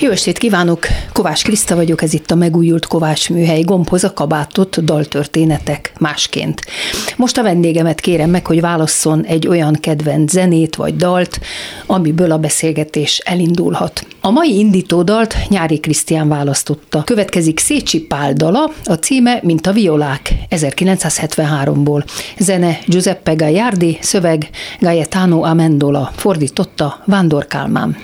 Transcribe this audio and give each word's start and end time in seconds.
Jó 0.00 0.10
estét 0.10 0.38
kívánok! 0.38 0.86
Kovács 1.12 1.42
Kriszta 1.42 1.74
vagyok, 1.74 2.02
ez 2.02 2.12
itt 2.12 2.30
a 2.30 2.34
megújult 2.34 2.86
Kovács 2.86 3.30
műhely 3.30 3.60
gombhoz 3.60 4.04
a 4.04 4.12
kabátot 4.12 4.84
daltörténetek 4.84 5.92
másként. 5.98 6.60
Most 7.16 7.38
a 7.38 7.42
vendégemet 7.42 8.00
kérem 8.00 8.30
meg, 8.30 8.46
hogy 8.46 8.60
válasszon 8.60 9.24
egy 9.24 9.46
olyan 9.46 9.72
kedvenc 9.80 10.30
zenét 10.30 10.76
vagy 10.76 10.96
dalt, 10.96 11.40
amiből 11.86 12.30
a 12.30 12.38
beszélgetés 12.38 13.18
elindulhat. 13.18 14.06
A 14.20 14.30
mai 14.30 14.58
indító 14.58 15.02
dalt 15.02 15.36
Nyári 15.48 15.80
Krisztián 15.80 16.28
választotta. 16.28 17.02
Következik 17.02 17.58
Szécsi 17.58 18.00
Pál 18.00 18.32
dala, 18.32 18.72
a 18.84 18.94
címe 18.94 19.40
Mint 19.42 19.66
a 19.66 19.72
violák 19.72 20.32
1973-ból. 20.50 22.04
Zene 22.38 22.78
Giuseppe 22.86 23.34
Gagliardi, 23.34 23.98
szöveg 24.00 24.48
Gaetano 24.80 25.42
Amendola, 25.42 26.12
fordította 26.16 27.02
Vándor 27.04 27.46
Kálmán. 27.46 27.96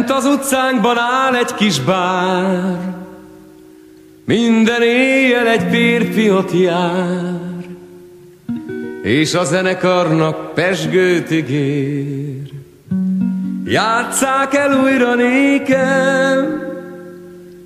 Lent 0.00 0.12
az 0.12 0.24
utcánkban 0.24 0.98
áll 0.98 1.34
egy 1.34 1.54
kis 1.54 1.80
bár, 1.80 2.78
minden 4.24 4.82
éjjel 4.82 5.46
egy 5.46 5.70
férfi 5.70 6.30
ott 6.30 6.52
jár, 6.52 7.34
és 9.02 9.34
a 9.34 9.44
zenekarnak 9.44 10.54
pesgőt 10.54 11.30
ígér. 11.30 12.50
Játsszák 13.64 14.54
el 14.54 14.80
újra 14.82 15.14
nékem, 15.14 16.62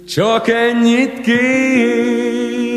csak 0.07 0.49
ennyit 0.49 1.21
kér. 1.21 2.74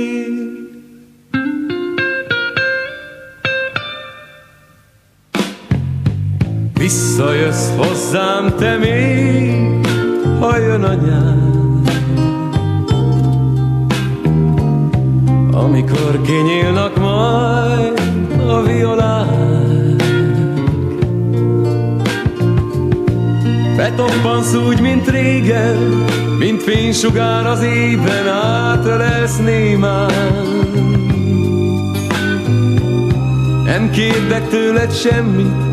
Visszajössz 6.87 7.69
hozzám 7.77 8.55
te 8.57 8.77
még, 8.77 9.87
ha 10.39 10.57
jön 10.57 10.83
a 10.83 10.93
nyár. 10.93 11.37
Amikor 15.51 16.21
kinyílnak 16.21 16.97
majd 16.99 18.01
a 18.47 18.61
violák, 18.61 20.01
Betoppansz 23.75 24.53
úgy, 24.53 24.81
mint 24.81 25.09
régen, 25.09 26.05
mint 26.39 26.63
fénysugár 26.63 27.45
az 27.45 27.61
ében 27.61 28.27
átölelsz 28.27 29.37
némán. 29.37 30.11
Nem 33.65 33.89
kérdek 33.89 34.49
tőled 34.49 34.93
semmit, 34.93 35.66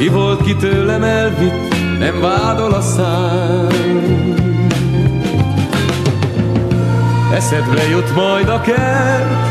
ki 0.00 0.08
volt, 0.08 0.42
ki 0.42 0.56
tőlem 0.56 1.02
elvitt, 1.02 1.74
nem 1.98 2.20
vádol 2.20 2.72
a 2.72 2.80
szám. 2.80 3.68
Eszedbe 7.34 7.88
jut 7.88 8.14
majd 8.14 8.48
a 8.48 8.60
kert, 8.60 9.48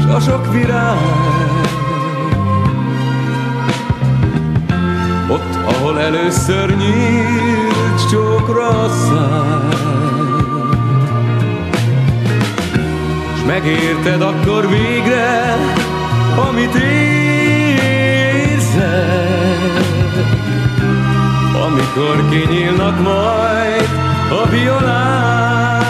s 0.00 0.04
a 0.14 0.20
sok 0.20 0.52
virág. 0.52 0.98
Ott, 5.28 5.74
ahol 5.74 6.00
először 6.00 6.76
nyílt 6.76 8.10
csókra 8.10 8.68
a 8.68 8.88
szám. 8.88 9.68
S 13.36 13.46
megérted 13.46 14.22
akkor 14.22 14.68
végre, 14.68 15.56
amit 16.48 16.74
érzed 16.74 17.25
amikor 21.76 22.28
kinyílnak 22.28 23.00
majd 23.00 23.88
a 24.30 24.48
violák. 24.48 25.84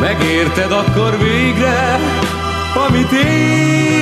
Megérted 0.00 0.72
akkor 0.72 1.18
végre, 1.18 1.98
amit 2.88 3.12
érzed 3.12 3.93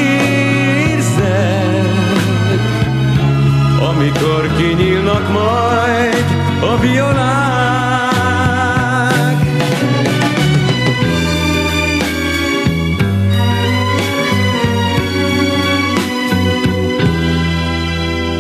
amikor 3.88 4.56
kinyílnak 4.56 5.32
majd 5.32 6.24
a 6.60 6.78
violák. 6.80 7.42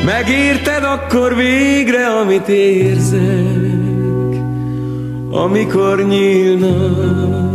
Megérted 0.04 0.84
akkor 0.84 1.34
végre, 1.36 2.06
amit 2.06 2.48
érzek, 2.48 3.20
amikor 5.30 6.06
nyílnak 6.06 7.52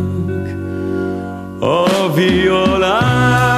a 1.59 2.13
violák. 2.13 3.56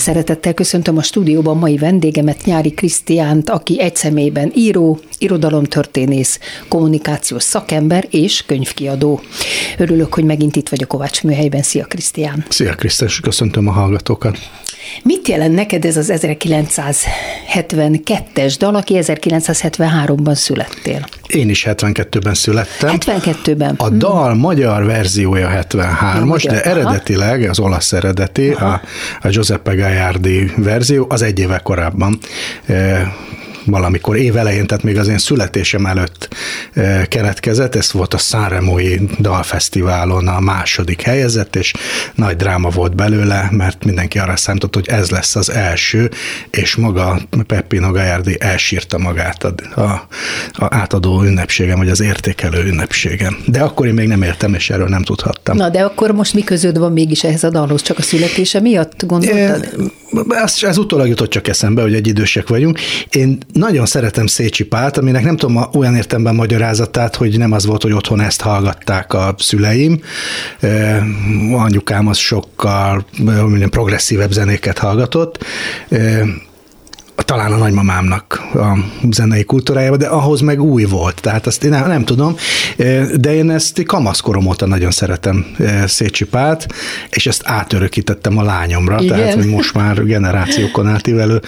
Szeretettel 0.00 0.54
köszöntöm 0.54 0.96
a 0.96 1.02
stúdióban 1.02 1.56
mai 1.56 1.76
vendégemet, 1.76 2.44
Nyári 2.44 2.70
Krisztiánt, 2.70 3.50
aki 3.50 3.80
egy 3.80 3.96
személyben 3.96 4.52
író, 4.54 4.98
irodalomtörténész, 5.20 6.38
kommunikációs 6.68 7.42
szakember 7.42 8.06
és 8.10 8.44
könyvkiadó. 8.46 9.20
Örülök, 9.78 10.14
hogy 10.14 10.24
megint 10.24 10.56
itt 10.56 10.68
vagy 10.68 10.82
a 10.82 10.86
Kovács 10.86 11.22
műhelyben. 11.22 11.62
Szia 11.62 11.84
Krisztián! 11.84 12.44
Szia 12.48 12.74
Krisztus, 12.74 13.20
köszöntöm 13.20 13.68
a 13.68 13.72
hallgatókat! 13.72 14.38
Mit 15.02 15.28
jelent 15.28 15.54
neked 15.54 15.84
ez 15.84 15.96
az 15.96 16.12
1972-es 16.14 18.54
dal, 18.58 18.74
aki 18.74 18.94
1973-ban 18.98 20.34
születtél? 20.34 21.08
Én 21.26 21.48
is 21.48 21.64
72-ben 21.68 22.34
születtem. 22.34 22.96
72-ben? 22.98 23.74
A 23.78 23.88
dal 23.88 24.30
hmm. 24.30 24.40
magyar 24.40 24.84
verziója 24.84 25.66
73-as, 25.70 26.44
de 26.48 26.62
eredetileg, 26.62 27.48
az 27.48 27.58
olasz 27.58 27.92
eredeti, 27.92 28.50
a, 28.50 28.80
a 29.22 29.28
Giuseppe 29.28 29.74
Gagliardi 29.74 30.52
verzió, 30.56 31.06
az 31.08 31.22
egy 31.22 31.38
éve 31.38 31.58
korábban 31.58 32.18
valamikor 33.64 34.16
évelején, 34.16 34.66
tehát 34.66 34.84
még 34.84 34.98
az 34.98 35.08
én 35.08 35.18
születésem 35.18 35.86
előtt 35.86 36.28
e, 36.72 37.06
keretkezett, 37.06 37.74
ez 37.74 37.92
volt 37.92 38.14
a 38.14 38.18
Sanremoi 38.18 39.00
Dalfesztiválon 39.18 40.28
a 40.28 40.40
második 40.40 41.02
helyezett, 41.02 41.56
és 41.56 41.72
nagy 42.14 42.36
dráma 42.36 42.68
volt 42.68 42.94
belőle, 42.94 43.48
mert 43.50 43.84
mindenki 43.84 44.18
arra 44.18 44.36
számított, 44.36 44.74
hogy 44.74 44.88
ez 44.88 45.10
lesz 45.10 45.36
az 45.36 45.50
első, 45.50 46.10
és 46.50 46.76
maga 46.76 47.20
Peppino 47.46 47.90
Gajardi 47.90 48.36
elsírta 48.40 48.98
magát 48.98 49.44
a, 49.44 49.54
a, 49.80 50.06
a 50.52 50.66
átadó 50.70 51.22
ünnepségem, 51.22 51.78
vagy 51.78 51.88
az 51.88 52.00
értékelő 52.00 52.64
ünnepségem. 52.64 53.36
De 53.46 53.60
akkor 53.60 53.86
én 53.86 53.94
még 53.94 54.08
nem 54.08 54.22
éltem, 54.22 54.54
és 54.54 54.70
erről 54.70 54.88
nem 54.88 55.02
tudhattam. 55.02 55.56
Na, 55.56 55.68
de 55.68 55.82
akkor 55.82 56.12
most 56.12 56.34
mi 56.34 56.42
közöd 56.42 56.78
van 56.78 56.92
mégis 56.92 57.24
ehhez 57.24 57.44
a 57.44 57.50
dalhoz? 57.50 57.82
Csak 57.82 57.98
a 57.98 58.02
születése 58.02 58.60
miatt 58.60 59.06
gondoltad? 59.06 59.68
Ez, 60.28 60.54
ez 60.60 60.78
utólag 60.78 61.08
jutott 61.08 61.30
csak 61.30 61.48
eszembe, 61.48 61.82
hogy 61.82 61.94
egy 61.94 62.06
idősek 62.06 62.48
vagyunk. 62.48 62.80
Én 63.10 63.38
nagyon 63.52 63.86
szeretem 63.86 64.26
Szécsi 64.26 64.64
Pált, 64.64 64.96
aminek 64.96 65.24
nem 65.24 65.36
tudom 65.36 65.68
olyan 65.74 65.96
értemben 65.96 66.34
magyarázatát, 66.34 67.16
hogy 67.16 67.38
nem 67.38 67.52
az 67.52 67.66
volt, 67.66 67.82
hogy 67.82 67.92
otthon 67.92 68.20
ezt 68.20 68.40
hallgatták 68.40 69.12
a 69.12 69.34
szüleim. 69.38 70.00
Anyukám 71.52 72.06
az 72.06 72.16
sokkal 72.16 73.04
mondjam, 73.18 73.70
progresszívebb 73.70 74.32
zenéket 74.32 74.78
hallgatott 74.78 75.44
talán 77.22 77.52
a 77.52 77.56
nagymamámnak 77.56 78.48
a 78.54 78.78
zenei 79.10 79.44
kultúrájába, 79.44 79.96
de 79.96 80.06
ahhoz 80.06 80.40
meg 80.40 80.62
új 80.62 80.84
volt, 80.84 81.20
tehát 81.20 81.46
azt 81.46 81.64
én 81.64 81.70
nem, 81.70 81.88
nem 81.88 82.04
tudom, 82.04 82.36
de 83.16 83.34
én 83.34 83.50
ezt 83.50 83.82
kamaszkorom 83.84 84.46
óta 84.46 84.66
nagyon 84.66 84.90
szeretem 84.90 85.46
Szécsi 85.86 86.24
Pát, 86.24 86.66
és 87.10 87.26
ezt 87.26 87.42
átörökítettem 87.44 88.38
a 88.38 88.42
lányomra, 88.42 89.00
Igen. 89.00 89.16
tehát 89.16 89.34
hogy 89.34 89.46
most 89.46 89.74
már 89.74 90.04
generációkon 90.04 90.86
átívelő. 90.86 91.40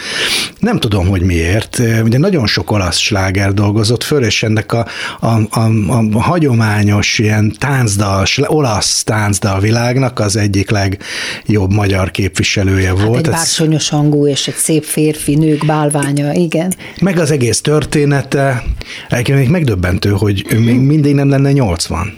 Nem 0.58 0.78
tudom, 0.78 1.08
hogy 1.08 1.22
miért. 1.22 1.82
Ugye 2.04 2.18
nagyon 2.18 2.46
sok 2.46 2.70
olasz 2.70 2.98
sláger 2.98 3.54
dolgozott 3.54 4.02
föl, 4.02 4.24
és 4.24 4.42
ennek 4.42 4.72
a, 4.72 4.86
a, 5.20 5.26
a, 5.50 5.70
a 6.12 6.20
hagyományos 6.20 7.18
ilyen 7.18 7.52
táncdal, 7.58 8.26
olasz 8.46 9.02
táncdal 9.02 9.60
világnak 9.60 10.18
az 10.18 10.36
egyik 10.36 10.70
legjobb 10.70 11.72
magyar 11.72 12.10
képviselője 12.10 12.88
hát 12.88 13.02
volt. 13.02 13.26
Egy 13.26 13.32
bársonyos 13.32 13.88
hangú 13.88 14.26
és 14.26 14.48
egy 14.48 14.54
szép 14.54 14.84
férfi, 14.84 15.36
nők 15.62 15.76
bálványa, 15.76 16.32
igen. 16.32 16.74
Meg 17.00 17.18
az 17.18 17.30
egész 17.30 17.60
története, 17.60 18.62
egyébként 19.08 19.50
megdöbbentő, 19.50 20.10
hogy 20.10 20.44
ő 20.48 20.58
még 20.58 20.78
mindig 20.80 21.14
nem 21.14 21.28
lenne 21.28 21.52
80 21.52 22.14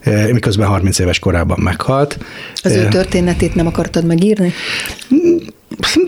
e, 0.00 0.32
miközben 0.32 0.68
30 0.68 0.98
éves 0.98 1.18
korában 1.18 1.58
meghalt. 1.60 2.18
Az 2.62 2.72
ő 2.72 2.84
e, 2.84 2.88
történetét 2.88 3.54
nem 3.54 3.66
akartad 3.66 4.04
megírni? 4.04 4.52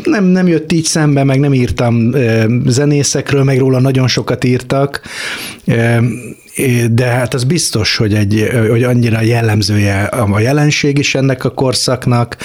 Nem, 0.05 0.25
nem 0.25 0.49
jött 0.49 0.73
így 0.73 0.85
szembe, 0.85 1.25
meg 1.25 1.41
nem 1.41 1.55
írtam 1.55 2.15
e, 2.15 2.47
zenészekről, 2.67 3.45
meg 3.45 3.59
róla 3.59 3.81
nagyon 3.81 4.09
sokat 4.09 4.45
írtak, 4.45 5.01
de 6.91 7.05
hát 7.05 7.35
az 7.35 7.45
biztos, 7.45 7.97
hogy, 7.97 8.15
egy, 8.15 8.49
hogy 8.69 8.83
annyira 8.83 9.21
jellemzője 9.21 10.03
a 10.03 10.41
jelenség 10.41 10.99
is 10.99 11.15
ennek 11.15 11.45
a 11.45 11.51
korszaknak, 11.51 12.37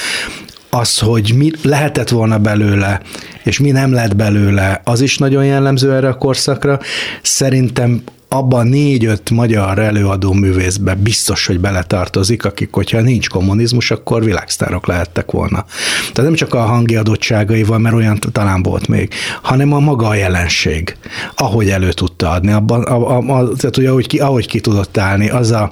az, 0.74 1.00
hogy 1.00 1.34
mi 1.36 1.52
lehetett 1.62 2.10
volna 2.10 2.38
belőle, 2.38 3.02
és 3.44 3.60
mi 3.60 3.72
nem 3.72 3.94
lett 3.94 4.16
belőle, 4.16 4.82
az 4.84 5.02
is 5.02 5.18
nagyon 5.18 5.46
jellemző 5.46 5.94
erre 5.94 6.08
a 6.08 6.18
korszakra. 6.18 6.80
Szerintem 7.22 8.04
abban 8.34 8.68
négy-öt 8.68 9.30
magyar 9.30 9.80
előadó 9.80 10.34
művészbe 10.34 10.96
biztos, 10.96 11.46
hogy 11.46 11.60
beletartozik, 11.60 12.46
akik, 12.46 12.70
hogyha 12.72 13.02
nincs 13.02 13.30
kommunizmus, 13.30 13.92
akkor 13.92 14.24
világsztárok 14.24 14.88
lehettek 14.88 15.32
volna. 15.32 15.66
Tehát 16.00 16.30
nem 16.30 16.34
csak 16.34 16.54
a 16.54 16.62
hangi 16.62 16.96
adottságaival, 16.96 17.78
mert 17.78 17.96
olyan 17.96 18.20
talán 18.32 18.64
volt 18.64 18.88
még, 18.88 19.14
hanem 19.42 19.74
a 19.74 19.80
maga 19.80 20.08
a 20.08 20.16
jelenség, 20.16 20.98
ahogy 21.36 21.70
elő 21.70 21.92
tudta 21.92 22.30
adni, 22.30 22.52
abban, 22.52 22.82
a, 22.84 23.10
a, 23.10 23.18
a, 23.18 23.48
tehát 23.56 23.76
hogy 23.76 23.86
ahogy 23.86 24.08
ki, 24.08 24.20
ahogy 24.20 24.48
ki 24.48 24.60
tudott 24.60 24.98
állni, 24.98 25.30
az 25.30 25.52
a, 25.52 25.72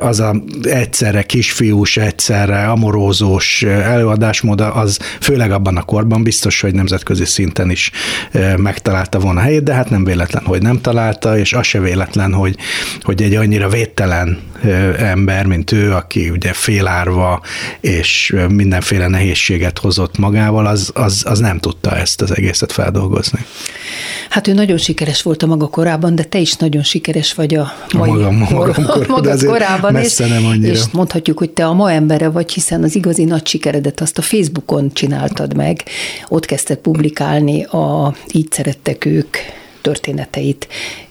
az 0.00 0.20
a 0.20 0.34
egyszerre 0.62 1.22
kisfiús, 1.22 1.96
egyszerre 1.96 2.66
amorózós 2.66 3.62
előadásmód, 3.62 4.60
az 4.60 4.98
főleg 5.20 5.52
abban 5.52 5.76
a 5.76 5.82
korban 5.82 6.22
biztos, 6.22 6.60
hogy 6.60 6.74
nemzetközi 6.74 7.24
szinten 7.24 7.70
is 7.70 7.90
megtalálta 8.56 9.18
volna 9.18 9.40
helyét, 9.40 9.62
de 9.62 9.74
hát 9.74 9.90
nem 9.90 10.04
véletlen, 10.04 10.44
hogy 10.44 10.62
nem 10.62 10.80
találta, 10.80 11.38
és 11.38 11.52
az 11.52 11.72
se 11.74 11.80
véletlen, 11.80 12.32
hogy, 12.32 12.56
hogy 13.02 13.22
egy 13.22 13.34
annyira 13.34 13.68
védtelen 13.68 14.38
ember, 14.98 15.46
mint 15.46 15.72
ő, 15.72 15.92
aki 15.92 16.30
ugye 16.30 16.52
félárva 16.52 17.40
és 17.80 18.34
mindenféle 18.48 19.08
nehézséget 19.08 19.78
hozott 19.78 20.18
magával, 20.18 20.66
az, 20.66 20.90
az, 20.94 21.22
az 21.26 21.38
nem 21.38 21.58
tudta 21.58 21.96
ezt 21.96 22.22
az 22.22 22.36
egészet 22.36 22.72
feldolgozni. 22.72 23.38
Hát 24.30 24.48
ő 24.48 24.52
nagyon 24.52 24.76
sikeres 24.76 25.22
volt 25.22 25.42
a 25.42 25.46
maga 25.46 25.66
korában, 25.66 26.14
de 26.14 26.22
te 26.22 26.38
is 26.38 26.54
nagyon 26.54 26.82
sikeres 26.82 27.34
vagy 27.34 27.54
a 27.54 27.72
mai 27.92 28.10
a 28.10 28.12
magam, 28.12 28.36
magam 28.36 28.84
kor, 28.86 29.06
maga 29.06 29.36
korában. 29.46 29.92
Messze 29.92 30.24
és, 30.24 30.30
nem 30.30 30.46
annyira. 30.46 30.72
és 30.72 30.82
mondhatjuk, 30.92 31.38
hogy 31.38 31.50
te 31.50 31.66
a 31.66 31.72
ma 31.72 31.92
embere 31.92 32.28
vagy, 32.28 32.52
hiszen 32.52 32.82
az 32.82 32.94
igazi 32.94 33.24
nagy 33.24 33.46
sikeredet 33.46 34.00
azt 34.00 34.18
a 34.18 34.22
Facebookon 34.22 34.92
csináltad 34.92 35.56
meg, 35.56 35.82
ott 36.28 36.46
kezdted 36.46 36.78
publikálni 36.78 37.64
a 37.64 38.14
Így 38.32 38.52
szerettek 38.52 39.04
ők 39.04 39.36
történeteit 39.84 40.68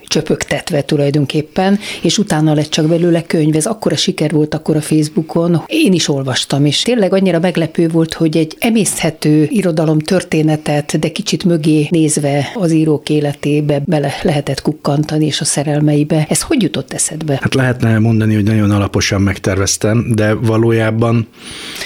csöpögtetve 0.08 0.82
tulajdonképpen, 0.82 1.80
és 2.02 2.18
utána 2.18 2.54
lett 2.54 2.70
csak 2.70 2.88
belőle 2.88 3.24
könyv. 3.24 3.56
Ez 3.56 3.66
akkora 3.66 3.96
siker 3.96 4.32
volt 4.32 4.54
akkor 4.54 4.76
a 4.76 4.82
Facebookon. 4.82 5.64
Én 5.68 5.94
is 5.94 6.10
olvastam, 6.10 6.66
és 6.66 6.82
tényleg 6.82 7.14
annyira 7.14 7.40
meglepő 7.40 7.88
volt, 7.88 8.14
hogy 8.14 8.38
egy 8.38 8.56
emészhető 8.60 9.48
irodalom 9.50 10.00
történetet, 10.00 11.00
de 11.00 11.12
kicsit 11.12 11.44
mögé 11.44 11.88
nézve 11.90 12.52
az 12.56 12.72
írók 12.72 13.10
életébe 13.10 13.82
bele 13.86 14.14
lehetett 14.22 14.62
kukkantani, 14.62 15.26
és 15.26 15.42
a 15.42 15.46
szerelmeibe. 15.46 16.26
Ez 16.30 16.42
hogy 16.42 16.62
jutott 16.62 16.94
eszedbe? 16.94 17.40
Hát 17.42 17.54
lehetne 17.54 18.00
mondani, 18.00 18.34
hogy 18.34 18.44
nagyon 18.44 18.72
alaposan 18.72 19.22
megterveztem, 19.22 20.12
de 20.16 20.34
valójában 20.34 21.28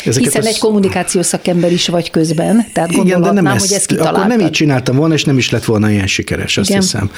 ezeket 0.06 0.24
Hiszen 0.24 0.42
az... 0.42 0.48
egy 0.48 0.60
kommunikációs 0.60 1.26
szakember 1.26 1.72
is 1.72 1.88
vagy 1.88 2.10
közben, 2.10 2.66
tehát 2.74 2.92
Igen, 2.92 3.22
de 3.22 3.32
nem 3.32 3.48
ezt, 3.48 3.68
hogy 3.68 3.76
ezt 3.76 3.86
kitaláltad. 3.86 4.22
Akkor 4.22 4.38
nem 4.38 4.46
így 4.46 4.52
csináltam 4.52 4.96
volna, 4.96 5.14
és 5.14 5.24
nem 5.24 5.38
is 5.38 5.50
lett 5.50 5.66
volna 5.66 5.90
ilyen 5.90 6.08
sikeres, 6.08 6.58
azt 6.58 6.70
Igen. 6.70 6.82
hiszem. 6.82 7.12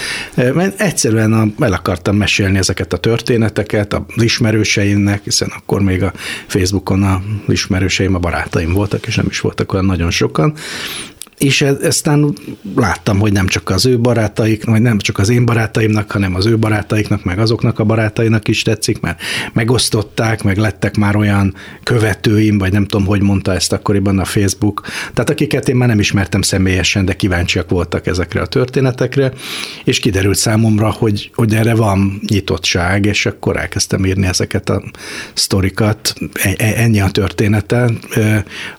Mert 0.54 0.82
egyszerűen 0.90 1.34
a, 1.34 1.64
el 1.64 1.74
akartam 1.74 2.16
mesélni 2.16 2.58
ezeket 2.58 2.94
a 2.94 2.98
történeteket 2.98 3.94
az 3.94 4.24
ismerőseimnek, 4.24 5.24
hiszen 5.24 5.52
akkor 5.56 5.82
még 5.82 6.04
a 6.04 6.14
Facebookon 6.48 7.04
a 7.04 7.22
ismerőseim, 7.48 8.16
a 8.16 8.20
barátaim 8.20 8.74
voltak, 8.74 9.08
és 9.08 9.16
nem 9.16 9.26
is 9.30 9.40
voltak 9.40 9.74
olyan 9.74 9.86
nagyon 9.86 10.12
sokan, 10.12 10.54
és 11.40 11.62
e- 11.62 11.78
aztán 11.84 12.34
láttam, 12.76 13.20
hogy 13.20 13.32
nem 13.32 13.48
csak 13.48 13.70
az 13.70 13.86
ő 13.86 14.00
barátaik, 14.00 14.66
vagy 14.66 14.82
nem 14.82 14.98
csak 14.98 15.18
az 15.18 15.30
én 15.30 15.46
barátaimnak, 15.46 16.12
hanem 16.12 16.36
az 16.36 16.46
ő 16.46 16.58
barátaiknak, 16.58 17.24
meg 17.24 17.40
azoknak 17.40 17.80
a 17.80 17.84
barátainak 17.84 18.48
is 18.48 18.62
tetszik, 18.62 19.00
mert 19.00 19.22
megosztották, 19.54 20.44
meg 20.44 20.58
lettek 20.58 20.98
már 20.98 21.16
olyan 21.16 21.54
követőim, 21.84 22.58
vagy 22.58 22.72
nem 22.72 22.86
tudom, 22.86 23.06
hogy 23.06 23.22
mondta 23.22 23.54
ezt 23.54 23.72
akkoriban 23.72 24.20
a 24.20 24.26
Facebook, 24.26 24.82
tehát 25.14 25.30
akiket 25.30 25.70
én 25.70 25.76
már 25.76 25.88
nem 25.88 26.00
ismertem 26.00 26.42
személyesen, 26.42 27.06
de 27.06 27.16
kíváncsiak 27.16 27.70
voltak 27.70 28.08
ezekre 28.08 28.42
a 28.42 28.46
történetekre, 28.46 29.34
és 29.84 30.00
kiderült 30.00 30.38
számomra, 30.38 30.92
hogy, 30.92 31.32
hogy 31.34 31.54
erre 31.54 31.76
van 31.76 32.22
nyitottság, 32.28 33.06
és 33.06 33.26
akkor 33.26 33.58
elkezdtem 33.58 34.06
írni 34.06 34.28
ezeket 34.28 34.70
a 34.70 34.84
sztorikat, 35.34 36.14
e- 36.34 36.56
e- 36.58 36.74
ennyi 36.76 37.00
a 37.00 37.10
története. 37.10 37.92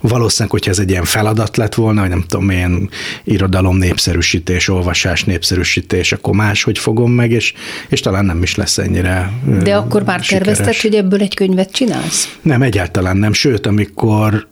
Valószínűleg, 0.01 0.51
hogyha 0.51 0.71
ez 0.71 0.79
egy 0.79 0.91
ilyen 0.91 1.05
feladat 1.05 1.57
lett 1.57 1.75
volna, 1.75 2.01
vagy 2.01 2.11
nem 2.11 2.25
tudom, 2.29 2.50
én 2.51 2.89
irodalom 3.25 3.77
népszerűsítés, 3.77 4.69
olvasás 4.69 5.25
népszerűsítés, 5.25 6.13
akkor 6.13 6.35
máshogy 6.35 6.79
fogom 6.79 7.13
meg, 7.13 7.31
és, 7.31 7.53
és 7.89 8.01
talán 8.01 8.25
nem 8.25 8.43
is 8.43 8.55
lesz 8.55 8.79
ennyire 8.79 9.33
De 9.63 9.75
akkor 9.77 10.03
már 10.03 10.21
sikeres. 10.21 10.47
tervezted, 10.47 10.83
hogy 10.83 10.95
ebből 10.95 11.21
egy 11.21 11.35
könyvet 11.35 11.73
csinálsz? 11.73 12.37
Nem, 12.43 12.63
egyáltalán 12.63 13.17
nem. 13.17 13.33
Sőt, 13.33 13.67
amikor 13.67 14.49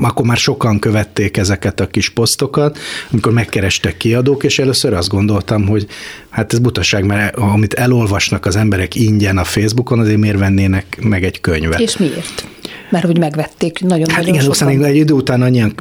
akkor 0.00 0.26
már 0.26 0.36
sokan 0.36 0.78
követték 0.78 1.36
ezeket 1.36 1.80
a 1.80 1.86
kis 1.86 2.08
posztokat, 2.08 2.78
amikor 3.10 3.32
megkerestek 3.32 3.96
kiadók, 3.96 4.44
és 4.44 4.58
először 4.58 4.92
azt 4.92 5.08
gondoltam, 5.08 5.66
hogy 5.66 5.86
hát 6.30 6.52
ez 6.52 6.58
butaság, 6.58 7.04
mert 7.04 7.36
amit 7.36 7.74
elolvasnak 7.74 8.46
az 8.46 8.56
emberek 8.56 8.94
ingyen 8.94 9.38
a 9.38 9.44
Facebookon, 9.44 9.98
azért 9.98 10.18
miért 10.18 10.38
vennének 10.38 10.98
meg 11.00 11.24
egy 11.24 11.40
könyvet. 11.40 11.80
És 11.80 11.96
miért? 11.96 12.46
Mert 12.94 13.06
hogy 13.06 13.18
megvették 13.18 13.80
nagyon 13.80 14.08
Hát 14.08 14.26
igen, 14.26 14.46
aztán 14.46 14.84
egy 14.84 14.96
idő 14.96 15.12
után 15.12 15.42
annyian 15.42 15.74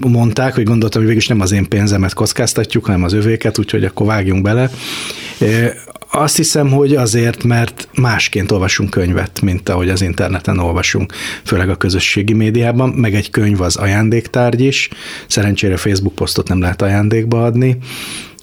mondták, 0.00 0.54
hogy 0.54 0.64
gondoltam, 0.64 1.00
hogy 1.00 1.08
végülis 1.08 1.28
nem 1.28 1.40
az 1.40 1.52
én 1.52 1.68
pénzemet 1.68 2.14
kockáztatjuk, 2.14 2.84
hanem 2.84 3.02
az 3.02 3.12
övéket, 3.12 3.58
úgyhogy 3.58 3.84
akkor 3.84 4.06
vágjunk 4.06 4.42
bele. 4.42 4.70
Azt 6.10 6.36
hiszem, 6.36 6.70
hogy 6.70 6.94
azért, 6.94 7.44
mert 7.44 7.88
másként 7.94 8.52
olvasunk 8.52 8.90
könyvet, 8.90 9.40
mint 9.40 9.68
ahogy 9.68 9.88
az 9.88 10.02
interneten 10.02 10.58
olvasunk, 10.58 11.12
főleg 11.44 11.68
a 11.68 11.76
közösségi 11.76 12.32
médiában, 12.32 12.88
meg 12.88 13.14
egy 13.14 13.30
könyv 13.30 13.60
az 13.60 13.76
ajándéktárgy 13.76 14.60
is, 14.60 14.88
szerencsére 15.26 15.76
Facebook 15.76 16.14
posztot 16.14 16.48
nem 16.48 16.60
lehet 16.60 16.82
ajándékba 16.82 17.44
adni, 17.44 17.76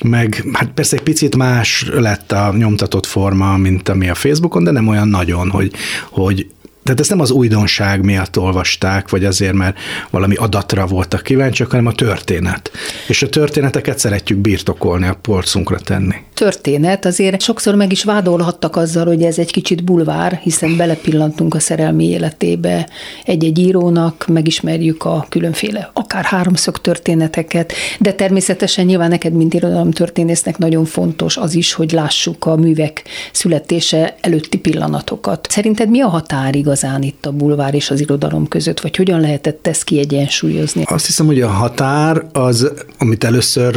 meg 0.05 0.43
hát 0.53 0.69
persze 0.73 0.95
egy 0.95 1.03
picit 1.03 1.35
más 1.35 1.89
lett 1.93 2.31
a 2.31 2.53
nyomtatott 2.57 3.05
forma, 3.05 3.57
mint 3.57 3.89
ami 3.89 4.09
a 4.09 4.15
Facebookon, 4.15 4.63
de 4.63 4.71
nem 4.71 4.87
olyan 4.87 5.07
nagyon, 5.07 5.49
hogy, 5.49 5.71
hogy 6.09 6.47
tehát 6.83 6.99
ezt 6.99 7.09
nem 7.09 7.19
az 7.19 7.31
újdonság 7.31 8.03
miatt 8.03 8.39
olvasták, 8.39 9.09
vagy 9.09 9.25
azért, 9.25 9.53
mert 9.53 9.77
valami 10.09 10.35
adatra 10.35 10.85
voltak 10.85 11.23
kíváncsiak, 11.23 11.69
hanem 11.69 11.85
a 11.85 11.91
történet. 11.91 12.71
És 13.07 13.21
a 13.21 13.29
történeteket 13.29 13.99
szeretjük 13.99 14.39
birtokolni, 14.39 15.07
a 15.07 15.17
polcunkra 15.21 15.79
tenni. 15.79 16.15
Történet, 16.33 17.05
azért 17.05 17.41
sokszor 17.41 17.75
meg 17.75 17.91
is 17.91 18.03
vádolhattak 18.03 18.75
azzal, 18.75 19.05
hogy 19.05 19.23
ez 19.23 19.37
egy 19.37 19.51
kicsit 19.51 19.83
bulvár, 19.83 20.39
hiszen 20.43 20.77
belepillantunk 20.77 21.55
a 21.55 21.59
szerelmi 21.59 22.09
életébe 22.09 22.89
egy-egy 23.25 23.59
írónak, 23.59 24.25
megismerjük 24.27 25.03
a 25.03 25.25
különféle, 25.29 25.89
akár 25.93 26.23
háromszög 26.23 26.77
történeteket, 26.77 27.73
de 27.99 28.13
természetesen 28.13 28.85
nyilván 28.85 29.09
neked, 29.09 29.33
mint 29.33 29.65
történésznek 29.91 30.57
nagyon 30.57 30.85
fontos 30.85 31.37
az 31.37 31.55
is, 31.55 31.73
hogy 31.73 31.91
lássuk 31.91 32.45
a 32.45 32.55
művek 32.55 33.03
születése 33.31 34.15
előtti 34.21 34.57
pillanatokat. 34.57 35.47
Szerinted 35.49 35.89
mi 35.89 36.01
a 36.01 36.07
határ 36.07 36.55
igazán 36.73 37.01
itt 37.01 37.25
a 37.25 37.31
bulvár 37.31 37.73
és 37.73 37.89
az 37.89 37.99
irodalom 37.99 38.47
között, 38.47 38.79
vagy 38.79 38.95
hogyan 38.95 39.19
lehetett 39.19 39.67
ezt 39.67 39.83
kiegyensúlyozni? 39.83 40.83
Azt 40.85 41.05
hiszem, 41.05 41.25
hogy 41.25 41.41
a 41.41 41.47
határ 41.47 42.25
az, 42.31 42.71
amit 42.97 43.23
először 43.23 43.75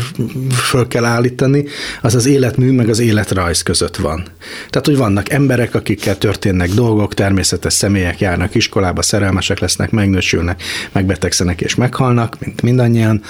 föl 0.51 0.89
kell 0.89 1.05
állítani, 1.05 1.65
az 2.03 2.15
az 2.15 2.27
életmű 2.27 2.73
meg 2.73 2.89
az 2.89 2.99
életrajz 2.99 3.63
között 3.63 3.97
van. 3.97 4.27
Tehát, 4.71 4.87
hogy 4.87 4.97
vannak 4.97 5.31
emberek, 5.31 5.75
akikkel 5.75 6.19
történnek 6.19 6.71
dolgok, 6.71 7.15
természetes 7.15 7.73
személyek 7.73 8.21
járnak 8.21 8.55
iskolába, 8.55 9.03
szerelmesek 9.03 9.59
lesznek, 9.59 9.91
megnősülnek, 9.91 10.63
megbetegszenek 10.93 11.61
és 11.61 11.75
meghalnak, 11.75 12.37
mint 12.41 12.63
mindannyian 12.63 13.23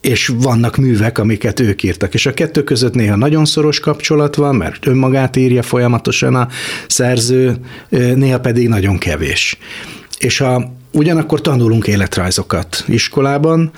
és 0.00 0.32
vannak 0.34 0.76
művek, 0.76 1.18
amiket 1.18 1.60
ők 1.60 1.82
írtak, 1.82 2.14
és 2.14 2.26
a 2.26 2.34
kettő 2.34 2.64
között 2.64 2.94
néha 2.94 3.16
nagyon 3.16 3.44
szoros 3.44 3.80
kapcsolat 3.80 4.34
van, 4.34 4.54
mert 4.54 4.86
önmagát 4.86 5.36
írja 5.36 5.62
folyamatosan 5.62 6.34
a 6.34 6.48
szerző, 6.86 7.56
néha 7.88 8.40
pedig 8.40 8.68
nagyon 8.68 8.98
kevés. 8.98 9.58
És 10.18 10.40
a, 10.40 10.72
ugyanakkor 10.92 11.40
tanulunk 11.40 11.86
életrajzokat 11.86 12.84
iskolában, 12.86 13.70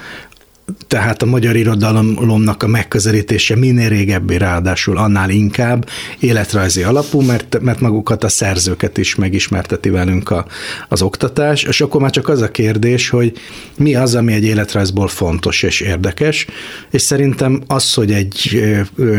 tehát 0.87 1.23
a 1.23 1.27
magyar 1.27 1.57
irodalomnak 1.57 2.63
a 2.63 2.67
megközelítése 2.67 3.57
minél 3.57 3.89
régebbi, 3.89 4.39
ráadásul 4.39 4.97
annál 4.97 5.31
inkább 5.31 5.89
életrajzi 6.19 6.83
alapú, 6.83 7.21
mert, 7.21 7.61
mert 7.61 7.81
magukat 7.81 8.25
a 8.25 8.29
szerzőket 8.29 8.99
is 8.99 9.15
megismerteti 9.15 9.89
velünk 9.89 10.31
a, 10.31 10.47
az 10.89 11.03
oktatás, 11.03 11.63
és 11.63 11.81
akkor 11.81 12.01
már 12.01 12.11
csak 12.11 12.29
az 12.29 12.41
a 12.41 12.51
kérdés, 12.51 13.09
hogy 13.09 13.33
mi 13.77 13.95
az, 13.95 14.15
ami 14.15 14.33
egy 14.33 14.45
életrajzból 14.45 15.09
fontos 15.09 15.63
és 15.63 15.81
érdekes, 15.81 16.47
és 16.91 17.03
szerintem 17.03 17.63
az, 17.67 17.95
hogy 17.95 18.13
egy 18.13 18.63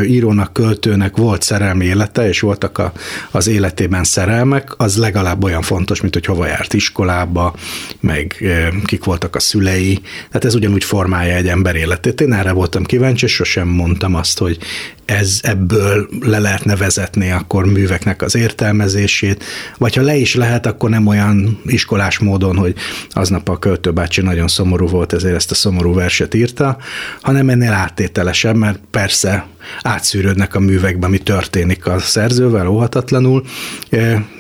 írónak, 0.04 0.54
költőnek 0.54 1.18
volt 1.18 1.42
szerelmi 1.42 1.86
élete, 1.86 2.28
és 2.28 2.40
voltak 2.40 2.78
a, 2.78 2.92
az 3.32 3.48
életében 3.48 4.04
szerelmek, 4.04 4.74
az 4.78 4.98
legalább 4.98 5.44
olyan 5.44 5.62
fontos, 5.62 6.02
mint 6.02 6.14
hogy 6.14 6.26
hova 6.26 6.48
járt 6.48 6.74
iskolába, 6.74 7.56
meg 8.00 8.46
kik 8.86 9.04
voltak 9.04 9.36
a 9.36 9.40
szülei, 9.40 10.00
tehát 10.28 10.46
ez 10.46 10.56
ugyanúgy 10.56 10.84
formálja 10.84 11.39
egy 11.40 11.48
ember 11.48 11.76
életét. 11.76 12.22
Én 12.22 12.34
erre 12.34 12.52
voltam 12.52 12.84
kíváncsi, 12.84 13.26
és 13.26 13.34
sosem 13.34 13.68
mondtam 13.68 14.16
azt, 14.16 14.38
hogy 14.38 14.58
ez 15.06 15.40
ebből 15.42 16.10
le 16.22 16.40
lehetne 16.40 16.76
vezetni 16.76 17.32
akkor 17.32 17.66
műveknek 17.66 18.22
az 18.22 18.36
értelmezését, 18.36 19.44
vagy 19.78 19.96
ha 19.96 20.02
le 20.02 20.16
is 20.16 20.36
lehet, 20.36 20.66
akkor 20.66 20.90
nem 20.90 21.08
olyan 21.08 21.62
iskolás 21.66 22.20
módon, 22.20 22.58
hogy 22.58 22.76
aznap 23.10 23.50
a 23.50 23.60
költőbácsi 23.60 24.22
nagyon 24.22 24.48
szomorú 24.48 24.88
volt, 24.88 25.14
ezért 25.14 25.36
ezt 25.36 25.52
a 25.52 25.56
szomorú 25.56 25.94
verset 25.94 26.34
írta, 26.34 26.78
hanem 27.22 27.50
ennél 27.50 27.72
áttételesebb, 27.72 28.56
mert 28.56 28.80
persze 28.92 29.48
átszűrődnek 29.82 30.56
a 30.56 30.60
művekbe, 30.60 31.08
mi 31.08 31.18
történik 31.18 31.86
a 31.86 32.00
szerzővel 32.00 32.68
óhatatlanul, 32.68 33.44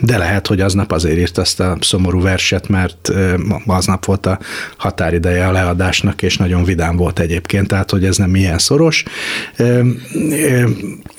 de 0.02 0.18
lehet, 0.18 0.48
hogy 0.48 0.62
aznap 0.62 0.92
azért 0.92 1.18
írt 1.18 1.38
azt 1.38 1.60
a 1.60 1.78
szomorú 1.82 2.22
verset, 2.22 2.68
mert 2.68 3.12
aznap 3.66 4.06
volt 4.06 4.26
a 4.26 4.40
határideje 4.78 5.48
a 5.48 5.52
leadásnak, 5.52 6.22
és 6.22 6.38
nagyon 6.38 6.64
vidám 6.64 6.89
volt 6.96 7.20
egyébként, 7.20 7.68
tehát 7.68 7.92
hogy 7.92 8.06
ez 8.06 8.18
nem 8.18 8.36
ilyen 8.36 8.58
szoros. 8.58 9.04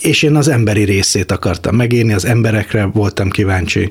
És 0.00 0.23
én 0.23 0.37
az 0.37 0.49
emberi 0.49 0.83
részét 0.83 1.33
akartam 1.33 1.77
megírni, 1.77 2.12
az 2.12 2.25
emberekre 2.25 2.85
voltam 2.85 3.31
kíváncsi, 3.31 3.91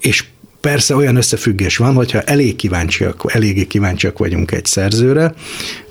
és 0.00 0.24
persze 0.60 0.94
olyan 0.94 1.16
összefüggés 1.16 1.76
van, 1.76 1.94
hogyha 1.94 2.20
elég 2.20 2.56
kíváncsiak, 2.56 3.22
eléggé 3.26 3.64
kíváncsiak 3.64 4.18
vagyunk 4.18 4.50
egy 4.50 4.64
szerzőre, 4.64 5.34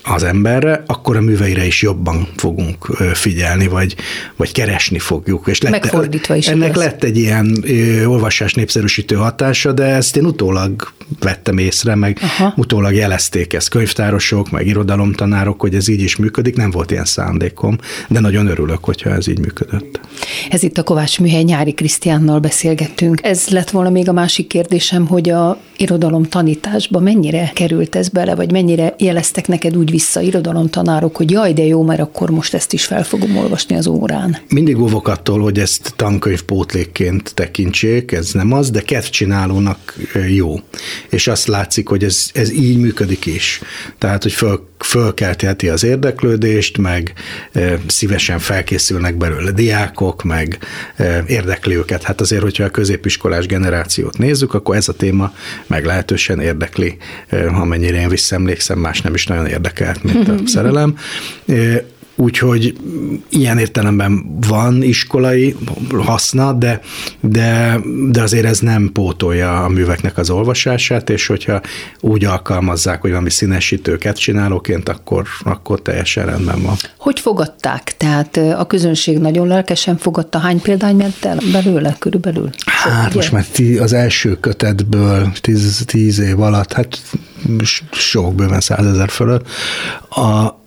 az 0.04 0.24
emberre, 0.24 0.84
akkor 0.86 1.16
a 1.16 1.22
műveire 1.22 1.66
is 1.66 1.82
jobban 1.82 2.28
fogunk 2.36 2.86
figyelni, 3.14 3.68
vagy, 3.68 3.96
vagy 4.36 4.52
keresni 4.52 5.00
fogjuk. 5.00 5.48
És 5.48 5.62
lett, 5.62 5.72
Megfordítva 5.72 6.36
is 6.36 6.48
Ennek 6.48 6.70
igaz. 6.70 6.84
lett 6.84 7.04
egy 7.04 7.18
ilyen 7.18 7.58
ö, 7.64 8.06
olvasás 8.06 8.54
népszerűsítő 8.54 9.16
hatása, 9.16 9.72
de 9.72 9.84
ezt 9.84 10.16
én 10.18 10.26
utólag 10.26 10.92
vettem 11.20 11.58
észre, 11.58 11.96
meg 11.96 12.18
Aha. 12.22 12.54
utólag 12.58 12.94
jelezték 12.94 13.54
ezt 13.54 13.70
könyvtárosok, 13.70 14.52
meg 14.52 14.68
irodalomtanárok, 14.68 15.62
hogy 15.62 15.76
ez 15.76 15.88
így 15.88 16.02
is 16.02 16.16
működik, 16.16 16.56
nem 16.56 16.72
volt 16.72 16.92
ilyen 16.92 17.06
szándékom, 17.06 17.78
de 18.08 18.20
nagyon 18.20 18.48
örülök, 18.48 18.84
hogyha 18.84 19.10
ez 19.10 19.28
így 19.28 19.40
működött. 19.40 20.00
Ez 20.50 20.64
itt 20.64 20.78
a 20.78 20.84
Kovács 20.84 21.20
Műhely 21.20 21.44
Nyári 21.44 21.74
Krisztiánnal 21.74 22.40
beszélgettünk. 22.40 23.20
Ez 23.24 23.48
lett 23.48 23.70
volna 23.70 23.90
még 23.90 24.10
a 24.10 24.14
másik 24.14 24.48
kérdésem, 24.48 25.08
hogy 25.08 25.30
a 25.30 25.60
irodalom 25.78 26.24
tanításba 26.24 27.00
mennyire 27.00 27.52
került 27.54 27.96
ez 27.96 28.10
bele, 28.10 28.36
vagy 28.36 28.52
mennyire 28.52 28.96
jeleztek 28.98 29.48
neked 29.48 29.78
úgy 29.78 29.91
vissza 29.92 30.22
irodalomtanárok, 30.22 31.16
hogy 31.16 31.32
jaj, 31.32 31.54
de 31.54 31.64
jó, 31.64 31.84
mert 31.84 32.00
akkor 32.00 32.30
most 32.30 32.54
ezt 32.54 32.74
is 32.74 32.86
fel 32.86 33.04
fogom 33.04 33.38
olvasni 33.38 33.76
az 33.76 33.88
órán. 33.88 34.38
Mindig 34.50 34.80
óvok 34.80 35.08
attól, 35.08 35.40
hogy 35.40 35.60
ezt 35.60 35.94
tankönyv 35.96 36.42
pótlékként 36.42 37.34
tekintsék, 37.34 38.12
ez 38.12 38.32
nem 38.32 38.52
az, 38.54 38.70
de 38.70 38.82
kedvcsinálónak 38.82 39.96
jó. 40.28 40.56
És 41.10 41.28
azt 41.28 41.48
látszik, 41.48 41.88
hogy 41.88 42.04
ez, 42.04 42.30
ez 42.34 42.52
így 42.52 42.78
működik 42.78 43.26
is. 43.26 43.62
Tehát, 43.98 44.24
hogy 44.24 44.32
föl, 44.32 44.70
fölkeltheti 44.84 45.70
az 45.70 45.84
érdeklődést, 45.84 46.78
meg 46.78 47.14
e, 47.52 47.80
szívesen 47.88 48.40
felkészülnek 48.40 49.18
belőle 49.18 49.52
diákok, 49.52 50.24
meg 50.24 50.58
e, 50.96 51.24
érdekli 51.28 51.76
őket. 51.76 52.04
Hát 52.04 52.22
azért, 52.22 52.42
hogyha 52.42 52.64
a 52.64 52.70
középiskolás 52.70 53.46
generációt 53.46 54.18
nézzük, 54.18 54.54
akkor 54.54 54.76
ez 54.76 54.88
a 54.88 54.94
téma 54.94 55.34
meglehetősen 55.68 56.40
érdekli, 56.40 56.98
e, 57.28 57.48
amennyire 57.48 58.00
én 58.02 58.10
visszaemlékszem, 58.10 58.80
más 58.80 59.02
nem 59.02 59.14
is 59.14 59.28
nagyon 59.28 59.48
érdekel 59.48 59.81
magát, 59.82 60.04
mint 60.04 60.28
a 60.28 60.36
szerelem. 60.54 60.96
Úgyhogy 62.16 62.76
ilyen 63.30 63.58
értelemben 63.58 64.38
van 64.48 64.84
iskolai 64.84 65.56
haszna, 66.06 66.54
de, 66.54 66.80
de, 67.20 67.80
de 68.10 68.22
azért 68.22 68.46
ez 68.46 68.60
nem 68.60 68.90
pótolja 68.94 69.64
a 69.64 69.70
műveknek 69.70 70.18
az 70.18 70.30
olvasását, 70.30 71.10
és 71.10 71.28
hogyha 71.28 71.62
úgy 72.00 72.26
alkalmazzák, 72.26 73.02
hogy 73.02 73.10
valami 73.10 73.30
színesítőket 73.30 74.18
csinálóként, 74.18 74.90
akkor, 74.90 75.28
akkor 75.44 75.82
teljesen 75.82 76.26
rendben 76.26 76.62
van. 76.62 76.76
Hogy 76.98 77.20
fogadták? 77.20 77.94
Tehát 77.98 78.38
a 78.38 78.68
közönség 78.68 79.18
nagyon 79.18 79.48
lelkesen 79.48 79.98
fogadta. 79.98 80.38
Hány 80.38 80.62
példány 80.62 80.96
ment 80.96 81.26
el 81.26 81.38
belőle 81.52 81.96
körülbelül? 82.00 82.50
Hát 82.66 83.06
ugye? 83.06 83.16
most 83.16 83.32
már 83.32 83.46
az 83.80 83.94
első 83.94 84.40
kötetből 84.40 85.32
tíz, 85.42 85.84
tíz 85.86 86.20
év 86.20 86.40
alatt, 86.40 86.74
hát 86.74 87.02
sok, 87.92 88.36
bőven 88.36 88.62
százezer 88.62 89.10
fölött. 89.10 89.48
A, 90.10 90.60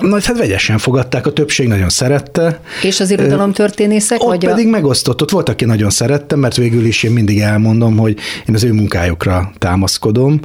Nagy, 0.00 0.26
hát 0.26 0.38
vegyesen 0.38 0.78
fogadták, 0.78 1.26
a 1.26 1.32
többség 1.32 1.68
nagyon 1.68 1.88
szerette. 1.88 2.60
És 2.82 3.00
az 3.00 3.14
történészek? 3.52 4.22
Ott 4.22 4.28
vagy 4.28 4.46
pedig 4.46 4.66
a... 4.66 4.70
megosztott, 4.70 5.22
ott 5.22 5.30
volt, 5.30 5.48
aki 5.48 5.64
nagyon 5.64 5.90
szerette, 5.90 6.36
mert 6.36 6.56
végül 6.56 6.84
is 6.84 7.02
én 7.02 7.10
mindig 7.10 7.40
elmondom, 7.40 7.96
hogy 7.96 8.18
én 8.48 8.54
az 8.54 8.64
ő 8.64 8.72
munkájukra 8.72 9.52
támaszkodom, 9.58 10.40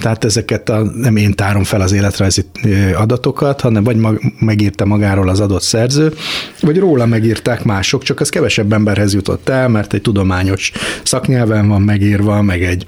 tehát 0.00 0.24
ezeket 0.24 0.68
a, 0.68 0.82
nem 0.82 1.16
én 1.16 1.34
tárom 1.34 1.64
fel 1.64 1.80
az 1.80 1.92
életrajzi 1.92 2.44
adatokat, 2.94 3.60
hanem 3.60 3.84
vagy 3.84 3.96
mag, 3.96 4.20
megírta 4.38 4.84
magáról 4.84 5.28
az 5.28 5.40
adott 5.40 5.62
szerző, 5.62 6.14
vagy 6.60 6.78
róla 6.78 7.06
megírták 7.06 7.64
mások, 7.64 8.02
csak 8.02 8.20
az 8.20 8.28
kevesebb 8.28 8.72
emberhez 8.72 9.14
jutott 9.14 9.48
el, 9.48 9.68
mert 9.68 9.92
egy 9.92 10.02
tudományos 10.02 10.72
szaknyelven 11.02 11.68
van 11.68 11.82
megírva, 11.82 12.42
meg 12.42 12.62
egy 12.62 12.86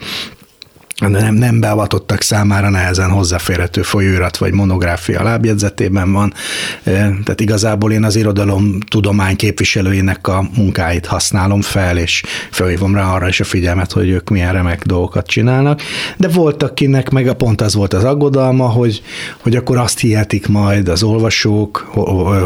nem, 1.08 1.34
nem 1.34 1.60
beavatottak 1.60 2.22
számára 2.22 2.70
nehezen 2.70 3.10
hozzáférhető 3.10 3.82
folyóirat 3.82 4.36
vagy 4.36 4.52
monográfia 4.52 5.22
lábjegyzetében 5.22 6.12
van. 6.12 6.32
Tehát 6.84 7.40
igazából 7.40 7.92
én 7.92 8.04
az 8.04 8.16
irodalom 8.16 8.80
tudomány 8.80 9.36
képviselőinek 9.36 10.28
a 10.28 10.48
munkáit 10.56 11.06
használom 11.06 11.60
fel, 11.60 11.98
és 11.98 12.22
felhívom 12.50 12.94
rá 12.94 13.14
arra 13.14 13.28
is 13.28 13.40
a 13.40 13.44
figyelmet, 13.44 13.92
hogy 13.92 14.08
ők 14.08 14.28
milyen 14.28 14.52
remek 14.52 14.86
dolgokat 14.86 15.26
csinálnak. 15.26 15.80
De 16.16 16.28
volt, 16.28 16.62
akinek 16.62 17.10
meg 17.10 17.28
a 17.28 17.34
pont 17.34 17.60
az 17.60 17.74
volt 17.74 17.92
az 17.92 18.04
aggodalma, 18.04 18.68
hogy, 18.68 19.02
hogy 19.38 19.56
akkor 19.56 19.76
azt 19.76 19.98
hihetik 19.98 20.48
majd 20.48 20.88
az 20.88 21.02
olvasók, 21.02 21.78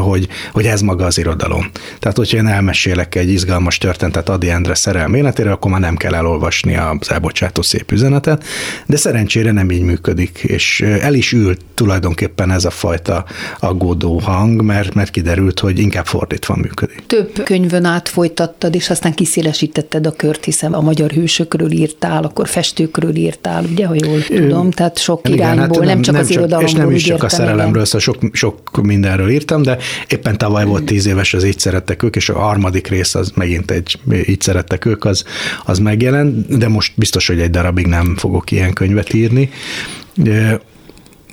hogy, 0.03 0.29
hogy 0.53 0.67
ez 0.67 0.81
maga 0.81 1.05
az 1.05 1.19
irodalom. 1.19 1.71
Tehát, 1.99 2.17
hogyha 2.17 2.37
én 2.37 2.47
elmesélek 2.47 3.15
egy 3.15 3.31
izgalmas 3.31 3.79
történetet 3.79 4.29
Adi 4.29 4.51
Endre 4.51 4.75
szerelmi 4.75 5.19
életére, 5.19 5.53
akkor 5.53 5.71
már 5.71 5.81
nem 5.81 5.97
kell 5.97 6.15
elolvasni 6.15 6.77
az 6.77 7.11
elbocsátó 7.11 7.63
szép 7.63 7.93
üzenetet, 7.93 8.44
de 8.87 8.97
szerencsére 8.97 9.53
nem 9.53 9.71
így 9.71 9.83
működik, 9.83 10.39
és 10.39 10.81
el 10.81 11.15
is 11.15 11.33
ült 11.33 11.61
tulajdonképpen 11.75 12.51
ez 12.51 12.65
a 12.65 12.71
fajta 12.71 13.25
aggódó 13.61 14.19
hang, 14.19 14.63
mert, 14.63 14.95
mert 14.95 15.11
kiderült, 15.11 15.61
hogy 15.61 15.79
inkább 15.79 16.07
fordítva 16.07 16.57
működik. 16.57 17.03
Több 17.07 17.43
könyvön 17.45 17.85
át 17.85 18.09
folytattad, 18.09 18.75
és 18.75 18.91
aztán 18.91 19.15
kiszélesítetted 19.15 20.07
a 20.07 20.13
kört, 20.13 20.45
hiszen 20.45 20.73
a 20.73 20.81
magyar 20.81 21.11
hősökről 21.11 21.71
írtál, 21.71 22.25
akkor 22.25 22.49
festőkről 22.49 23.17
írtál, 23.17 23.65
ugye, 23.71 23.87
ha 23.87 23.95
jól 23.95 24.23
tudom, 24.23 24.71
tehát 24.71 24.99
sok 24.99 25.29
igen, 25.29 25.39
irányból, 25.39 25.67
hát 25.67 25.79
nem, 25.79 25.87
nem 25.87 26.03
csak 26.03 26.15
nem 26.15 26.23
az 26.23 26.31
irodalomból. 26.31 26.69
És 26.69 26.73
nem 26.73 26.91
is 26.91 27.03
csak 27.03 27.23
a 27.23 27.29
szerelemről, 27.29 27.85
szóval 27.85 28.01
sok, 28.01 28.17
sok 28.33 28.83
mindenről 28.83 29.31
írtam, 29.31 29.63
de 29.63 29.79
éppen 30.09 30.39
tavaly 30.39 30.65
volt 30.65 30.85
tíz 30.85 31.07
éves 31.07 31.35
az 31.35 31.45
Így 31.45 31.59
szerettek 31.59 32.03
ők, 32.03 32.17
és 32.17 32.29
a 32.29 32.39
harmadik 32.39 32.87
rész 32.87 33.15
az 33.15 33.33
megint 33.35 33.71
egy 33.71 33.99
Így 34.27 34.41
szerettek 34.41 34.85
ők, 34.85 35.05
az, 35.05 35.25
az 35.65 35.79
megjelent, 35.79 36.59
de 36.59 36.69
most 36.69 36.93
biztos, 36.97 37.27
hogy 37.27 37.41
egy 37.41 37.51
darabig 37.51 37.87
nem 37.87 38.17
fogok 38.25 38.51
ilyen 38.51 38.73
könyvet 38.73 39.15
írni. 39.15 39.51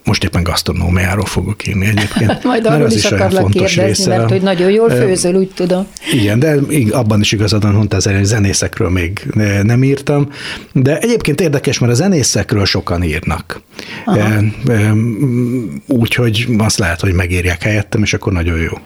Most 0.04 0.24
éppen 0.24 0.44
gasztronómiáról 0.44 1.26
fogok 1.26 1.68
írni 1.68 1.86
egyébként. 1.86 2.44
Majd 2.52 2.66
arról 2.66 2.88
is, 2.88 2.96
is 2.96 3.06
akarlak 3.06 3.50
kérdezni, 3.50 3.84
része. 3.84 4.10
mert 4.10 4.30
hogy 4.30 4.42
nagyon 4.42 4.72
jól 4.72 4.90
főzöl, 4.90 5.36
úgy 5.36 5.52
tudom. 5.56 5.88
Igen, 6.14 6.40
de 6.40 6.58
abban 6.92 7.20
is 7.20 7.32
igazad 7.32 7.62
van, 7.62 7.74
mondta, 7.74 8.12
hogy 8.12 8.26
zenészekről 8.26 8.90
még 8.90 9.28
nem 9.64 9.84
írtam, 9.84 10.30
de 10.74 11.00
egyébként 11.00 11.42
érdekes, 11.42 11.80
mert 11.80 11.92
a 11.92 11.96
zenészekről 11.96 12.66
sokan 12.66 13.04
írnak. 13.04 13.62
Úgyhogy 15.88 16.48
azt 16.58 16.78
lehet, 16.78 17.00
hogy 17.00 17.14
megírják 17.14 17.62
helyettem, 17.62 18.04
és 18.04 18.14
akkor 18.14 18.34
nagyon 18.34 18.58
jó. 18.58 18.78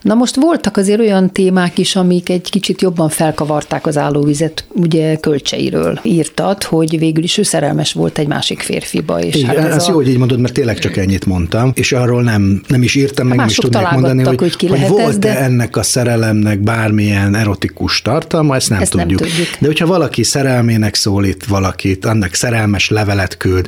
Na 0.00 0.14
most 0.14 0.34
voltak 0.34 0.76
azért 0.76 1.00
olyan 1.00 1.32
témák 1.32 1.78
is, 1.78 1.96
amik 1.96 2.28
egy 2.28 2.50
kicsit 2.50 2.82
jobban 2.82 3.08
felkavarták 3.08 3.86
az 3.86 3.96
állóvizet, 3.96 4.64
ugye 4.68 5.16
kölcseiről 5.16 6.00
írtad, 6.02 6.62
hogy 6.62 6.98
végül 6.98 7.22
is 7.22 7.38
ő 7.38 7.42
szerelmes 7.42 7.92
volt 7.92 8.18
egy 8.18 8.26
másik 8.26 8.60
férfiba. 8.60 9.20
És 9.20 9.34
Igen, 9.34 9.48
hát 9.48 9.56
ez, 9.56 9.74
ez 9.74 9.82
a... 9.82 9.86
jó, 9.90 9.94
hogy 9.94 10.08
így 10.08 10.18
mondod, 10.18 10.33
mondod, 10.34 10.40
mert 10.40 10.54
tényleg 10.54 10.78
csak 10.78 10.96
ennyit 10.96 11.26
mondtam, 11.26 11.70
és 11.74 11.92
arról 11.92 12.22
nem, 12.22 12.62
nem 12.68 12.82
is 12.82 12.94
írtam, 12.94 13.26
meg 13.26 13.36
nem 13.36 13.46
is 13.46 13.54
tudnék 13.54 13.90
mondani, 13.90 14.22
hogy, 14.22 14.38
hogy, 14.38 14.56
ki 14.56 14.66
hogy 14.66 14.88
volt-e 14.88 15.18
de... 15.18 15.38
ennek 15.38 15.76
a 15.76 15.82
szerelemnek 15.82 16.58
bármilyen 16.58 17.34
erotikus 17.34 18.02
tartalma, 18.02 18.54
ezt 18.54 18.70
nem, 18.70 18.80
ezt 18.80 18.90
tudjuk. 18.90 19.20
nem 19.20 19.28
tudjuk. 19.28 19.48
De 19.58 19.66
hogyha 19.66 19.86
valaki 19.86 20.22
szerelmének 20.22 20.94
szólít 20.94 21.46
valakit, 21.46 22.04
annak 22.04 22.34
szerelmes 22.34 22.88
levelet 22.88 23.36
küld, 23.36 23.66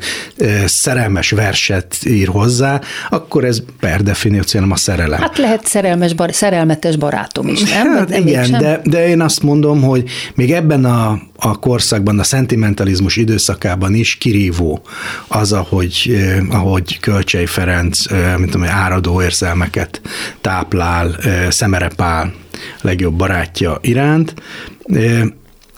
szerelmes 0.66 1.30
verset 1.30 1.96
ír 2.06 2.28
hozzá, 2.28 2.80
akkor 3.10 3.44
ez 3.44 3.62
per 3.80 4.02
definíció 4.02 4.60
nem 4.60 4.70
a 4.70 4.76
szerelem. 4.76 5.20
Hát 5.20 5.38
lehet 5.38 5.66
szerelmes, 5.66 6.14
bar, 6.14 6.34
szerelmetes 6.34 6.96
barátom 6.96 7.48
is, 7.48 7.62
nem? 7.62 7.96
Hát 7.96 8.08
nem 8.08 8.26
igen, 8.26 8.50
de, 8.50 8.80
de 8.84 9.08
én 9.08 9.20
azt 9.20 9.42
mondom, 9.42 9.82
hogy 9.82 10.04
még 10.34 10.52
ebben 10.52 10.84
a, 10.84 11.18
a 11.36 11.58
korszakban, 11.58 12.18
a 12.18 12.22
szentimentalizmus 12.22 13.16
időszakában 13.16 13.94
is 13.94 14.16
kirívó. 14.16 14.82
Az, 15.28 15.52
ahogy, 15.52 16.12
eh, 16.14 16.54
ahogy 16.54 16.98
Kölcsei 17.00 17.46
Ferenc, 17.46 18.10
eh, 18.10 18.36
mint 18.36 18.50
tudom, 18.50 18.66
áradó 18.66 19.22
érzelmeket 19.22 20.00
táplál 20.40 21.16
eh, 21.16 21.50
Szemerepál 21.50 22.32
legjobb 22.80 23.14
barátja 23.14 23.78
iránt, 23.80 24.34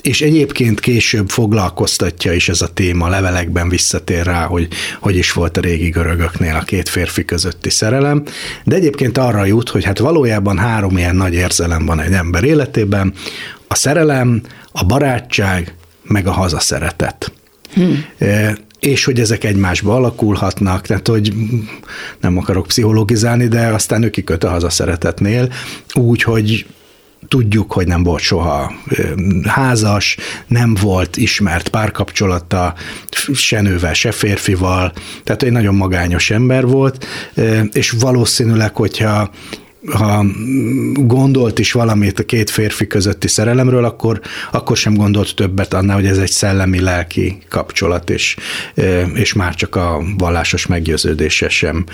és 0.09 0.21
egyébként 0.21 0.81
később 0.81 1.29
foglalkoztatja 1.29 2.33
is 2.33 2.49
ez 2.49 2.61
a 2.61 2.69
téma, 2.69 3.09
levelekben 3.09 3.69
visszatér 3.69 4.25
rá, 4.25 4.45
hogy 4.45 4.69
hogy 5.01 5.17
is 5.17 5.33
volt 5.33 5.57
a 5.57 5.61
régi 5.61 5.89
görögöknél 5.89 6.57
a 6.57 6.65
két 6.65 6.89
férfi 6.89 7.25
közötti 7.25 7.71
szerelem, 7.71 8.23
de 8.65 8.75
egyébként 8.75 9.19
arra 9.19 9.45
jut, 9.45 9.69
hogy 9.69 9.85
hát 9.85 9.99
valójában 9.99 10.59
három 10.59 10.97
ilyen 10.97 11.17
nagy 11.17 11.35
érzelem 11.35 11.87
van 11.87 12.01
egy 12.01 12.13
ember 12.13 12.45
életében, 12.45 13.13
a 13.67 13.75
szerelem, 13.75 14.43
a 14.73 14.85
barátság, 14.85 15.75
meg 16.03 16.27
a 16.27 16.33
hazaszeretet. 16.33 17.33
Hmm. 17.73 18.05
És 18.81 19.05
hogy 19.05 19.21
ezek 19.21 19.45
egymásba 19.45 19.95
alakulhatnak, 19.95 20.87
tehát 20.87 21.09
hogy 21.09 21.33
nem 22.21 22.39
akarok 22.39 22.67
pszichologizálni, 22.67 23.49
de 23.49 23.67
aztán 23.67 24.03
ő 24.03 24.11
kiköt 24.11 24.45
a 24.45 24.51
hazaszeretetnél, 24.51 25.53
úgy, 25.95 26.23
hogy 26.23 26.67
tudjuk, 27.29 27.73
hogy 27.73 27.87
nem 27.87 28.03
volt 28.03 28.21
soha 28.21 28.73
házas, 29.47 30.17
nem 30.47 30.75
volt 30.81 31.17
ismert 31.17 31.69
párkapcsolata 31.69 32.75
se 33.35 33.61
nővel, 33.61 33.95
se 33.95 34.13
férfival, 34.13 34.93
tehát 35.25 35.43
egy 35.43 35.53
nagyon 35.53 35.75
magányos 35.75 36.31
ember 36.31 36.67
volt, 36.67 37.07
és 37.73 37.91
valószínűleg, 37.91 38.77
hogyha 38.77 39.31
ha 39.87 40.25
gondolt 40.95 41.59
is 41.59 41.73
valamit 41.73 42.19
a 42.19 42.25
két 42.25 42.51
férfi 42.51 42.87
közötti 42.87 43.29
szerelemről, 43.29 43.85
akkor, 43.85 44.21
akkor 44.53 44.77
sem 44.77 44.95
gondolt 44.95 45.35
többet 45.35 45.75
annál, 45.75 45.97
hogy 45.97 46.07
ez 46.07 46.19
egy 46.19 46.31
szellemi-lelki 46.31 47.39
kapcsolat, 47.49 48.11
és, 48.11 48.37
és 49.15 49.33
már 49.33 49.55
csak 49.55 49.77
a 49.77 50.03
vallásos 50.17 50.67
meggyőződése 50.67 51.49
sem 51.49 51.85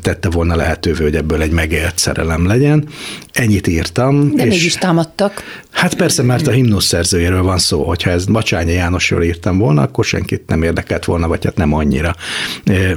tette 0.00 0.30
volna 0.30 0.56
lehetővé, 0.56 1.02
hogy 1.02 1.16
ebből 1.16 1.42
egy 1.42 1.52
megélt 1.52 1.98
szerelem 1.98 2.46
legyen. 2.46 2.88
Ennyit 3.32 3.66
írtam. 3.66 4.34
De 4.34 4.46
és 4.46 4.54
mégis 4.54 4.74
támadtak. 4.74 5.42
Hát 5.70 5.94
persze, 5.94 6.22
mert 6.22 6.46
a 6.46 6.50
himnusz 6.50 6.84
szerzőjéről 6.84 7.42
van 7.42 7.58
szó, 7.58 7.82
hogyha 7.82 8.10
ez 8.10 8.24
Bacsányi 8.24 8.72
Jánosról 8.72 9.22
írtam 9.22 9.58
volna, 9.58 9.82
akkor 9.82 10.04
senkit 10.04 10.42
nem 10.46 10.62
érdekelt 10.62 11.04
volna, 11.04 11.28
vagy 11.28 11.44
hát 11.44 11.56
nem 11.56 11.74
annyira, 11.74 12.14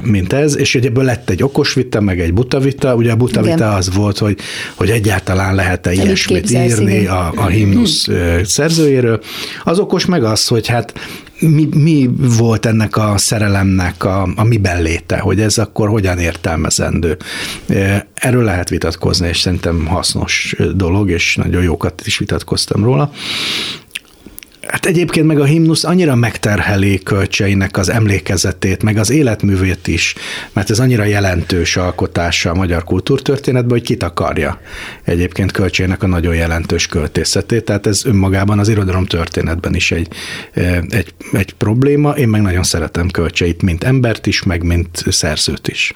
mint 0.02 0.32
ez, 0.32 0.56
és 0.56 0.72
hogy 0.72 0.86
ebből 0.86 1.04
lett 1.04 1.30
egy 1.30 1.42
okos 1.42 1.74
vita, 1.74 2.00
meg 2.00 2.20
egy 2.20 2.32
buta 2.32 2.60
vita, 2.60 2.94
ugye 2.94 3.12
a 3.12 3.16
buta 3.16 3.42
vita 3.42 3.74
az 3.74 3.88
volt, 3.96 4.18
hogy, 4.18 4.38
hogy 4.74 4.90
egyáltalán 4.90 5.54
lehet-e 5.54 5.94
Nem 5.94 6.04
ilyesmit 6.04 6.50
írni 6.50 7.06
a, 7.06 7.32
a 7.36 7.46
himnusz 7.46 8.08
szerzőjéről. 8.44 9.20
Az 9.64 9.78
okos 9.78 10.06
meg 10.06 10.24
az, 10.24 10.46
hogy 10.46 10.66
hát 10.66 10.92
mi, 11.38 11.68
mi 11.74 12.10
volt 12.38 12.66
ennek 12.66 12.96
a 12.96 13.14
szerelemnek 13.16 14.04
a, 14.04 14.28
a 14.36 14.44
mi 14.44 14.56
belléte, 14.56 15.18
hogy 15.18 15.40
ez 15.40 15.58
akkor 15.58 15.88
hogyan 15.88 16.18
értelmezendő. 16.18 17.16
Erről 18.14 18.44
lehet 18.44 18.68
vitatkozni, 18.68 19.28
és 19.28 19.40
szerintem 19.40 19.86
hasznos 19.86 20.56
dolog, 20.74 21.10
és 21.10 21.36
nagyon 21.36 21.62
jókat 21.62 22.02
is 22.04 22.18
vitatkoztam 22.18 22.84
róla. 22.84 23.12
Hát 24.68 24.86
egyébként 24.86 25.26
meg 25.26 25.40
a 25.40 25.44
himnusz 25.44 25.84
annyira 25.84 26.14
megterheli 26.14 27.02
kölcseinek 27.02 27.76
az 27.76 27.88
emlékezetét, 27.88 28.82
meg 28.82 28.96
az 28.96 29.10
életművét 29.10 29.86
is, 29.86 30.14
mert 30.52 30.70
ez 30.70 30.78
annyira 30.78 31.04
jelentős 31.04 31.76
alkotása 31.76 32.50
a 32.50 32.54
magyar 32.54 32.84
kultúrtörténetben, 32.84 33.78
hogy 33.78 33.86
kitakarja 33.86 34.60
egyébként 35.04 35.52
kölcsének 35.52 36.02
a 36.02 36.06
nagyon 36.06 36.34
jelentős 36.34 36.86
költészetét, 36.86 37.64
tehát 37.64 37.86
ez 37.86 38.04
önmagában 38.04 38.58
az 38.58 38.68
irodalom 38.68 39.06
történetben 39.06 39.74
is 39.74 39.90
egy, 39.90 40.08
egy, 40.88 41.14
egy 41.32 41.52
probléma. 41.52 42.10
Én 42.10 42.28
meg 42.28 42.42
nagyon 42.42 42.62
szeretem 42.62 43.08
kölcseit, 43.08 43.62
mint 43.62 43.84
embert 43.84 44.26
is, 44.26 44.42
meg 44.42 44.62
mint 44.62 45.04
szerzőt 45.08 45.68
is. 45.68 45.92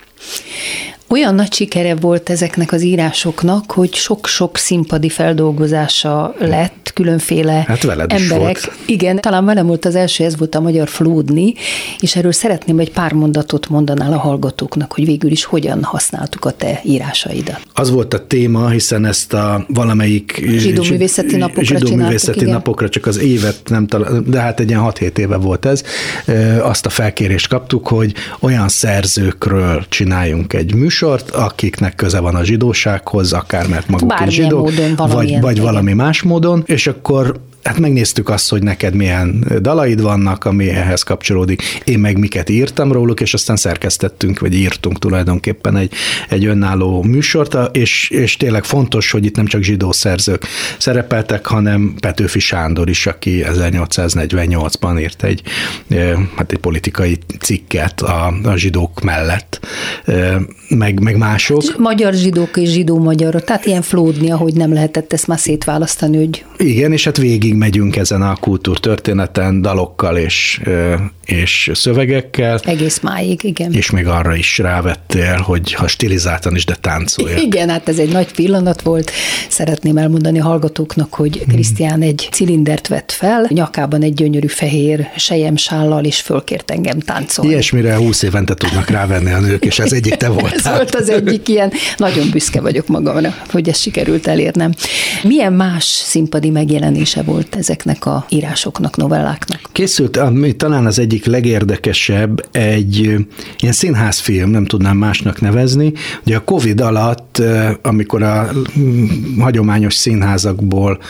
Olyan 1.12 1.34
nagy 1.34 1.52
sikere 1.52 1.94
volt 1.94 2.30
ezeknek 2.30 2.72
az 2.72 2.82
írásoknak, 2.82 3.72
hogy 3.72 3.94
sok-sok 3.94 4.56
színpadi 4.56 5.08
feldolgozása 5.08 6.34
lett, 6.38 6.90
különféle 6.94 7.64
hát 7.66 7.82
veled 7.82 8.12
emberek. 8.12 8.56
Is 8.56 8.64
volt. 8.64 8.76
Igen, 8.86 9.20
talán 9.20 9.44
velem 9.44 9.66
volt 9.66 9.84
az 9.84 9.94
első, 9.94 10.24
ez 10.24 10.38
volt 10.38 10.54
a 10.54 10.60
magyar 10.60 10.88
Flódni, 10.88 11.54
és 12.00 12.16
erről 12.16 12.32
szeretném 12.32 12.78
egy 12.78 12.92
pár 12.92 13.12
mondatot 13.12 13.68
mondanál 13.68 14.12
a 14.12 14.18
hallgatóknak, 14.18 14.92
hogy 14.92 15.04
végül 15.04 15.30
is 15.30 15.44
hogyan 15.44 15.82
használtuk 15.82 16.44
a 16.44 16.50
te 16.50 16.80
írásaidat. 16.84 17.60
Az 17.74 17.90
volt 17.90 18.14
a 18.14 18.26
téma, 18.26 18.68
hiszen 18.68 19.04
ezt 19.04 19.32
a 19.32 19.64
valamelyik 19.68 20.44
zsidó 20.56 20.82
művészeti 20.82 21.36
napokra 21.36 21.62
zsidó 21.62 21.94
művészeti 21.94 22.44
napokra, 22.44 22.88
csak 22.88 23.06
az 23.06 23.18
évet 23.18 23.60
nem 23.68 23.86
talán, 23.86 24.24
de 24.26 24.40
hát 24.40 24.60
egy 24.60 24.68
ilyen 24.68 24.82
6-7 24.84 25.18
éve 25.18 25.36
volt 25.36 25.66
ez, 25.66 25.82
azt 26.60 26.86
a 26.86 26.90
felkérést 26.90 27.48
kaptuk, 27.48 27.88
hogy 27.88 28.14
olyan 28.40 28.68
szerzőkről 28.68 29.84
csináljunk 29.88 30.52
egy 30.52 30.74
műsor, 30.74 30.98
műsort, 31.00 31.30
akiknek 31.30 31.94
köze 31.94 32.20
van 32.20 32.34
a 32.34 32.44
zsidósághoz, 32.44 33.32
akár 33.32 33.68
mert 33.68 33.88
maguk 33.88 34.08
Bármilyen 34.08 34.28
is 34.28 34.34
zsidók, 34.34 34.60
módon, 34.60 35.08
vagy, 35.08 35.40
vagy 35.40 35.60
valami 35.60 35.92
más 35.92 36.22
módon, 36.22 36.62
és 36.66 36.86
akkor 36.86 37.40
hát 37.62 37.78
megnéztük 37.78 38.28
azt, 38.28 38.50
hogy 38.50 38.62
neked 38.62 38.94
milyen 38.94 39.44
dalaid 39.60 40.02
vannak, 40.02 40.44
ami 40.44 40.68
ehhez 40.68 41.02
kapcsolódik, 41.02 41.62
én 41.84 41.98
meg 41.98 42.18
miket 42.18 42.48
írtam 42.48 42.92
róluk, 42.92 43.20
és 43.20 43.34
aztán 43.34 43.56
szerkesztettünk, 43.56 44.38
vagy 44.38 44.54
írtunk 44.54 44.98
tulajdonképpen 44.98 45.76
egy, 45.76 45.92
egy 46.28 46.44
önálló 46.44 47.02
műsort, 47.02 47.76
és, 47.76 48.10
és 48.10 48.36
tényleg 48.36 48.64
fontos, 48.64 49.10
hogy 49.10 49.24
itt 49.24 49.36
nem 49.36 49.46
csak 49.46 49.62
zsidó 49.62 49.92
szerzők 49.92 50.46
szerepeltek, 50.78 51.46
hanem 51.46 51.94
Petőfi 52.00 52.38
Sándor 52.38 52.88
is, 52.88 53.06
aki 53.06 53.44
1848-ban 53.46 55.00
írt 55.00 55.22
egy, 55.22 55.42
hát 56.36 56.52
egy 56.52 56.58
politikai 56.58 57.18
cikket 57.40 58.00
a, 58.00 58.34
a 58.42 58.56
zsidók 58.56 59.00
mellett, 59.00 59.60
meg, 60.68 61.00
meg 61.00 61.16
mások. 61.16 61.78
Magyar 61.78 62.12
zsidók 62.14 62.56
és 62.56 62.68
zsidó 62.70 62.98
magyarok, 62.98 63.44
tehát 63.44 63.66
ilyen 63.66 63.82
flódni, 63.82 64.30
ahogy 64.30 64.54
nem 64.54 64.72
lehetett 64.72 65.12
ezt 65.12 65.26
már 65.26 65.38
szétválasztani, 65.38 66.16
hogy... 66.16 66.44
Igen, 66.56 66.92
és 66.92 67.04
hát 67.04 67.16
végig 67.16 67.49
végig 67.50 67.68
megyünk 67.68 67.96
ezen 67.96 68.22
a 68.22 68.36
kultúrtörténeten 68.36 69.62
dalokkal 69.62 70.16
és, 70.16 70.60
és 71.24 71.70
szövegekkel. 71.74 72.60
Egész 72.64 73.00
máig, 73.00 73.44
igen. 73.44 73.72
És 73.72 73.90
még 73.90 74.06
arra 74.06 74.34
is 74.34 74.58
rávettél, 74.58 75.36
hogy 75.36 75.72
ha 75.72 75.88
stilizáltan 75.88 76.54
is, 76.54 76.64
de 76.64 76.74
táncolja. 76.74 77.36
Igen, 77.36 77.68
hát 77.68 77.88
ez 77.88 77.98
egy 77.98 78.12
nagy 78.12 78.34
pillanat 78.34 78.82
volt. 78.82 79.10
Szeretném 79.48 79.96
elmondani 79.96 80.40
a 80.40 80.42
hallgatóknak, 80.42 81.14
hogy 81.14 81.44
Krisztián 81.48 82.02
egy 82.02 82.28
cilindert 82.32 82.88
vett 82.88 83.12
fel, 83.12 83.46
nyakában 83.48 84.02
egy 84.02 84.14
gyönyörű 84.14 84.46
fehér 84.46 85.08
sállal, 85.54 86.04
és 86.04 86.20
fölkért 86.20 86.70
engem 86.70 86.98
táncolni. 86.98 87.50
Ilyesmire 87.50 87.96
húsz 87.96 88.22
évente 88.22 88.54
tudnak 88.54 88.88
rávenni 88.88 89.32
a 89.32 89.40
nők, 89.40 89.64
és 89.64 89.78
ez 89.78 89.92
egyik 89.92 90.14
te 90.14 90.28
voltál. 90.40 90.52
ez 90.54 90.64
volt 90.64 90.94
az 90.94 91.08
egyik 91.08 91.48
ilyen. 91.48 91.72
Nagyon 91.96 92.30
büszke 92.30 92.60
vagyok 92.60 92.86
magamra, 92.86 93.34
hogy 93.50 93.68
ezt 93.68 93.80
sikerült 93.80 94.26
elérnem. 94.26 94.72
Milyen 95.22 95.52
más 95.52 95.84
színpadi 95.84 96.50
megjelenése 96.50 97.22
volt 97.22 97.39
volt 97.40 97.56
ezeknek 97.56 98.06
a 98.06 98.26
írásoknak, 98.28 98.96
novelláknak? 98.96 99.60
Készült, 99.72 100.16
ami 100.16 100.52
talán 100.52 100.86
az 100.86 100.98
egyik 100.98 101.24
legérdekesebb, 101.24 102.46
egy 102.52 102.96
ilyen 103.58 103.72
színházfilm, 103.72 104.50
nem 104.50 104.64
tudnám 104.64 104.96
másnak 104.96 105.40
nevezni. 105.40 105.92
Ugye 106.26 106.36
a 106.36 106.44
Covid 106.44 106.80
alatt, 106.80 107.42
amikor 107.82 108.22
a 108.22 108.50
hagyományos 109.38 109.94
színházakból 109.94 111.00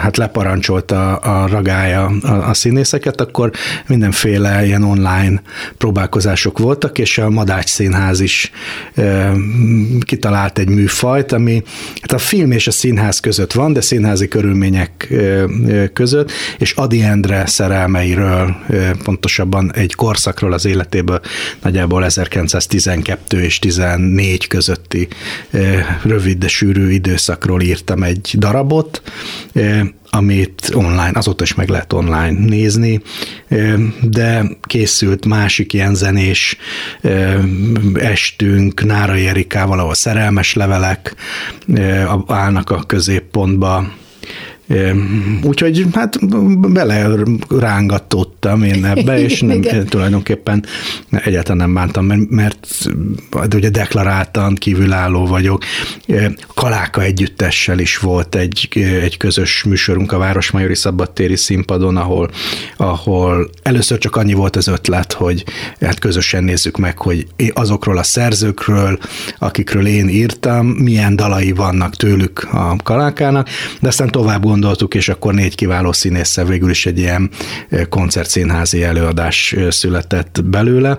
hát 0.00 0.16
leparancsolta 0.16 1.16
a 1.16 1.46
ragája 1.46 2.04
a, 2.04 2.48
a 2.48 2.54
színészeket, 2.54 3.20
akkor 3.20 3.50
mindenféle 3.86 4.66
ilyen 4.66 4.82
online 4.82 5.42
próbálkozások 5.78 6.58
voltak, 6.58 6.98
és 6.98 7.18
a 7.18 7.30
Madács 7.30 7.68
Színház 7.68 8.20
is 8.20 8.50
kitalált 10.00 10.58
egy 10.58 10.68
műfajt, 10.68 11.32
ami 11.32 11.62
hát 12.00 12.12
a 12.12 12.18
film 12.18 12.50
és 12.50 12.66
a 12.66 12.70
színház 12.70 13.20
között 13.20 13.52
van, 13.52 13.72
de 13.72 13.80
színházi 13.80 14.28
körülmények 14.28 15.14
között, 15.92 16.30
és 16.58 16.72
Adi 16.72 17.02
Endre 17.02 17.46
szerelmeiről, 17.46 18.56
pontosabban 19.04 19.72
egy 19.74 19.94
korszakról 19.94 20.52
az 20.52 20.64
életéből 20.64 21.20
nagyjából 21.62 22.04
1912 22.04 23.40
és 23.40 23.58
14 23.58 24.46
közötti 24.46 25.08
rövid, 26.02 26.38
de 26.38 26.48
sűrű 26.48 26.90
időszakról 26.90 27.62
írtam 27.62 28.02
egy 28.02 28.34
darabot, 28.38 29.02
amit 30.10 30.70
online, 30.72 31.10
azóta 31.14 31.42
is 31.44 31.54
meg 31.54 31.68
lehet 31.68 31.92
online 31.92 32.46
nézni, 32.46 33.02
de 34.02 34.44
készült 34.62 35.26
másik 35.26 35.72
ilyen 35.72 35.94
zenés 35.94 36.56
estünk 37.94 38.84
Nára 38.84 39.14
Erikával, 39.14 39.78
ahol 39.78 39.94
szerelmes 39.94 40.54
levelek 40.54 41.14
állnak 42.26 42.70
a 42.70 42.82
középpontba, 42.86 43.92
Úgyhogy 45.42 45.86
hát 45.92 46.28
bele 46.72 47.06
rángatottam 47.48 48.62
én 48.62 48.84
ebbe, 48.84 49.18
és 49.26 49.40
nem, 49.40 49.62
tulajdonképpen 49.88 50.64
egyáltalán 51.10 51.58
nem 51.58 51.74
bántam, 51.74 52.06
mert, 52.28 52.66
mert 53.30 53.54
ugye 53.54 53.68
deklaráltan 53.68 54.54
kívülálló 54.54 55.26
vagyok. 55.26 55.64
Kaláka 56.54 57.02
együttessel 57.02 57.78
is 57.78 57.98
volt 57.98 58.34
egy, 58.34 58.68
egy 59.02 59.16
közös 59.16 59.62
műsorunk 59.62 60.12
a 60.12 60.18
Városmajori 60.18 60.74
Szabadtéri 60.74 61.36
színpadon, 61.36 61.96
ahol, 61.96 62.30
ahol 62.76 63.50
először 63.62 63.98
csak 63.98 64.16
annyi 64.16 64.32
volt 64.32 64.56
az 64.56 64.68
ötlet, 64.68 65.12
hogy 65.12 65.44
hát 65.80 65.98
közösen 65.98 66.44
nézzük 66.44 66.78
meg, 66.78 66.98
hogy 66.98 67.26
azokról 67.52 67.98
a 67.98 68.02
szerzőkről, 68.02 68.98
akikről 69.38 69.86
én 69.86 70.08
írtam, 70.08 70.66
milyen 70.66 71.16
dalai 71.16 71.52
vannak 71.52 71.96
tőlük 71.96 72.48
a 72.52 72.76
Kalákának, 72.82 73.48
de 73.80 73.88
aztán 73.88 74.10
tovább 74.10 74.44
gondoltuk, 74.54 74.94
és 74.94 75.08
akkor 75.08 75.34
négy 75.34 75.54
kiváló 75.54 75.92
színésszel 75.92 76.44
végül 76.44 76.70
is 76.70 76.86
egy 76.86 76.98
ilyen 76.98 77.30
koncertszínházi 77.88 78.82
előadás 78.82 79.54
született 79.68 80.44
belőle. 80.44 80.98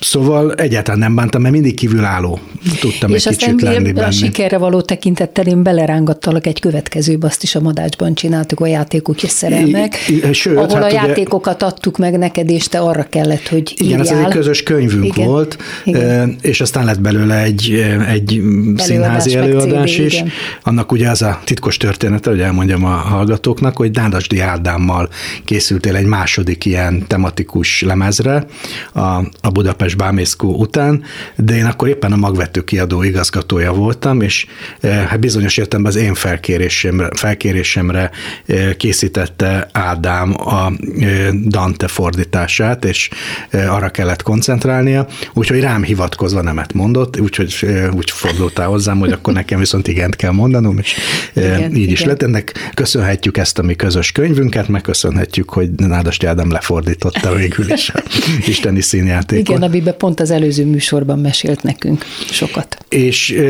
Szóval 0.00 0.54
egyáltalán 0.54 0.98
nem 0.98 1.14
bántam, 1.14 1.40
mert 1.42 1.54
mindig 1.54 1.74
kívülálló 1.74 2.38
tudtam 2.80 3.10
és 3.10 3.26
egy 3.26 3.36
kicsit 3.36 3.62
lenni 3.62 3.92
benne. 3.92 4.06
a 4.06 4.10
sikerre 4.10 4.58
való 4.58 4.80
tekintettel 4.80 5.46
én 5.46 5.62
belerángattalak 5.62 6.46
egy 6.46 6.60
következőbe, 6.60 7.26
azt 7.26 7.42
is 7.42 7.54
a 7.54 7.60
Madácsban 7.60 8.14
csináltuk, 8.14 8.60
a 8.60 8.66
játékok 8.66 9.22
és 9.22 9.30
szerelmek, 9.30 9.96
I, 10.08 10.32
sőt, 10.32 10.56
ahol 10.56 10.68
hát 10.68 10.82
a 10.82 10.86
ugye, 10.86 10.94
játékokat 10.94 11.62
adtuk 11.62 11.98
meg 11.98 12.18
neked, 12.18 12.50
és 12.50 12.68
te 12.68 12.78
arra 12.78 13.06
kellett, 13.10 13.48
hogy 13.48 13.74
írjál. 13.82 14.00
Igen, 14.00 14.18
ez 14.18 14.24
egy 14.24 14.32
közös 14.32 14.62
könyvünk 14.62 15.04
igen, 15.04 15.26
volt, 15.26 15.58
igen. 15.84 16.36
és 16.40 16.60
aztán 16.60 16.84
lett 16.84 17.00
belőle 17.00 17.42
egy, 17.42 17.84
egy 18.08 18.42
színházi 18.76 19.36
előadás 19.36 19.94
CD, 19.94 20.00
is. 20.04 20.14
Igen. 20.14 20.30
Annak 20.62 20.92
ugye 20.92 21.10
az 21.10 21.22
a 21.22 21.40
titkos 21.44 21.76
története, 21.76 22.30
hogy 22.30 22.40
elmondjam 22.40 22.84
a 22.84 22.88
hallgatóknak, 22.88 23.76
hogy 23.76 23.90
Nádasdi 23.90 24.40
Ádámmal 24.40 25.08
készültél 25.44 25.96
egy 25.96 26.06
második 26.06 26.64
ilyen 26.64 27.06
tematikus 27.06 27.82
lemezre 27.82 28.46
a, 28.92 29.00
a 29.40 29.50
Budapest 29.52 29.87
András 29.88 30.06
Bámészkó 30.06 30.54
után, 30.54 31.02
de 31.36 31.56
én 31.56 31.64
akkor 31.64 31.88
éppen 31.88 32.12
a 32.12 32.16
magvető 32.16 32.64
kiadó 32.64 33.02
igazgatója 33.02 33.72
voltam, 33.72 34.20
és 34.20 34.46
eh, 34.80 35.06
hát 35.06 35.20
bizonyos 35.20 35.56
értelemben 35.56 35.92
az 35.92 35.98
én 35.98 36.14
felkérésemre, 36.14 37.08
felkérésemre 37.12 38.10
eh, 38.46 38.72
készítette 38.76 39.68
Ádám 39.72 40.34
a 40.38 40.72
eh, 41.00 41.28
Dante 41.46 41.88
fordítását, 41.88 42.84
és 42.84 43.10
arra 43.52 43.88
kellett 43.88 44.22
koncentrálnia, 44.22 45.06
úgyhogy 45.34 45.60
rám 45.60 45.82
hivatkozva 45.82 46.42
nemet 46.42 46.72
mondott, 46.72 47.20
úgyhogy 47.20 47.66
úgy 47.96 48.10
fordultál 48.10 48.66
hozzám, 48.66 48.98
hogy 48.98 49.12
akkor 49.12 49.32
nekem 49.32 49.58
viszont 49.58 49.88
igent 49.88 50.16
kell 50.16 50.32
mondanom, 50.32 50.78
és 50.78 50.94
igen, 51.34 51.70
így 51.70 51.76
igen. 51.76 51.92
is 51.92 52.04
lett. 52.04 52.22
Ennek 52.22 52.70
köszönhetjük 52.74 53.36
ezt 53.36 53.58
a 53.58 53.62
mi 53.62 53.74
közös 53.74 54.12
könyvünket, 54.12 54.68
megköszönhetjük, 54.68 55.50
hogy 55.50 55.70
Nádasti 55.70 56.26
Ádám 56.26 56.50
lefordította 56.50 57.34
végül 57.34 57.72
is 57.72 57.90
a 57.90 58.02
isteni 58.52 58.80
színjátékot. 58.80 59.48
Igen, 59.48 59.62
amiben 59.78 59.98
pont 59.98 60.20
az 60.20 60.30
előző 60.30 60.64
műsorban 60.64 61.18
mesélt 61.18 61.62
nekünk 61.62 62.04
sokat. 62.30 62.78
És 62.88 63.42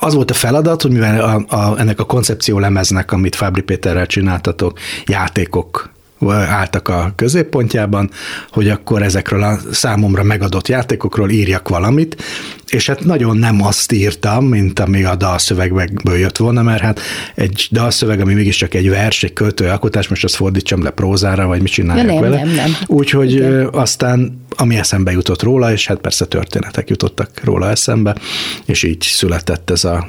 az 0.00 0.14
volt 0.14 0.30
a 0.30 0.34
feladat, 0.34 0.82
hogy 0.82 0.90
mivel 0.90 1.20
a, 1.20 1.56
a, 1.56 1.78
ennek 1.78 2.00
a 2.00 2.04
koncepció 2.04 2.58
lemeznek, 2.58 3.12
amit 3.12 3.34
Fábri 3.34 3.62
Péterrel 3.62 4.06
csináltatok, 4.06 4.78
játékok 5.06 5.93
álltak 6.32 6.88
a 6.88 7.12
középpontjában, 7.16 8.10
hogy 8.50 8.68
akkor 8.68 9.02
ezekről 9.02 9.42
a 9.42 9.58
számomra 9.72 10.22
megadott 10.22 10.68
játékokról 10.68 11.30
írjak 11.30 11.68
valamit, 11.68 12.22
és 12.68 12.86
hát 12.86 13.04
nagyon 13.04 13.36
nem 13.36 13.62
azt 13.62 13.92
írtam, 13.92 14.44
mint 14.44 14.80
ami 14.80 15.04
a 15.04 15.14
dalszövegből 15.14 16.16
jött 16.16 16.36
volna, 16.36 16.62
mert 16.62 16.82
hát 16.82 17.00
egy 17.34 17.68
dalszöveg, 17.70 18.20
ami 18.20 18.34
mégiscsak 18.34 18.74
egy 18.74 18.88
vers, 18.88 19.22
egy 19.22 19.32
költőalkotás, 19.32 20.08
most 20.08 20.24
azt 20.24 20.34
fordítsam 20.34 20.82
le 20.82 20.90
prózára, 20.90 21.46
vagy 21.46 21.62
mit 21.62 21.72
csináljak 21.72 22.06
ja, 22.06 22.12
nem, 22.12 22.22
vele. 22.22 22.36
Nem, 22.36 22.54
nem. 22.54 22.76
Úgyhogy 22.86 23.32
Igen. 23.32 23.68
aztán 23.72 24.42
ami 24.56 24.76
eszembe 24.76 25.12
jutott 25.12 25.42
róla, 25.42 25.72
és 25.72 25.86
hát 25.86 25.98
persze 25.98 26.24
történetek 26.24 26.88
jutottak 26.90 27.30
róla 27.44 27.70
eszembe, 27.70 28.16
és 28.64 28.82
így 28.82 29.02
született 29.02 29.70
ez 29.70 29.84
a, 29.84 30.06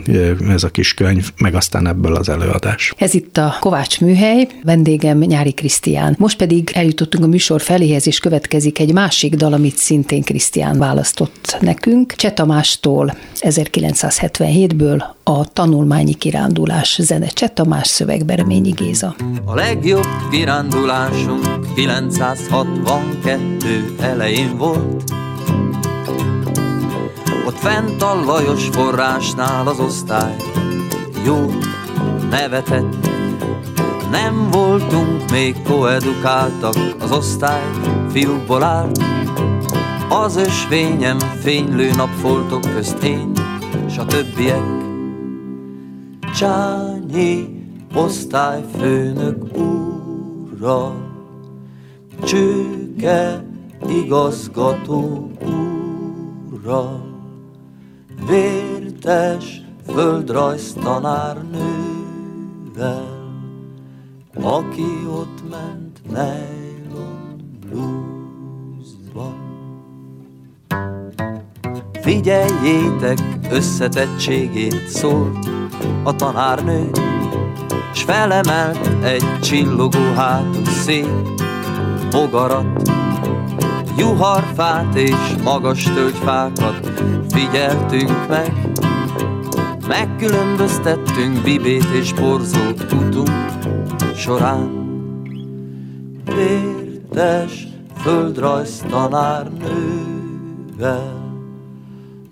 ez 0.50 0.64
a 0.64 0.70
kis 0.70 0.94
könyv, 0.94 1.32
meg 1.38 1.56
aztán 1.56 1.88
ebből 1.88 2.16
az 2.16 2.30
előadás. 2.30 2.94
Ez 2.98 3.14
itt 3.14 3.38
a 3.38 3.56
Kovács 3.60 4.02
műhely, 4.02 4.48
vendégem 4.64 5.18
Nyári 5.18 5.52
Krisztián. 5.52 6.05
Most 6.18 6.38
pedig 6.38 6.72
eljutottunk 6.74 7.24
a 7.24 7.28
műsor 7.28 7.62
feléhez, 7.62 8.08
és 8.08 8.20
következik 8.20 8.80
egy 8.80 8.94
másik 8.94 9.36
dal, 9.36 9.54
amit 9.54 9.78
szintén 9.78 10.24
Krisztián 10.24 10.78
választott 10.78 11.58
nekünk. 11.60 12.14
Cseh 12.14 12.32
Tamástól 12.32 13.18
1977-ből 13.40 15.04
a 15.24 15.46
tanulmányi 15.46 16.14
kirándulás 16.14 16.98
zene. 17.02 17.28
Cseh 17.28 17.50
Tamás 17.50 17.88
szöveg 17.88 18.26
Bereményi 18.26 18.72
Géza. 18.72 19.16
A 19.46 19.56
legjobb 19.56 20.08
kirándulásunk 20.32 21.74
962 21.76 23.96
elején 24.00 24.58
volt. 24.58 25.04
Ott 27.48 27.58
fent 27.58 28.02
a 28.02 28.24
Lajos 28.26 28.68
forrásnál 28.72 29.68
az 29.68 29.80
osztály 29.80 30.36
jó 31.26 31.54
nevetett. 32.30 33.15
Nem 34.12 34.50
voltunk 34.52 35.32
még 35.32 35.62
koedukáltak, 35.62 36.76
az 37.00 37.12
osztály 37.12 37.64
fiúkból 38.10 38.64
állt. 38.64 39.04
Az 40.10 40.36
ösvényem 40.36 41.20
fénylő 41.20 41.92
napfoltok 41.96 42.62
közt 42.62 43.04
én, 43.04 43.32
s 43.90 43.98
a 43.98 44.06
többiek. 44.06 44.64
Csányi 46.36 47.64
osztályfőnök 47.96 49.58
úrral, 49.58 50.94
csőke 52.24 53.46
igazgató 53.88 55.32
úrral, 56.52 57.04
vértes 58.28 59.62
földrajz 59.94 60.74
tanárnővel, 60.84 63.15
aki 64.42 65.08
ott 65.08 65.50
ment 65.50 66.02
nylon 66.10 67.60
bluesban. 67.70 69.36
Figyeljétek 72.02 73.18
összetettségét 73.52 74.88
szólt 74.88 75.50
a 76.04 76.16
tanárnő, 76.16 76.90
s 77.94 78.04
felemelt 78.04 79.04
egy 79.04 79.40
csillogó 79.40 80.14
hátú 80.16 80.64
szép 80.66 81.42
bogarat, 82.12 82.90
juharfát 83.98 84.96
és 84.96 85.36
magas 85.44 85.84
tölgyfákat 85.84 86.92
figyeltünk 87.30 88.28
meg, 88.28 88.54
megkülönböztettünk 89.88 91.44
bibét 91.44 91.90
és 91.94 92.14
borzót 92.14 92.92
utunk 92.92 93.46
során. 94.16 94.84
Vértes 96.26 97.68
földrajz 97.98 98.86
tanárnővel, 98.90 100.14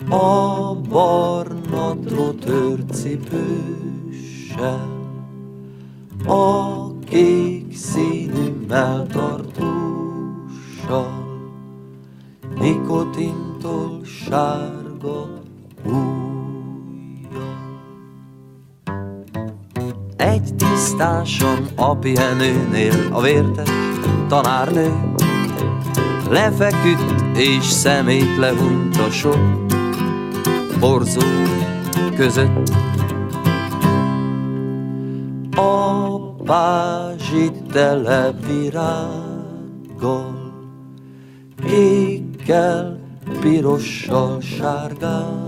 a 0.10 0.76
barna 0.89 1.96
trotőrcipőssel, 2.06 5.02
a 6.26 7.00
kék 7.00 7.78
színű 7.78 8.65
melltartóssal, 8.67 9.82
nikotintól 12.60 14.02
sárga 14.04 15.30
ujjal. 15.86 16.33
Egy 20.84 20.89
tisztáson 20.89 21.67
a 21.76 21.96
pihenőnél 21.96 23.08
a 23.12 23.22
vértes 23.22 23.69
tanárnő 24.28 25.13
lefeküdt 26.30 27.38
és 27.38 27.63
szemét 27.63 28.38
lehunyt 28.38 28.98
a 28.98 29.10
sok 29.10 29.65
borzó 30.80 31.22
között. 32.15 32.69
A 35.56 36.19
pázsit 36.43 37.63
tele 37.72 38.32
virággal, 38.48 39.93
Ékkel, 41.67 43.00
pirossal, 43.39 44.41
sárgával, 44.41 45.43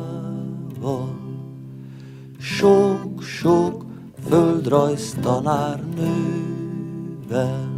Sok-sok 2.40 3.85
földrajz 4.30 5.18
tanár 5.22 5.84
nővel, 5.96 7.70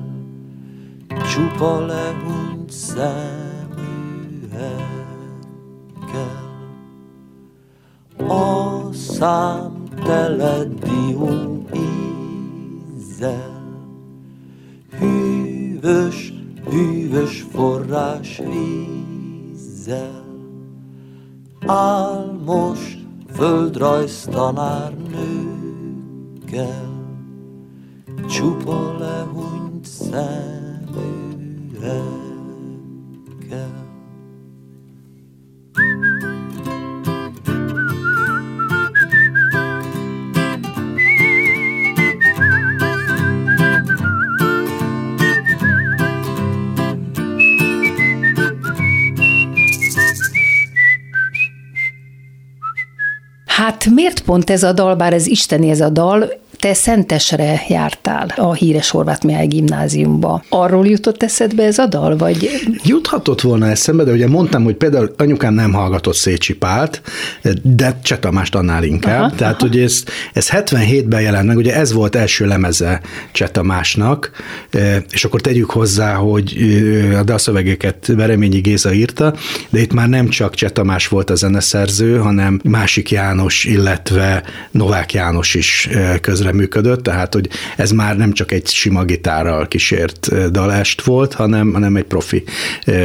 Csupa 1.08 1.86
lehunyt 1.86 2.72
szemüvegkel. 2.72 3.26
A 8.28 8.94
számtele 8.94 10.64
dió 10.64 11.66
ízzel, 12.96 13.56
Hűvös, 15.00 16.34
hűvös 16.70 17.46
forrás 17.52 18.42
vízzel, 18.52 20.26
Álmos 21.66 22.98
földrajz 23.34 24.28
tanár 24.32 24.94
nőkkel, 26.52 27.06
Csupa 28.28 28.98
lehunyt 28.98 29.86
szemüvegkel. 29.86 30.98
Hát 53.68 53.86
miért 53.86 54.22
pont 54.22 54.50
ez 54.50 54.64
a 54.64 54.72
dal, 54.72 54.96
bár 54.96 55.14
ez 55.14 55.28
isteni 55.28 55.70
ez 55.70 55.82
a 55.82 55.90
dal, 55.90 56.32
te 56.60 56.74
Szentesre 56.74 57.62
jártál 57.68 58.28
a 58.36 58.54
híres 58.54 58.90
Horváth 58.90 59.26
Mihály 59.26 59.48
gimnáziumba. 59.48 60.44
Arról 60.50 60.88
jutott 60.88 61.24
eszedbe 61.24 61.64
ez 61.64 61.78
a 61.78 61.86
dal, 61.86 62.18
vagy? 62.18 62.50
Juthatott 62.84 63.42
volna 63.42 63.68
eszembe, 63.70 64.04
de 64.04 64.12
ugye 64.12 64.28
mondtam, 64.28 64.64
hogy 64.64 64.76
például 64.76 65.14
anyukám 65.18 65.54
nem 65.54 65.74
hallgatott 65.74 66.16
Szécsi 66.16 66.56
Pált, 66.56 67.02
de 67.62 68.00
Cseh 68.04 68.18
Tamást 68.18 68.56
annál 68.56 68.84
inkább. 68.84 69.20
Aha, 69.20 69.36
Tehát, 69.36 69.54
aha. 69.54 69.68
hogy 69.68 69.80
ez, 69.80 70.04
ez 70.34 70.50
77-ben 70.52 71.22
jelent 71.22 71.48
meg, 71.48 71.58
ugye 71.58 71.76
ez 71.76 71.94
volt 71.94 72.16
első 72.16 72.46
lemeze 72.46 73.02
Cseh 73.32 73.50
Tamásnak, 73.50 74.32
e, 74.72 75.04
és 75.12 75.26
akkor 75.26 75.42
tegyük 75.42 75.70
hozzá, 75.70 76.14
hogy 76.14 76.56
e, 77.12 77.18
a 77.18 77.24
dalszövegeket 77.24 78.08
Vereményi 78.08 78.60
Géza 78.60 78.94
írta, 78.94 79.34
de 79.70 79.80
itt 79.80 79.94
már 79.94 80.10
nem 80.10 80.28
csak 80.30 80.54
Cseh 80.54 80.70
Tamás 80.70 81.08
volt 81.08 81.30
a 81.30 81.36
zeneszerző, 81.36 82.18
hanem 82.18 82.60
Másik 82.64 83.12
János, 83.12 83.66
illetve 83.66 84.44
Novák 84.72 85.14
János 85.14 85.54
is 85.54 85.88
e, 85.92 86.20
közre 86.20 86.47
működött, 86.54 87.04
tehát 87.04 87.34
hogy 87.34 87.50
ez 87.78 87.92
már 87.92 88.18
nem 88.18 88.34
csak 88.34 88.52
egy 88.52 88.68
sima 88.68 89.04
gitárral 89.04 89.68
kísért 89.68 90.52
dalest 90.52 91.02
volt, 91.02 91.34
hanem, 91.34 91.74
hanem 91.74 91.96
egy 91.96 92.04
profi 92.04 92.44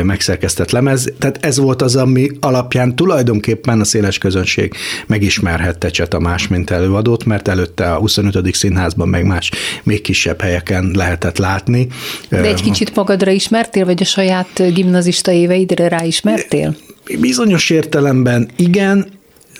megszerkesztett 0.02 0.70
lemez. 0.70 1.12
Tehát 1.18 1.44
ez 1.44 1.59
volt 1.59 1.83
az, 1.83 1.96
ami 1.96 2.31
alapján 2.40 2.96
tulajdonképpen 2.96 3.81
a 3.81 3.85
széles 3.85 4.18
közönség 4.18 4.74
megismerhette 5.07 5.88
Cseh 5.88 6.07
Tamás, 6.07 6.48
mint 6.48 6.70
előadót, 6.70 7.24
mert 7.24 7.48
előtte 7.48 7.92
a 7.92 7.98
25. 7.98 8.55
színházban 8.55 9.09
meg 9.09 9.24
más 9.24 9.50
még 9.83 10.00
kisebb 10.00 10.40
helyeken 10.40 10.90
lehetett 10.94 11.38
látni. 11.38 11.87
De 12.28 12.40
egy 12.40 12.62
kicsit 12.62 12.94
magadra 12.94 13.31
ismertél, 13.31 13.85
vagy 13.85 14.02
a 14.02 14.05
saját 14.05 14.74
gimnazista 14.74 15.33
éveidre 15.33 15.88
ráismertél? 15.88 16.76
Bizonyos 17.20 17.70
értelemben 17.70 18.48
igen, 18.57 19.07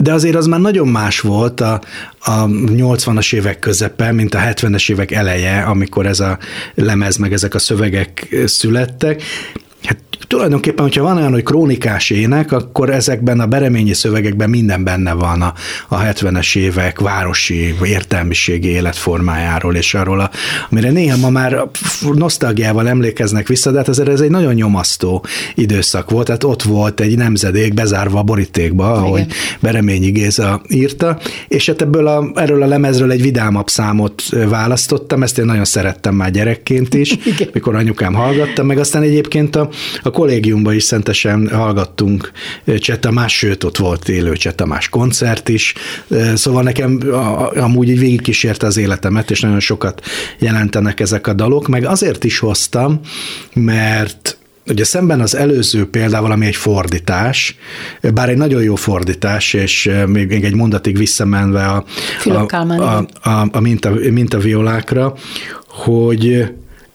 de 0.03 0.13
azért 0.13 0.37
az 0.37 0.47
már 0.47 0.61
nagyon 0.61 0.89
más 0.89 1.21
volt 1.21 1.61
a, 1.61 1.81
a 2.19 2.47
80-as 2.47 3.35
évek 3.35 3.59
közepe, 3.59 4.13
mint 4.13 4.35
a 4.35 4.39
70-es 4.39 4.91
évek 4.91 5.11
eleje, 5.11 5.61
amikor 5.61 6.07
ez 6.07 6.21
a 6.21 6.39
lemez, 6.75 7.17
meg 7.17 7.33
ezek 7.33 7.55
a 7.55 7.59
szövegek 7.59 8.37
születtek. 8.45 9.23
Hát 9.83 9.99
tulajdonképpen, 10.27 10.85
hogyha 10.85 11.03
van 11.03 11.17
olyan, 11.17 11.33
hogy 11.33 11.43
krónikás 11.43 12.11
ének, 12.11 12.53
akkor 12.53 12.91
ezekben 12.91 13.41
a 13.41 13.47
bereményi 13.47 13.93
szövegekben 13.93 14.51
minden 14.51 14.85
benne 14.85 15.13
van 15.13 15.43
a, 15.43 15.55
a 15.89 15.99
70-es 15.99 16.57
évek 16.57 17.01
városi 17.01 17.75
értelmiségi 17.85 18.69
életformájáról, 18.69 19.77
és 19.77 19.95
arról, 19.95 20.21
a, 20.21 20.31
amire 20.71 20.91
néha 20.91 21.17
ma 21.17 21.31
már 21.31 21.69
nosztalgiával 22.15 22.89
emlékeznek 22.89 23.49
vissza, 23.49 23.71
de 23.71 23.79
hát 23.79 23.89
azért 23.89 24.09
ez 24.09 24.21
egy 24.21 24.31
nagyon 24.31 24.55
nyomasztó 24.55 25.25
időszak 25.55 26.11
volt, 26.11 26.27
tehát 26.27 26.45
ott 26.45 26.63
volt 26.63 27.01
egy 27.01 27.17
nemzedék 27.17 27.75
bezárva 27.75 28.19
a 28.19 28.23
borítékba, 28.23 28.91
Igen. 28.91 29.03
ahogy 29.03 29.27
Bereményi 29.61 30.11
Géza 30.11 30.63
írta, 30.69 31.19
és 31.49 31.67
hát 31.67 31.83
ebből 31.83 32.07
a, 32.07 32.31
erről 32.35 32.63
a 32.63 32.67
lemezről 32.67 33.11
egy 33.11 33.23
vidámabb 33.23 33.69
számot 33.69 34.23
választottam, 34.49 35.23
ezt 35.23 35.39
én 35.39 35.45
nagyon 35.45 35.65
szerettem 35.65 36.15
már 36.15 36.31
gyerekként 36.31 36.95
is, 36.95 37.13
Igen. 37.33 37.49
mikor 37.53 37.75
anyukám 37.75 38.15
hallgatta, 38.15 38.63
meg 38.63 38.79
aztán 38.79 39.03
egyébként 39.03 39.57
a, 39.57 39.69
a 40.03 40.11
kollégiumban 40.13 40.75
is 40.75 40.83
szentesen 40.83 41.49
hallgattunk 41.49 42.33
Cseh 42.79 42.97
Tamás, 42.97 43.37
sőt, 43.37 43.65
ott 43.65 43.77
volt 43.77 44.09
élő 44.09 44.37
Cseh 44.37 44.53
Tamás 44.53 44.89
koncert 44.89 45.49
is, 45.49 45.75
szóval 46.35 46.63
nekem 46.63 47.01
amúgy 47.55 47.89
így 47.89 47.99
végigkísérte 47.99 48.67
az 48.67 48.77
életemet, 48.77 49.31
és 49.31 49.41
nagyon 49.41 49.61
sokat 49.61 50.01
jelentenek 50.39 51.01
ezek 51.01 51.27
a 51.27 51.33
dalok, 51.33 51.69
meg 51.69 51.85
azért 51.85 52.25
is 52.25 52.39
hoztam, 52.39 53.01
mert 53.53 54.37
Ugye 54.67 54.85
szemben 54.85 55.21
az 55.21 55.37
előző 55.37 55.87
példával, 55.87 56.31
ami 56.31 56.47
egy 56.47 56.57
fordítás, 56.57 57.57
bár 58.15 58.29
egy 58.29 58.37
nagyon 58.37 58.63
jó 58.63 58.75
fordítás, 58.75 59.55
és 59.55 59.91
még 60.07 60.45
egy 60.45 60.55
mondatig 60.55 60.99
visszamenve 60.99 61.67
a, 61.67 61.85
a, 62.25 62.57
a, 62.59 63.07
a, 63.23 63.49
a 63.53 63.61
minta, 63.61 63.91
mintaviolákra, 64.11 65.15
hogy 65.67 66.53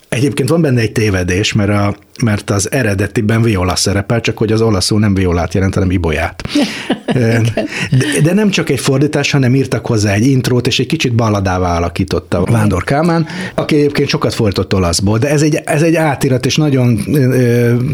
Egyébként 0.09 0.49
van 0.49 0.61
benne 0.61 0.81
egy 0.81 0.91
tévedés, 0.91 1.53
mert, 1.53 1.69
a, 1.69 1.95
mert 2.23 2.49
az 2.49 2.71
eredetiben 2.71 3.41
viola 3.41 3.75
szerepel, 3.75 4.21
csak 4.21 4.37
hogy 4.37 4.51
az 4.51 4.61
olaszul 4.61 4.99
nem 4.99 5.13
violát 5.13 5.53
jelent, 5.53 5.73
hanem 5.73 5.91
ibolyát. 5.91 6.43
de, 7.99 8.21
de 8.23 8.33
nem 8.33 8.49
csak 8.49 8.69
egy 8.69 8.79
fordítás, 8.79 9.31
hanem 9.31 9.55
írtak 9.55 9.85
hozzá 9.85 10.13
egy 10.13 10.27
intrót, 10.27 10.67
és 10.67 10.79
egy 10.79 10.85
kicsit 10.85 11.13
balladává 11.13 11.77
alakította 11.77 12.43
Vándor 12.43 12.83
Kálmán, 12.83 13.27
aki 13.55 13.75
egyébként 13.75 14.09
sokat 14.09 14.33
fordított 14.33 14.73
olaszból, 14.73 15.17
de 15.17 15.29
ez 15.29 15.41
egy, 15.41 15.55
ez 15.65 15.81
egy 15.81 15.95
átirat, 15.95 16.45
és 16.45 16.55
nagyon 16.55 16.99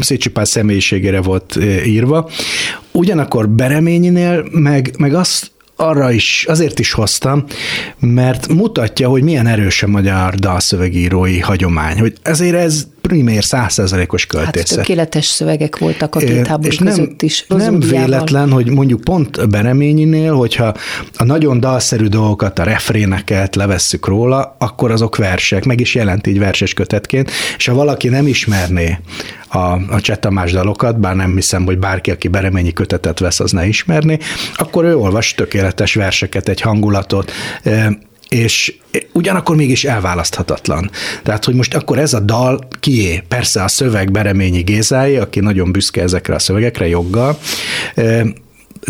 Szécsipás 0.00 0.48
személyiségére 0.48 1.20
volt 1.20 1.58
írva. 1.86 2.30
Ugyanakkor 2.92 3.48
Bereményinél 3.48 4.44
meg, 4.50 4.94
meg 4.98 5.14
azt 5.14 5.50
arra 5.76 6.10
is, 6.10 6.44
azért 6.48 6.78
is 6.78 6.92
hoztam, 6.92 7.44
mert 7.98 8.48
mutatja, 8.48 9.08
hogy 9.08 9.22
milyen 9.22 9.46
erős 9.46 9.82
a 9.82 9.86
magyar 9.86 10.34
dalszövegírói 10.34 11.40
hagyomány, 11.40 11.98
hogy 11.98 12.12
ezért 12.22 12.54
ez 12.54 12.86
primér 13.00 13.44
százszerzalékos 13.44 14.26
költészet. 14.26 14.68
Hát 14.68 14.76
tökéletes 14.76 15.26
szövegek 15.26 15.78
voltak 15.78 16.14
a 16.14 16.18
két 16.18 16.46
háború 16.46 16.68
és 16.68 16.78
nem, 16.78 16.88
között 16.88 17.22
is. 17.22 17.44
Nem 17.48 17.80
véletlen, 17.80 18.50
hogy 18.50 18.70
mondjuk 18.70 19.00
pont 19.00 19.48
Bereményinél, 19.48 20.34
hogyha 20.34 20.74
a 21.16 21.24
nagyon 21.24 21.60
dalszerű 21.60 22.06
dolgokat, 22.06 22.58
a 22.58 22.62
refréneket 22.62 23.54
levesszük 23.54 24.06
róla, 24.06 24.56
akkor 24.58 24.90
azok 24.90 25.16
versek, 25.16 25.64
meg 25.64 25.80
is 25.80 25.94
jelent 25.94 26.26
így 26.26 26.38
verses 26.38 26.74
kötetként, 26.74 27.30
és 27.56 27.66
ha 27.66 27.74
valaki 27.74 28.08
nem 28.08 28.26
ismerné 28.26 28.98
a, 29.54 29.94
a 29.94 30.00
Csetamás 30.00 30.52
dalokat, 30.52 31.00
bár 31.00 31.16
nem 31.16 31.34
hiszem, 31.34 31.64
hogy 31.64 31.78
bárki, 31.78 32.10
aki 32.10 32.28
Bereményi 32.28 32.72
kötetet 32.72 33.18
vesz, 33.18 33.40
az 33.40 33.50
ne 33.50 33.66
ismerné, 33.66 34.18
akkor 34.54 34.84
ő 34.84 34.96
olvas 34.96 35.34
tökéletes 35.34 35.94
verseket, 35.94 36.48
egy 36.48 36.60
hangulatot, 36.60 37.32
és 38.28 38.74
ugyanakkor 39.12 39.56
mégis 39.56 39.84
elválaszthatatlan. 39.84 40.90
Tehát, 41.22 41.44
hogy 41.44 41.54
most 41.54 41.74
akkor 41.74 41.98
ez 41.98 42.14
a 42.14 42.20
dal 42.20 42.58
kié? 42.80 43.22
Persze 43.28 43.62
a 43.62 43.68
szöveg 43.68 44.10
Bereményi 44.10 44.60
Gézáé, 44.60 45.16
aki 45.16 45.40
nagyon 45.40 45.72
büszke 45.72 46.02
ezekre 46.02 46.34
a 46.34 46.38
szövegekre 46.38 46.88
joggal, 46.88 47.38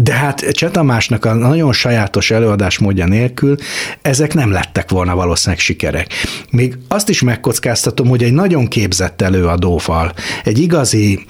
de 0.02 0.12
hát 0.12 0.50
Csetamásnak 0.50 1.24
a 1.24 1.34
nagyon 1.34 1.72
sajátos 1.72 2.30
előadás 2.30 2.78
módja 2.78 3.06
nélkül 3.06 3.56
ezek 4.02 4.34
nem 4.34 4.50
lettek 4.50 4.90
volna 4.90 5.14
valószínűleg 5.14 5.60
sikerek. 5.60 6.12
Még 6.50 6.76
azt 6.88 7.08
is 7.08 7.22
megkockáztatom, 7.22 8.08
hogy 8.08 8.22
egy 8.22 8.32
nagyon 8.32 8.68
képzett 8.68 9.22
előadóval, 9.22 10.12
egy 10.44 10.58
igazi 10.58 11.24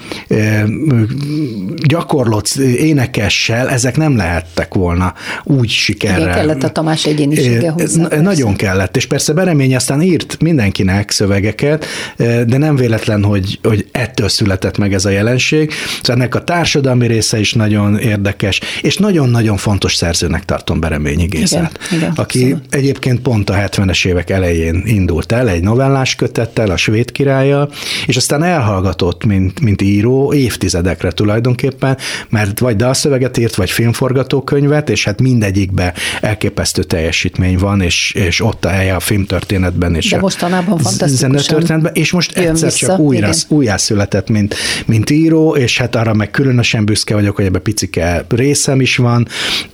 gyakorlott 1.76 2.54
énekessel 2.56 3.68
ezek 3.68 3.96
nem 3.96 4.16
lehettek 4.16 4.74
volna 4.74 5.14
úgy 5.44 5.68
sikerrel. 5.68 6.20
Igen, 6.20 6.34
kellett 6.34 6.62
a 6.62 6.72
Tamás 6.72 7.06
egyénisége 7.06 7.70
hozzá. 7.70 8.08
Persze. 8.08 8.22
Nagyon 8.22 8.56
kellett, 8.56 8.96
és 8.96 9.06
persze 9.06 9.32
Beremény 9.32 9.74
aztán 9.74 10.02
írt 10.02 10.36
mindenkinek 10.40 11.10
szövegeket, 11.10 11.86
de 12.16 12.56
nem 12.58 12.76
véletlen, 12.76 13.24
hogy, 13.24 13.58
hogy 13.62 13.86
ettől 13.92 14.28
született 14.28 14.78
meg 14.78 14.94
ez 14.94 15.04
a 15.04 15.10
jelenség. 15.10 15.72
Szóval 16.02 16.22
ennek 16.22 16.34
a 16.34 16.44
társadalmi 16.44 17.06
része 17.06 17.38
is 17.38 17.52
nagyon 17.52 17.98
érdekes, 17.98 18.53
tehetséges, 18.58 18.82
és 18.82 18.96
nagyon-nagyon 18.96 19.56
fontos 19.56 19.94
szerzőnek 19.94 20.44
tartom 20.44 20.80
Bereményi 20.80 21.24
Gézát, 21.24 21.78
igen, 21.86 21.98
igen, 21.98 22.12
aki 22.16 22.42
abszolút. 22.42 22.74
egyébként 22.74 23.20
pont 23.20 23.50
a 23.50 23.54
70-es 23.54 24.06
évek 24.06 24.30
elején 24.30 24.82
indult 24.86 25.32
el 25.32 25.48
egy 25.48 25.62
novellás 25.62 26.14
kötettel, 26.14 26.70
a 26.70 26.76
Svéd 26.76 27.12
királya, 27.12 27.68
és 28.06 28.16
aztán 28.16 28.42
elhallgatott, 28.42 29.24
mint, 29.24 29.60
mint 29.60 29.82
író 29.82 30.32
évtizedekre 30.32 31.10
tulajdonképpen, 31.10 31.96
mert 32.28 32.58
vagy 32.58 32.76
dalszöveget 32.76 33.38
írt, 33.38 33.54
vagy 33.54 33.70
filmforgatókönyvet, 33.70 34.90
és 34.90 35.04
hát 35.04 35.20
mindegyikbe 35.20 35.94
elképesztő 36.20 36.82
teljesítmény 36.82 37.58
van, 37.58 37.80
és, 37.80 38.12
és 38.12 38.40
ott 38.40 38.64
a 38.64 38.68
helye 38.68 38.94
a 38.94 39.00
filmtörténetben, 39.00 39.94
és 39.94 40.08
De 40.08 40.18
mostanában 40.18 40.78
zenetörténetben, 41.04 41.92
és 41.94 42.12
most 42.12 42.36
egyszer 42.36 42.70
vissza, 42.70 42.86
csak 42.86 42.98
újra, 42.98 43.30
újjászületett, 43.48 44.28
mint, 44.28 44.54
mint 44.86 45.10
író, 45.10 45.56
és 45.56 45.78
hát 45.78 45.94
arra 45.94 46.14
meg 46.14 46.30
különösen 46.30 46.84
büszke 46.84 47.14
vagyok, 47.14 47.36
hogy 47.36 47.44
ebbe 47.44 47.58
picike 47.58 48.24
részem 48.44 48.80
is 48.80 48.96
van, 48.96 49.28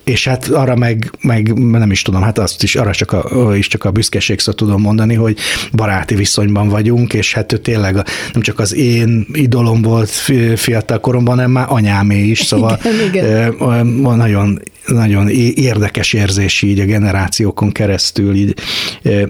és 0.04 0.28
hát 0.28 0.48
arra 0.48 0.76
meg, 0.76 1.12
meg 1.20 1.54
nem 1.54 1.90
is 1.90 2.02
tudom, 2.02 2.22
hát 2.22 2.38
azt 2.38 2.62
is, 2.62 2.76
arra 2.76 2.92
csak 2.92 3.12
a, 3.12 3.56
is 3.56 3.66
csak 3.66 3.84
a 3.84 3.90
büszkeség 3.90 4.38
szó 4.38 4.52
tudom 4.52 4.80
mondani, 4.80 5.14
hogy 5.14 5.36
baráti 5.72 6.14
viszonyban 6.14 6.68
vagyunk, 6.68 7.12
és 7.14 7.34
hát 7.34 7.52
ő 7.52 7.58
tényleg 7.58 7.94
nem 8.32 8.42
csak 8.42 8.58
az 8.58 8.74
én 8.74 9.26
idolom 9.32 9.82
volt 9.82 10.10
fiatal 10.56 11.00
koromban, 11.00 11.34
hanem 11.34 11.50
már 11.50 11.66
anyámé 11.68 12.22
is, 12.22 12.40
szóval 12.40 12.78
igen, 13.08 13.52
igen. 13.58 13.86
nagyon 14.16 14.60
nagyon 14.90 15.28
érdekes 15.54 16.12
érzés 16.12 16.62
így 16.62 16.80
a 16.80 16.84
generációkon 16.84 17.72
keresztül 17.72 18.34
így 18.34 18.54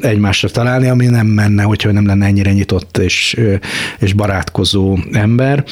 egymásra 0.01 0.49
találni, 0.49 0.89
ami 0.89 1.07
nem 1.07 1.27
menne, 1.27 1.63
hogyha 1.63 1.93
nem 1.93 2.07
lenne 2.07 2.27
ennyire 2.27 2.53
nyitott 2.53 2.99
és, 2.99 3.41
és 3.99 4.13
barátkozó 4.13 4.99
ember. 5.13 5.65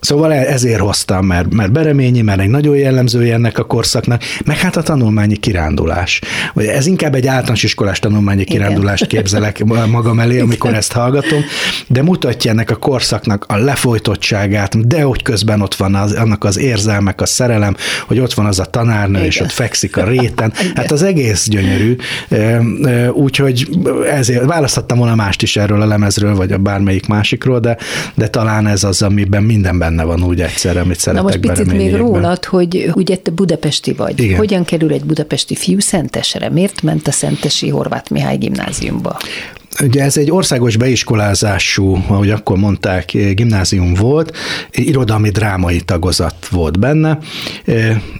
Szóval 0.00 0.32
e- 0.32 0.52
ezért 0.52 0.80
hoztam, 0.80 1.26
mert, 1.26 1.54
mert 1.54 1.72
Bereményi, 1.72 2.22
mert 2.22 2.40
egy 2.40 2.48
nagyon 2.48 2.76
jellemzője 2.76 3.34
ennek 3.34 3.58
a 3.58 3.64
korszaknak, 3.64 4.22
meg 4.44 4.58
hát 4.58 4.76
a 4.76 4.82
tanulmányi 4.82 5.36
kirándulás. 5.36 6.20
Ez 6.54 6.86
inkább 6.86 7.14
egy 7.14 7.26
általános 7.26 7.62
iskolás 7.62 7.98
tanulmányi 7.98 8.44
kirándulást 8.44 9.06
képzelek 9.06 9.64
magam 9.90 10.20
elé, 10.20 10.40
amikor 10.40 10.74
ezt 10.74 10.92
hallgatom, 10.92 11.40
de 11.86 12.02
mutatja 12.02 12.50
ennek 12.50 12.70
a 12.70 12.76
korszaknak 12.76 13.44
a 13.48 13.56
lefolytottságát, 13.56 14.86
de 14.86 15.02
hogy 15.02 15.22
közben 15.22 15.60
ott 15.60 15.74
van 15.74 15.94
az, 15.94 16.12
annak 16.12 16.44
az 16.44 16.58
érzelmek, 16.58 17.20
a 17.20 17.26
szerelem, 17.26 17.76
hogy 18.06 18.18
ott 18.18 18.34
van 18.34 18.46
az 18.46 18.58
a 18.58 18.64
tanárnő, 18.64 19.18
Igen. 19.18 19.27
És 19.28 19.40
ott 19.40 19.50
fekszik 19.50 19.96
a 19.96 20.04
réten. 20.04 20.52
Hát 20.74 20.90
az 20.90 21.02
egész 21.02 21.48
gyönyörű. 21.48 21.96
Úgyhogy 23.12 23.68
ezért 24.10 24.44
választhattam 24.44 24.98
volna 24.98 25.14
mást 25.14 25.42
is 25.42 25.56
erről 25.56 25.82
a 25.82 25.86
lemezről, 25.86 26.34
vagy 26.34 26.52
a 26.52 26.58
bármelyik 26.58 27.06
másikról, 27.06 27.60
de, 27.60 27.76
de 28.14 28.28
talán 28.28 28.66
ez 28.66 28.84
az, 28.84 29.02
amiben 29.02 29.42
minden 29.42 29.78
benne 29.78 30.04
van 30.04 30.24
úgy 30.24 30.40
egyszerre, 30.40 30.80
amit 30.80 30.98
szeretek 30.98 31.24
Na 31.24 31.28
most 31.28 31.40
picit 31.40 31.72
még 31.72 31.94
rólad, 31.94 32.44
hogy 32.44 32.90
ugye 32.94 33.16
te 33.16 33.30
budapesti 33.30 33.92
vagy. 33.92 34.20
Igen. 34.20 34.38
Hogyan 34.38 34.64
kerül 34.64 34.92
egy 34.92 35.04
budapesti 35.04 35.54
fiú 35.54 35.78
Szentesre? 35.78 36.48
Miért 36.50 36.82
ment 36.82 37.06
a 37.06 37.12
Szentesi 37.12 37.68
Horváth 37.68 38.12
Mihály 38.12 38.36
gimnáziumba? 38.36 39.18
Ugye 39.82 40.02
ez 40.02 40.16
egy 40.16 40.30
országos 40.30 40.76
beiskolázású, 40.76 42.04
ahogy 42.06 42.30
akkor 42.30 42.56
mondták, 42.56 43.12
gimnázium 43.34 43.94
volt, 43.94 44.36
irodalmi 44.70 45.30
drámai 45.30 45.80
tagozat 45.80 46.48
volt 46.50 46.78
benne, 46.78 47.18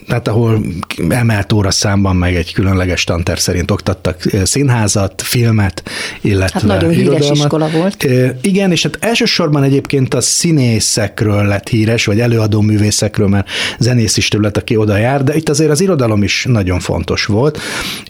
tehát 0.07 0.29
ahol 0.29 0.63
emelt 1.09 1.53
óra 1.53 1.71
számban 1.71 2.17
meg 2.17 2.35
egy 2.35 2.53
különleges 2.53 3.05
tanter 3.05 3.39
szerint 3.39 3.71
oktattak 3.71 4.23
színházat, 4.45 5.23
filmet, 5.23 5.83
illetve 6.21 6.61
hát 6.61 6.69
nagyon 6.69 6.93
irodalmat. 6.93 7.23
híres 7.23 7.39
iskola 7.39 7.69
volt. 7.69 8.07
Igen, 8.41 8.71
és 8.71 8.83
hát 8.83 8.97
elsősorban 9.01 9.63
egyébként 9.63 10.15
a 10.15 10.21
színészekről 10.21 11.45
lett 11.45 11.69
híres, 11.69 12.05
vagy 12.05 12.21
előadó 12.21 12.61
művészekről, 12.61 13.29
mert 13.29 13.49
zenész 13.79 14.17
is 14.17 14.31
lett, 14.31 14.57
aki 14.57 14.77
oda 14.77 14.97
jár, 14.97 15.25
de 15.25 15.35
itt 15.35 15.49
azért 15.49 15.71
az 15.71 15.81
irodalom 15.81 16.23
is 16.23 16.47
nagyon 16.49 16.81
fontos 16.81 17.25
volt. 17.25 17.59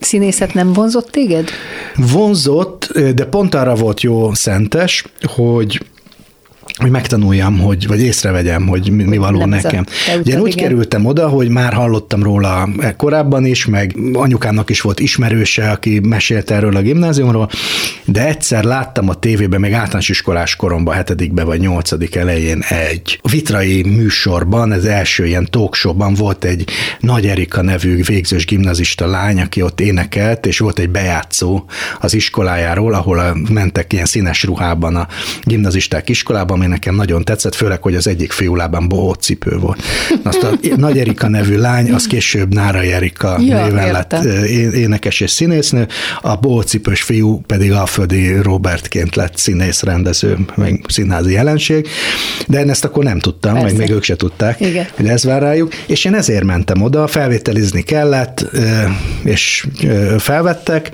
Színészet 0.01 0.55
nem 0.55 0.73
vonzott 0.73 1.11
téged? 1.11 1.49
Vonzott, 1.97 2.93
de 3.15 3.25
pont 3.39 3.55
arra 3.55 3.75
volt 3.75 4.01
jó 4.01 4.35
szentes, 4.35 5.05
hogy 5.23 5.81
hogy 6.79 6.91
megtanuljam, 6.91 7.59
hogy, 7.59 7.87
vagy 7.87 8.01
észrevegyem, 8.01 8.67
hogy 8.67 8.91
mi, 8.91 9.05
mi 9.05 9.17
való 9.17 9.39
Nem 9.39 9.49
nekem. 9.49 9.85
Ugye 10.19 10.33
én 10.33 10.41
úgy 10.41 10.53
igen. 10.53 10.65
kerültem 10.65 11.07
oda, 11.07 11.29
hogy 11.29 11.49
már 11.49 11.73
hallottam 11.73 12.23
róla 12.23 12.69
korábban 12.97 13.45
is, 13.45 13.67
meg 13.67 13.97
anyukámnak 14.13 14.71
is 14.71 14.81
volt 14.81 15.01
ismerőse, 15.01 15.71
aki 15.71 16.01
mesélt 16.03 16.51
erről 16.51 16.77
a 16.77 16.81
gimnáziumról, 16.81 17.51
de 18.05 18.27
egyszer 18.27 18.65
láttam 18.65 19.09
a 19.09 19.15
tévében, 19.15 19.61
még 19.61 19.73
általános 19.73 20.09
iskolás 20.09 20.57
koromban, 20.57 20.95
hetedikben 20.95 21.47
vagy 21.47 21.61
nyolcadik 21.61 22.15
elején 22.15 22.63
egy 22.69 23.21
vitrai 23.31 23.83
műsorban, 23.83 24.73
ez 24.73 24.85
első 24.85 25.27
ilyen 25.27 25.47
talkshowban 25.51 26.15
volt 26.15 26.45
egy 26.45 26.71
Nagy 27.01 27.27
Erika 27.27 27.63
nevű 27.63 28.03
végzős 28.03 28.45
gimnazista 28.45 29.07
lány, 29.07 29.41
aki 29.41 29.63
ott 29.63 29.81
énekelt, 29.81 30.47
és 30.47 30.59
volt 30.59 30.79
egy 30.79 30.91
bejátszó 30.91 31.65
az 32.01 32.15
iskolájáról, 32.15 32.95
ahol 32.95 33.37
mentek 33.51 33.93
ilyen 33.93 34.05
színes 34.05 34.45
ruhában 34.45 34.97
a 34.97 35.07
gimnazisták 35.43 36.09
iskolában, 36.09 36.59
nekem 36.69 36.95
nagyon 36.95 37.25
tetszett, 37.25 37.55
főleg, 37.55 37.83
hogy 37.83 37.95
az 37.95 38.07
egyik 38.07 38.33
fiúlában 38.33 38.89
bohóc 38.89 39.25
cipő 39.25 39.57
volt. 39.57 39.83
Azt 40.23 40.43
a 40.43 40.51
Nagy 40.77 40.99
Erika 40.99 41.29
nevű 41.29 41.57
lány, 41.57 41.93
az 41.93 42.07
később 42.07 42.55
Nára 42.55 42.83
Erika 42.83 43.39
ja, 43.41 43.65
néven 43.65 43.93
lett 43.93 44.13
énekes 44.75 45.21
és 45.21 45.31
színésznő, 45.31 45.87
a 46.21 46.37
bohócipős 46.37 47.03
fiú 47.03 47.41
pedig 47.47 47.73
Alföldi 47.73 48.37
Robertként 48.43 49.17
lett 49.17 49.37
színész, 49.37 49.83
rendező, 49.83 50.39
meg 50.55 50.85
színházi 50.89 51.33
jelenség, 51.33 51.89
de 52.47 52.61
én 52.61 52.71
ezt 52.71 52.85
akkor 52.85 53.05
nem 53.05 53.19
tudtam, 53.19 53.53
Persze. 53.53 53.69
meg 53.69 53.77
még 53.77 53.91
ők 53.91 54.03
se 54.03 54.17
tudták, 54.17 54.61
Igen. 54.61 54.87
hogy 54.95 55.07
ez 55.07 55.25
vár 55.25 55.43
rájuk, 55.43 55.75
és 55.87 56.05
én 56.05 56.15
ezért 56.15 56.45
mentem 56.45 56.83
oda, 56.83 57.07
felvételizni 57.07 57.83
kellett, 57.83 58.47
és 59.25 59.67
felvettek, 60.19 60.91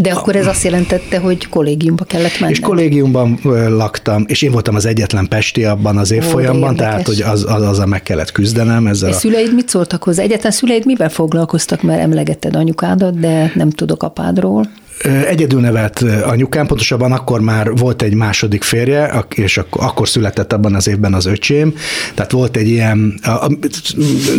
de 0.00 0.10
akkor 0.10 0.36
ez 0.36 0.46
azt 0.46 0.64
jelentette, 0.64 1.18
hogy 1.18 1.48
kollégiumba 1.48 2.04
kellett 2.04 2.40
menni. 2.40 2.52
És 2.52 2.60
kollégiumban 2.60 3.38
laktam, 3.68 4.24
és 4.26 4.42
én 4.42 4.50
voltam 4.50 4.74
az 4.74 4.86
egyetlen 4.86 5.28
pesti 5.28 5.64
abban 5.64 5.96
az 5.96 6.10
évfolyamban, 6.10 6.76
tehát 6.76 7.06
hogy 7.06 7.22
az, 7.22 7.46
az, 7.48 7.62
az, 7.68 7.78
meg 7.86 8.02
kellett 8.02 8.32
küzdenem. 8.32 8.86
Ezzel 8.86 9.08
és 9.08 9.14
a... 9.14 9.18
szüleid 9.18 9.54
mit 9.54 9.68
szóltak 9.68 10.02
hozzá? 10.02 10.22
Egyetlen 10.22 10.52
szüleid 10.52 10.86
mivel 10.86 11.08
foglalkoztak, 11.08 11.82
mert 11.82 12.00
emlegetted 12.00 12.56
anyukádat, 12.56 13.20
de 13.20 13.52
nem 13.54 13.70
tudok 13.70 14.02
apádról. 14.02 14.68
Egyedül 15.02 15.60
nevelt 15.60 16.04
anyukám, 16.24 16.66
pontosabban 16.66 17.12
akkor 17.12 17.40
már 17.40 17.76
volt 17.76 18.02
egy 18.02 18.14
második 18.14 18.62
férje, 18.62 19.24
és 19.34 19.60
akkor 19.70 20.08
született 20.08 20.52
abban 20.52 20.74
az 20.74 20.88
évben 20.88 21.14
az 21.14 21.26
öcsém, 21.26 21.74
tehát 22.14 22.30
volt 22.30 22.56
egy 22.56 22.68
ilyen, 22.68 23.20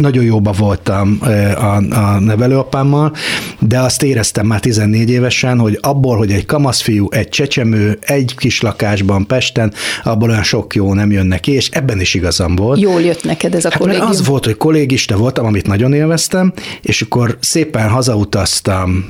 nagyon 0.02 0.24
jóba 0.24 0.52
voltam 0.52 1.20
a, 1.56 1.96
a 1.96 2.20
nevelőapámmal, 2.20 3.16
de 3.60 3.80
azt 3.80 4.04
éreztem 4.04 4.46
már 4.46 4.60
14 4.60 5.10
évesen, 5.10 5.60
hogy 5.60 5.78
abból, 5.82 6.18
hogy 6.18 6.32
egy 6.32 6.46
kamaszfiú, 6.46 7.08
egy 7.10 7.30
csecsemő, 7.30 7.98
egy 8.02 8.36
kis 8.38 8.62
lakásban 8.62 9.28
Pesten, 9.28 9.74
abból 10.04 10.30
olyan 10.30 10.44
sok 10.44 10.76
jó 10.76 10.94
nem 10.94 11.12
jön 11.12 11.26
neki, 11.26 11.52
és 11.52 11.70
ebben 11.70 12.00
is 12.00 12.14
igazam 12.14 12.56
volt. 12.56 12.80
Jól 12.80 13.02
jött 13.02 13.24
neked 13.24 13.56
ez 13.56 13.66
a 13.66 13.70
hát 13.70 13.80
kollégium? 13.80 14.08
Az 14.08 14.26
volt, 14.26 14.46
hogy 14.46 14.58
kollégista 14.58 15.18
voltam, 15.18 15.46
amit 15.46 15.68
nagyon 15.68 15.94
élveztem, 15.94 16.54
és 16.82 17.02
akkor 17.02 17.38
szépen 17.40 17.90
hazautaztam 17.90 19.10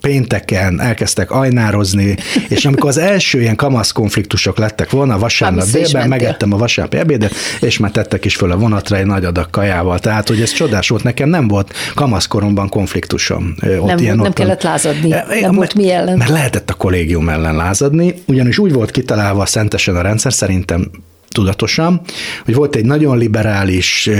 pénteken, 0.00 0.73
után 0.74 0.86
elkezdtek 0.86 1.30
ajnározni, 1.30 2.16
és 2.48 2.64
amikor 2.64 2.88
az 2.88 2.98
első 2.98 3.40
ilyen 3.40 3.56
kamasz 3.56 3.92
konfliktusok 3.92 4.58
lettek 4.58 4.90
volna, 4.90 5.18
vasárnap 5.18 5.66
délben 5.66 6.08
megettem 6.08 6.52
a 6.52 6.56
vasárnapi 6.56 6.96
ebédet, 6.96 7.34
és 7.60 7.78
már 7.78 7.90
tettek 7.90 8.24
is 8.24 8.36
föl 8.36 8.50
a 8.50 8.56
vonatra 8.56 8.96
egy 8.96 9.06
nagy 9.06 9.24
adag 9.24 9.50
kajával. 9.50 9.98
Tehát, 9.98 10.28
hogy 10.28 10.40
ez 10.40 10.52
csodás 10.52 10.88
volt, 10.88 11.02
nekem 11.02 11.28
nem 11.28 11.48
volt 11.48 11.72
kamaszkoromban 11.94 12.68
konfliktusom. 12.68 13.54
Ott 13.78 13.86
nem, 13.86 13.98
ilyen, 13.98 14.16
nem 14.16 14.26
ott 14.26 14.32
kellett 14.32 14.62
lázadni, 14.62 15.08
nem 15.08 15.26
mert, 15.28 15.54
volt 15.54 15.74
mi 15.74 15.90
ellen. 15.90 16.16
Mert 16.16 16.30
lehetett 16.30 16.70
a 16.70 16.74
kollégium 16.74 17.28
ellen 17.28 17.56
lázadni, 17.56 18.14
ugyanis 18.26 18.58
úgy 18.58 18.72
volt 18.72 18.90
kitalálva 18.90 19.46
szentesen 19.46 19.96
a 19.96 20.00
rendszer, 20.00 20.32
szerintem 20.32 20.90
tudatosan, 21.34 22.00
hogy 22.44 22.54
volt 22.54 22.76
egy 22.76 22.84
nagyon 22.84 23.18
liberális 23.18 24.10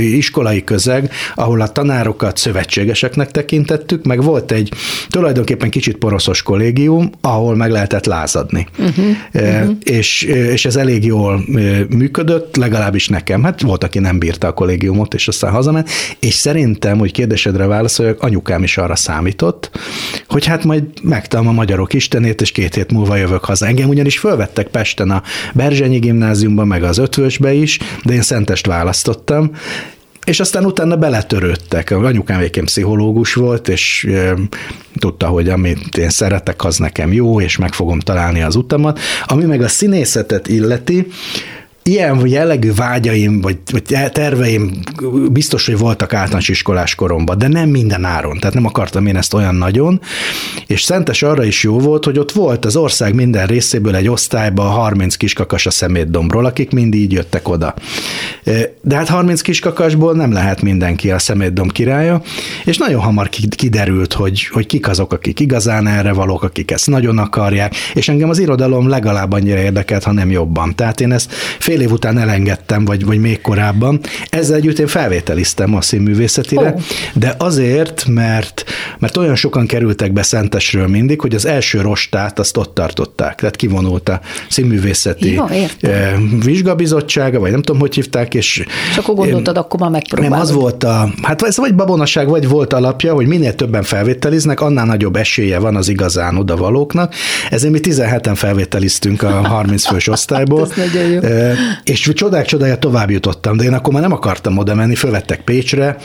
iskolai 0.00 0.64
közeg, 0.64 1.10
ahol 1.34 1.60
a 1.60 1.68
tanárokat 1.68 2.36
szövetségeseknek 2.36 3.30
tekintettük, 3.30 4.04
meg 4.04 4.22
volt 4.22 4.52
egy 4.52 4.72
tulajdonképpen 5.08 5.70
kicsit 5.70 5.96
poroszos 5.96 6.42
kollégium, 6.42 7.10
ahol 7.20 7.56
meg 7.56 7.70
lehetett 7.70 8.04
lázadni. 8.04 8.66
Uh-huh, 8.78 9.04
uh-huh. 9.32 9.76
És, 9.82 10.22
és 10.22 10.64
ez 10.64 10.76
elég 10.76 11.04
jól 11.04 11.44
működött, 11.88 12.56
legalábbis 12.56 13.08
nekem. 13.08 13.42
Hát 13.42 13.60
volt, 13.60 13.84
aki 13.84 13.98
nem 13.98 14.18
bírta 14.18 14.46
a 14.46 14.52
kollégiumot, 14.52 15.14
és 15.14 15.28
aztán 15.28 15.50
hazament, 15.50 15.90
és 16.18 16.34
szerintem, 16.34 16.98
hogy 16.98 17.12
kérdésedre 17.12 17.66
válaszoljak, 17.66 18.22
anyukám 18.22 18.62
is 18.62 18.76
arra 18.76 18.96
számított, 18.96 19.70
hogy 20.28 20.46
hát 20.46 20.64
majd 20.64 20.84
megtalálom 21.02 21.52
a 21.52 21.54
magyarok 21.54 21.92
istenét, 21.92 22.40
és 22.40 22.52
két 22.52 22.74
hét 22.74 22.92
múlva 22.92 23.16
jövök 23.16 23.44
haza. 23.44 23.66
Engem 23.66 23.88
ugyanis 23.88 24.18
fölvettek 24.18 24.66
Pesten 24.66 25.10
a 25.10 25.22
Berzsenyi 25.54 25.98
gimnáziumban, 26.04 26.66
meg 26.66 26.82
az 26.82 26.98
ötvösbe 26.98 27.52
is, 27.52 27.78
de 28.04 28.12
én 28.12 28.22
Szentest 28.22 28.66
választottam, 28.66 29.50
és 30.24 30.40
aztán 30.40 30.64
utána 30.64 30.96
beletörődtek. 30.96 31.90
Anyukám 31.90 32.38
egyébként 32.38 32.66
pszichológus 32.66 33.34
volt, 33.34 33.68
és 33.68 34.04
e, 34.04 34.34
tudta, 34.98 35.26
hogy 35.26 35.48
amit 35.48 35.96
én 35.96 36.10
szeretek, 36.10 36.64
az 36.64 36.76
nekem 36.76 37.12
jó, 37.12 37.40
és 37.40 37.56
meg 37.56 37.72
fogom 37.72 38.00
találni 38.00 38.42
az 38.42 38.56
utamat. 38.56 38.98
Ami 39.24 39.44
meg 39.44 39.62
a 39.62 39.68
színészetet 39.68 40.48
illeti, 40.48 41.06
ilyen 41.86 42.26
jellegű 42.26 42.72
vágyaim, 42.74 43.40
vagy, 43.40 43.58
vagy 43.70 43.82
terveim 44.12 44.70
biztos, 45.30 45.66
hogy 45.66 45.78
voltak 45.78 46.14
általános 46.14 46.48
iskolás 46.48 46.94
koromban, 46.94 47.38
de 47.38 47.48
nem 47.48 47.68
minden 47.68 48.04
áron, 48.04 48.38
tehát 48.38 48.54
nem 48.54 48.66
akartam 48.66 49.06
én 49.06 49.16
ezt 49.16 49.34
olyan 49.34 49.54
nagyon, 49.54 50.00
és 50.66 50.82
Szentes 50.82 51.22
arra 51.22 51.44
is 51.44 51.62
jó 51.62 51.78
volt, 51.78 52.04
hogy 52.04 52.18
ott 52.18 52.32
volt 52.32 52.64
az 52.64 52.76
ország 52.76 53.14
minden 53.14 53.46
részéből 53.46 53.96
egy 53.96 54.08
osztályba 54.08 54.62
30 54.62 55.16
kiskakas 55.16 55.66
a 55.66 55.70
szemétdombról, 55.70 56.44
akik 56.44 56.70
mind 56.70 56.94
így 56.94 57.12
jöttek 57.12 57.48
oda. 57.48 57.74
De 58.82 58.96
hát 58.96 59.08
30 59.08 59.40
kiskakasból 59.40 60.14
nem 60.14 60.32
lehet 60.32 60.62
mindenki 60.62 61.10
a 61.10 61.18
szemétdomb 61.18 61.72
királya, 61.72 62.22
és 62.64 62.78
nagyon 62.78 63.00
hamar 63.00 63.28
kiderült, 63.56 64.12
hogy, 64.12 64.46
hogy 64.46 64.66
kik 64.66 64.88
azok, 64.88 65.12
akik 65.12 65.40
igazán 65.40 65.86
erre 65.86 66.12
valók, 66.12 66.42
akik 66.42 66.70
ezt 66.70 66.86
nagyon 66.86 67.18
akarják, 67.18 67.74
és 67.94 68.08
engem 68.08 68.28
az 68.28 68.38
irodalom 68.38 68.88
legalább 68.88 69.32
annyira 69.32 69.58
érdekelt, 69.58 70.02
ha 70.02 70.12
nem 70.12 70.30
jobban. 70.30 70.74
Tehát 70.74 71.00
én 71.00 71.12
ezt 71.12 71.32
fél 71.58 71.73
év 71.80 71.90
után 71.90 72.18
elengedtem, 72.18 72.84
vagy, 72.84 73.04
vagy 73.04 73.18
még 73.20 73.40
korábban. 73.40 74.00
Ezzel 74.28 74.56
együtt 74.56 74.78
én 74.78 74.86
felvételiztem 74.86 75.74
a 75.74 75.80
színművészetire, 75.80 76.72
oh. 76.76 76.80
de 77.14 77.34
azért, 77.38 78.06
mert, 78.06 78.64
mert 78.98 79.16
olyan 79.16 79.34
sokan 79.34 79.66
kerültek 79.66 80.12
be 80.12 80.22
Szentesről 80.22 80.86
mindig, 80.86 81.20
hogy 81.20 81.34
az 81.34 81.46
első 81.46 81.80
rostát 81.80 82.38
azt 82.38 82.56
ott 82.56 82.74
tartották, 82.74 83.34
tehát 83.34 83.56
kivonult 83.56 84.08
a 84.08 84.20
színművészeti 84.48 85.32
ja, 85.32 85.48
eh, 85.80 86.12
vizsgabizottsága, 86.44 87.38
vagy 87.38 87.50
nem 87.50 87.62
tudom, 87.62 87.80
hogy 87.80 87.94
hívták, 87.94 88.34
és... 88.34 88.64
És 88.90 88.96
akkor 88.96 89.14
gondoltad, 89.14 89.56
akkor 89.56 89.80
már 89.80 89.90
megpróbálod. 89.90 90.32
Nem, 90.32 90.40
az 90.40 90.52
volt 90.52 90.84
a, 90.84 91.08
hát 91.22 91.42
ez 91.42 91.56
vagy 91.56 91.74
babonaság, 91.74 92.28
vagy 92.28 92.48
volt 92.48 92.72
alapja, 92.72 93.14
hogy 93.14 93.26
minél 93.26 93.54
többen 93.54 93.82
felvételiznek, 93.82 94.60
annál 94.60 94.86
nagyobb 94.86 95.16
esélye 95.16 95.58
van 95.58 95.76
az 95.76 95.88
igazán 95.88 96.36
odavalóknak. 96.36 97.14
Ezért 97.50 97.72
mi 97.72 97.78
17-en 97.82 98.34
felvételiztünk 98.34 99.22
a 99.22 99.30
30 99.30 99.86
fős 99.86 100.08
osztályból. 100.08 100.68
És 101.84 102.10
csodák 102.14 102.46
csodája 102.46 102.76
tovább 102.76 103.10
jutottam, 103.10 103.56
de 103.56 103.64
én 103.64 103.72
akkor 103.72 103.92
már 103.92 104.02
nem 104.02 104.12
akartam 104.12 104.58
oda 104.58 104.74
menni, 104.74 104.94
fölvettek 104.94 105.40
Pécsre, 105.40 105.96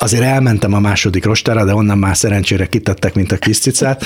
Azért 0.00 0.22
elmentem 0.22 0.72
a 0.74 0.80
második 0.80 1.24
rostára, 1.24 1.64
de 1.64 1.74
onnan 1.74 1.98
már 1.98 2.16
szerencsére 2.16 2.66
kitettek, 2.66 3.14
mint 3.14 3.32
a 3.32 3.36
kis 3.36 3.58
cicát. 3.58 4.04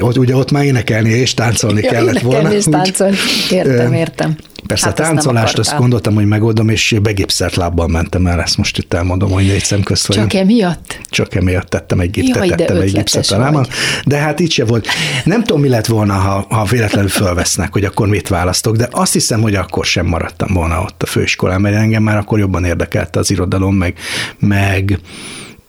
Ugye 0.00 0.36
ott 0.36 0.50
már 0.50 0.64
énekelni 0.64 1.08
és 1.08 1.34
táncolni 1.34 1.82
ja, 1.82 1.90
kellett 1.90 2.08
énekelni 2.08 2.34
volna. 2.34 2.52
és 2.52 2.64
táncolni. 2.64 3.16
Értem, 3.50 3.92
értem. 3.92 4.36
Persze 4.66 4.86
hát 4.86 4.98
a 4.98 5.02
táncolást 5.02 5.58
azt 5.58 5.76
gondoltam, 5.76 6.14
hogy 6.14 6.26
megoldom, 6.26 6.68
és 6.68 6.96
begipszelt 7.02 7.56
lábbal 7.56 7.86
mentem 7.86 8.26
el, 8.26 8.40
ezt 8.40 8.56
most 8.56 8.78
itt 8.78 8.94
elmondom, 8.94 9.30
hogy 9.30 9.46
négy 9.46 9.64
szem 9.64 9.82
közt 9.82 10.06
vagyunk. 10.06 10.30
Csak 10.30 10.40
emiatt? 10.40 10.98
Csak 11.10 11.34
emiatt 11.34 11.68
tettem 11.68 12.00
egy 12.00 12.10
giptet, 12.10 12.36
Jaj, 12.36 12.48
tettem 12.48 12.76
egy 12.76 12.92
gipszet 12.92 13.30
a 13.30 13.38
lábam. 13.38 13.64
De 14.04 14.16
hát 14.16 14.40
így 14.40 14.52
se 14.52 14.64
volt. 14.64 14.86
Nem 15.24 15.44
tudom, 15.44 15.60
mi 15.60 15.68
lett 15.68 15.86
volna, 15.86 16.14
ha, 16.14 16.46
ha 16.48 16.64
véletlenül 16.64 17.10
fölvesznek, 17.10 17.72
hogy 17.72 17.84
akkor 17.84 18.08
mit 18.08 18.28
választok, 18.28 18.76
de 18.76 18.88
azt 18.90 19.12
hiszem, 19.12 19.40
hogy 19.40 19.54
akkor 19.54 19.84
sem 19.84 20.06
maradtam 20.06 20.54
volna 20.54 20.80
ott 20.80 21.02
a 21.02 21.06
főiskolán, 21.06 21.60
mert 21.60 21.76
engem 21.76 22.02
már 22.02 22.16
akkor 22.16 22.38
jobban 22.38 22.64
érdekelte 22.64 23.18
az 23.18 23.30
irodalom, 23.30 23.74
meg, 23.74 23.94
meg 24.38 25.00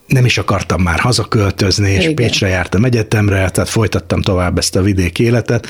nem 0.09 0.25
is 0.25 0.37
akartam 0.37 0.81
már 0.81 0.99
hazaköltözni, 0.99 1.91
és 1.91 2.03
Igen. 2.03 2.15
Pécsre 2.15 2.47
jártam 2.47 2.85
egyetemre, 2.85 3.49
tehát 3.49 3.69
folytattam 3.69 4.21
tovább 4.21 4.57
ezt 4.57 4.75
a 4.75 4.81
vidéki 4.81 5.23
életet, 5.23 5.67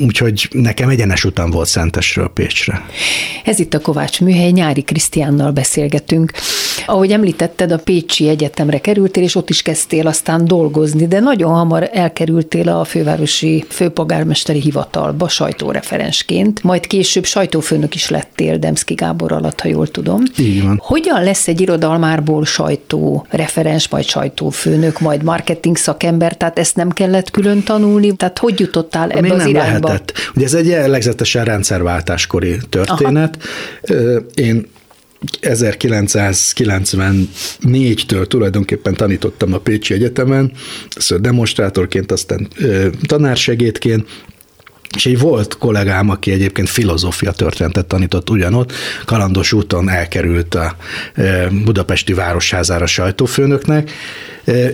úgyhogy 0.00 0.48
nekem 0.50 0.88
egyenes 0.88 1.24
után 1.24 1.50
volt 1.50 1.68
Szentesről 1.68 2.28
Pécsre. 2.34 2.84
Ez 3.44 3.58
itt 3.58 3.74
a 3.74 3.80
Kovács 3.80 4.20
Műhely, 4.20 4.50
Nyári 4.50 4.82
Krisztiánnal 4.82 5.50
beszélgetünk. 5.50 6.32
Ahogy 6.86 7.12
említetted, 7.12 7.72
a 7.72 7.78
Pécsi 7.78 8.28
Egyetemre 8.28 8.78
kerültél, 8.80 9.22
és 9.22 9.34
ott 9.34 9.50
is 9.50 9.62
kezdtél 9.62 10.06
aztán 10.06 10.44
dolgozni, 10.44 11.06
de 11.06 11.20
nagyon 11.20 11.52
hamar 11.52 11.90
elkerültél 11.92 12.68
a 12.68 12.84
fővárosi 12.84 13.64
főpolgármesteri 13.68 14.60
hivatalba 14.60 15.28
sajtóreferensként, 15.28 16.62
majd 16.62 16.86
később 16.86 17.24
sajtófőnök 17.24 17.94
is 17.94 18.08
lettél 18.08 18.58
Demszki 18.58 18.94
Gábor 18.94 19.32
alatt, 19.32 19.60
ha 19.60 19.68
jól 19.68 19.88
tudom. 19.88 20.22
Így 20.38 20.62
van. 20.62 20.80
Hogyan 20.84 21.22
lesz 21.22 21.48
egy 21.48 21.60
irodalmárból 21.60 22.44
sajtó 22.44 23.26
referens, 23.40 23.88
majd 23.88 24.04
sajtófőnök, 24.04 25.00
majd 25.00 25.22
marketing 25.22 25.76
szakember, 25.76 26.36
tehát 26.36 26.58
ezt 26.58 26.76
nem 26.76 26.90
kellett 26.90 27.30
külön 27.30 27.62
tanulni, 27.62 28.16
tehát 28.16 28.38
hogy 28.38 28.60
jutottál 28.60 29.10
ebbe 29.10 29.20
Még 29.20 29.30
az 29.30 29.38
nem 29.38 29.48
irányba? 29.48 29.86
Lehetett. 29.86 30.12
Ugye 30.34 30.44
ez 30.44 30.54
egy 30.54 30.66
jellegzetesen 30.66 31.44
rendszerváltáskori 31.44 32.56
történet. 32.68 33.38
Aha. 33.88 33.98
Én 34.34 34.66
1994-től 35.42 38.26
tulajdonképpen 38.26 38.94
tanítottam 38.94 39.54
a 39.54 39.58
Pécsi 39.58 39.94
Egyetemen, 39.94 40.52
demonstrátorként, 41.20 42.12
aztán 42.12 42.48
tanársegédként, 43.06 44.08
és 44.96 45.06
egy 45.06 45.18
volt 45.18 45.58
kollégám, 45.58 46.10
aki 46.10 46.30
egyébként 46.32 46.68
filozófia 46.68 47.32
történetet 47.32 47.86
tanított 47.86 48.30
ugyanott, 48.30 48.72
kalandos 49.04 49.52
úton 49.52 49.88
elkerült 49.88 50.54
a 50.54 50.76
budapesti 51.64 52.12
városházára 52.12 52.86
sajtófőnöknek, 52.86 53.90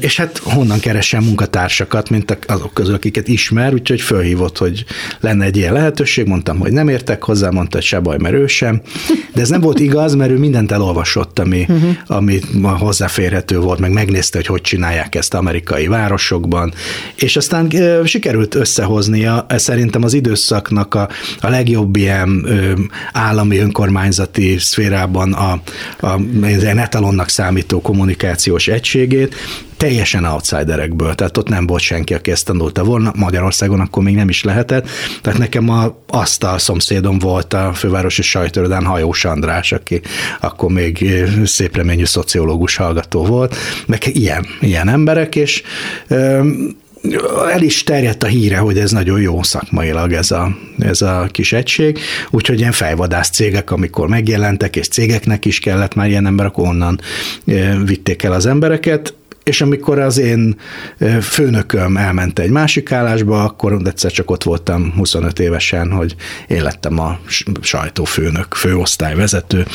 és 0.00 0.16
hát 0.16 0.38
honnan 0.38 0.78
keresem 0.78 1.24
munkatársakat, 1.24 2.10
mint 2.10 2.38
azok 2.46 2.74
közül, 2.74 2.94
akiket 2.94 3.28
ismer, 3.28 3.72
úgyhogy 3.72 4.00
fölhívott, 4.00 4.58
hogy 4.58 4.84
lenne 5.20 5.44
egy 5.44 5.56
ilyen 5.56 5.72
lehetőség, 5.72 6.26
mondtam, 6.26 6.58
hogy 6.58 6.72
nem 6.72 6.88
értek 6.88 7.22
hozzá, 7.22 7.50
mondta, 7.50 7.76
hogy 7.76 7.86
se 7.86 8.00
baj, 8.00 8.16
mert 8.18 8.34
ő 8.34 8.46
sem, 8.46 8.80
de 9.34 9.40
ez 9.40 9.48
nem 9.48 9.60
volt 9.60 9.80
igaz, 9.80 10.14
mert 10.14 10.30
ő 10.30 10.38
mindent 10.38 10.72
elolvasott, 10.72 11.38
ami, 11.38 11.66
uh-huh. 11.68 11.90
ami 12.06 12.40
hozzáférhető 12.62 13.58
volt, 13.58 13.78
meg 13.78 13.92
megnézte, 13.92 14.38
hogy 14.38 14.46
hogy 14.46 14.60
csinálják 14.60 15.14
ezt 15.14 15.34
amerikai 15.34 15.86
városokban, 15.86 16.72
és 17.14 17.36
aztán 17.36 17.72
sikerült 18.04 18.54
összehoznia 18.54 19.46
szerintem 19.48 20.02
az 20.02 20.14
időszaknak 20.14 20.94
a, 20.94 21.08
a 21.40 21.48
legjobb 21.48 21.96
ilyen 21.96 22.46
állami 23.12 23.58
önkormányzati 23.58 24.56
szférában 24.58 25.32
a, 25.32 25.60
a, 26.00 26.06
a 26.06 26.20
etalonnak 26.76 27.28
számító 27.28 27.80
kommunikációs 27.80 28.68
egységét, 28.68 29.34
teljesen 29.76 30.24
outsiderekből, 30.24 31.14
tehát 31.14 31.36
ott 31.36 31.48
nem 31.48 31.66
volt 31.66 31.82
senki, 31.82 32.14
aki 32.14 32.30
ezt 32.30 32.44
tanulta 32.44 32.84
volna, 32.84 33.12
Magyarországon 33.16 33.80
akkor 33.80 34.02
még 34.02 34.14
nem 34.14 34.28
is 34.28 34.44
lehetett, 34.44 34.88
tehát 35.22 35.38
nekem 35.38 35.68
a, 35.68 36.02
azt 36.08 36.44
a 36.44 36.58
szomszédom 36.58 37.18
volt 37.18 37.52
a 37.52 37.72
fővárosi 37.74 38.22
sajtórodán 38.22 38.84
Hajós 38.84 39.24
András, 39.24 39.72
aki 39.72 40.00
akkor 40.40 40.70
még 40.70 41.24
szép 41.44 41.76
reményű 41.76 42.04
szociológus 42.04 42.76
hallgató 42.76 43.24
volt, 43.24 43.56
meg 43.86 44.02
ilyen, 44.06 44.46
ilyen 44.60 44.88
emberek, 44.88 45.36
és 45.36 45.62
el 47.52 47.62
is 47.62 47.82
terjedt 47.82 48.22
a 48.22 48.26
híre, 48.26 48.56
hogy 48.56 48.78
ez 48.78 48.90
nagyon 48.90 49.20
jó 49.20 49.42
szakmailag 49.42 50.12
ez 50.12 50.30
a, 50.30 50.56
ez 50.78 51.02
a 51.02 51.28
kis 51.30 51.52
egység, 51.52 51.98
úgyhogy 52.30 52.58
ilyen 52.58 52.72
fejvadász 52.72 53.30
cégek, 53.30 53.70
amikor 53.70 54.08
megjelentek, 54.08 54.76
és 54.76 54.88
cégeknek 54.88 55.44
is 55.44 55.58
kellett 55.58 55.94
már 55.94 56.08
ilyen 56.08 56.26
emberek, 56.26 56.58
onnan 56.58 57.00
vitték 57.84 58.22
el 58.22 58.32
az 58.32 58.46
embereket, 58.46 59.14
és 59.48 59.60
amikor 59.60 59.98
az 59.98 60.18
én 60.18 60.56
főnököm 61.20 61.96
elment 61.96 62.38
egy 62.38 62.50
másik 62.50 62.92
állásba, 62.92 63.44
akkor 63.44 63.80
egyszer 63.84 64.10
csak 64.10 64.30
ott 64.30 64.42
voltam 64.42 64.92
25 64.96 65.38
évesen, 65.38 65.90
hogy 65.90 66.14
én 66.48 66.62
lettem 66.62 66.98
a 66.98 67.18
sajtófőnök, 67.60 68.54
főosztályvezető, 68.54 69.66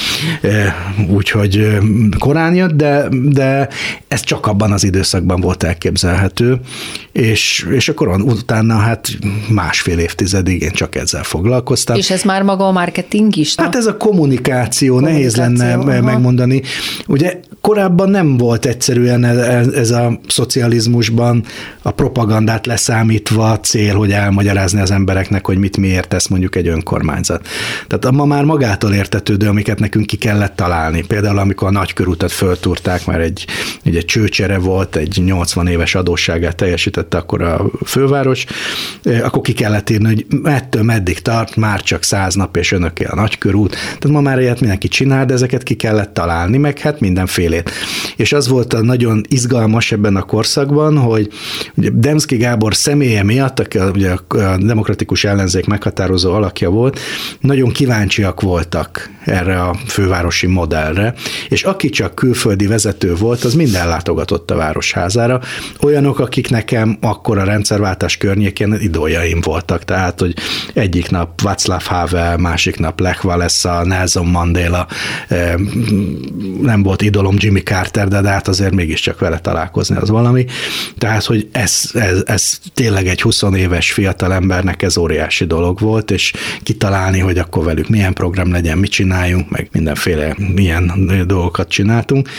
úgyhogy 1.10 1.78
korán 2.20 2.56
jött, 2.56 2.72
de, 2.72 3.08
de 3.10 3.70
ez 4.08 4.22
csak 4.22 4.46
abban 4.48 4.72
az 4.72 4.84
időszakban 4.84 5.42
volt 5.42 5.64
elképzelhető, 5.64 6.60
és, 7.12 7.68
és 7.70 7.90
akkor 7.90 8.08
utána 8.08 8.76
hát 8.76 9.08
másfél 9.50 10.00
évtizedig 10.00 10.62
én 10.62 10.72
csak 10.72 10.96
ezzel 10.96 11.24
foglalkoztam. 11.24 11.96
És 11.96 12.10
ez 12.10 12.24
már 12.24 12.44
maga 12.44 12.68
a 12.68 12.72
marketing 12.72 13.36
is? 13.36 13.56
Hát 13.56 13.76
ez 13.76 13.86
a 13.86 13.98
kommunikáció, 13.98 14.96
kommunikáció 14.96 15.00
nehéz 15.00 15.36
lenne 15.36 15.74
aha. 15.74 16.02
megmondani. 16.02 16.62
Ugye 17.08 17.40
korábban 17.62 18.10
nem 18.10 18.38
volt 18.38 18.66
egyszerűen 18.66 19.26
ez 19.76 19.92
a 19.92 20.20
szocializmusban 20.28 21.44
a 21.82 21.92
propagandát 21.92 22.66
leszámítva 22.66 23.60
cél, 23.60 23.96
hogy 23.96 24.12
elmagyarázni 24.12 24.82
az 24.82 24.92
embereknek, 24.92 25.46
hogy 25.46 25.58
mit 25.58 25.78
miért 25.78 26.08
tesz 26.08 26.28
mondjuk 26.28 26.56
egy 26.56 26.68
önkormányzat. 26.68 27.48
Tehát 27.88 28.16
ma 28.16 28.26
már 28.26 28.44
magától 28.44 28.94
értetődő, 28.94 29.48
amiket 29.48 29.80
nekünk 29.80 30.06
ki 30.06 30.18
kellett 30.18 30.56
találni. 30.56 31.04
Például 31.08 31.38
amikor 31.38 31.68
a 31.68 31.72
nagykörútat 31.72 32.32
föltúrták, 32.32 33.06
már 33.06 33.20
egy, 33.20 33.46
egy, 33.84 33.96
egy 33.96 34.06
csőcsere 34.06 34.58
volt, 34.58 34.96
egy 34.96 35.22
80 35.26 35.68
éves 35.68 35.96
adósságát 35.96 36.56
teljesítette 36.56 37.18
akkor 37.18 37.42
a 37.42 37.66
főváros, 37.86 38.46
eh, 39.04 39.26
akkor 39.26 39.42
ki 39.42 39.54
kellett 39.54 39.90
írni, 39.90 40.06
hogy 40.06 40.26
ettől 40.44 40.84
meddig 40.84 41.20
tart, 41.20 41.56
már 41.56 41.82
csak 41.82 42.04
száz 42.04 42.36
nap, 42.36 42.58
és 42.58 42.72
önöké 42.72 43.04
a 43.04 43.16
nagykörút. 43.16 43.72
Tehát 43.72 44.08
ma 44.08 44.22
már 44.22 44.40
ilyet 44.40 44.60
mindenki 44.60 44.88
csinál, 44.88 45.26
de 45.26 45.34
ezeket 45.34 45.64
ki 45.64 45.76
kellett 45.76 46.14
találni, 46.14 46.58
meg 46.58 46.80
hát 46.80 47.00
mindenféle 47.00 47.51
szélét. 47.52 47.72
És 48.16 48.34
az 48.34 48.48
volt 48.48 48.74
a 48.74 48.82
nagyon 48.82 49.22
izgalmas 49.28 49.92
ebben 49.92 50.16
a 50.16 50.22
korszakban, 50.22 50.98
hogy 50.98 51.30
ugye 51.76 51.90
Demszki 51.94 52.38
Gábor 52.38 52.76
személye 52.76 53.24
miatt, 53.24 53.60
aki 53.60 53.78
a, 53.78 53.90
ugye 53.90 54.12
a 54.12 54.58
demokratikus 54.58 55.24
ellenzék 55.24 55.66
meghatározó 55.66 56.34
alakja 56.34 56.70
volt, 56.70 57.00
nagyon 57.40 57.72
kíváncsiak 57.72 58.42
voltak 58.42 59.10
erre 59.26 59.62
a 59.62 59.76
fővárosi 59.88 60.48
modellre, 60.48 61.14
és 61.50 61.64
aki 61.64 61.90
csak 61.90 62.16
külföldi 62.16 62.68
vezető 62.68 63.16
volt, 63.16 63.44
az 63.44 63.54
minden 63.54 63.88
látogatott 63.88 64.52
a 64.52 64.56
városházára. 64.56 65.42
Olyanok, 65.82 66.20
akik 66.20 66.50
nekem 66.50 66.98
akkor 67.02 67.38
a 67.38 67.44
rendszerváltás 67.44 68.18
környékén 68.18 68.78
idójaim 68.80 69.42
voltak, 69.42 69.84
tehát, 69.84 70.20
hogy 70.20 70.34
egyik 70.74 71.10
nap 71.10 71.42
Václav 71.42 71.86
Havel, 71.86 72.38
másik 72.38 72.80
nap 72.80 73.00
Lech 73.00 73.26
Walesa, 73.26 73.84
Nelson 73.86 74.26
Mandela, 74.26 74.88
eh, 75.28 75.54
nem 76.62 76.84
volt 76.84 77.02
idolom 77.02 77.38
Jimmy 77.42 77.60
Carter, 77.60 78.08
de 78.08 78.30
hát 78.30 78.48
azért 78.48 78.74
mégiscsak 78.74 79.20
vele 79.20 79.40
találkozni 79.40 79.96
az 79.96 80.10
valami. 80.10 80.46
Tehát, 80.98 81.24
hogy 81.24 81.50
ez, 81.52 81.90
ez, 81.94 82.24
ez 82.26 82.60
tényleg 82.74 83.08
egy 83.08 83.22
20 83.22 83.42
éves 83.56 83.92
fiatal 83.92 84.34
embernek 84.34 84.82
ez 84.82 84.98
óriási 84.98 85.46
dolog 85.46 85.80
volt, 85.80 86.12
és 86.12 86.34
kitalálni, 86.64 87.20
hogy 87.20 87.38
akkor 87.38 87.64
velük 87.64 87.90
milyen 87.90 88.14
program 88.14 88.52
legyen, 88.52 88.78
mit 88.78 88.92
csináljunk, 88.92 89.50
meg 89.50 89.70
mindenféle 89.72 90.36
ilyen 90.56 90.92
dolgokat 91.28 91.70
csináltunk. 91.70 92.30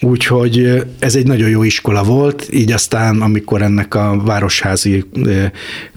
Úgyhogy 0.00 0.82
ez 0.98 1.14
egy 1.14 1.26
nagyon 1.26 1.48
jó 1.48 1.62
iskola 1.62 2.02
volt, 2.02 2.46
így 2.50 2.72
aztán, 2.72 3.20
amikor 3.20 3.62
ennek 3.62 3.94
a 3.94 4.22
városházi 4.24 5.04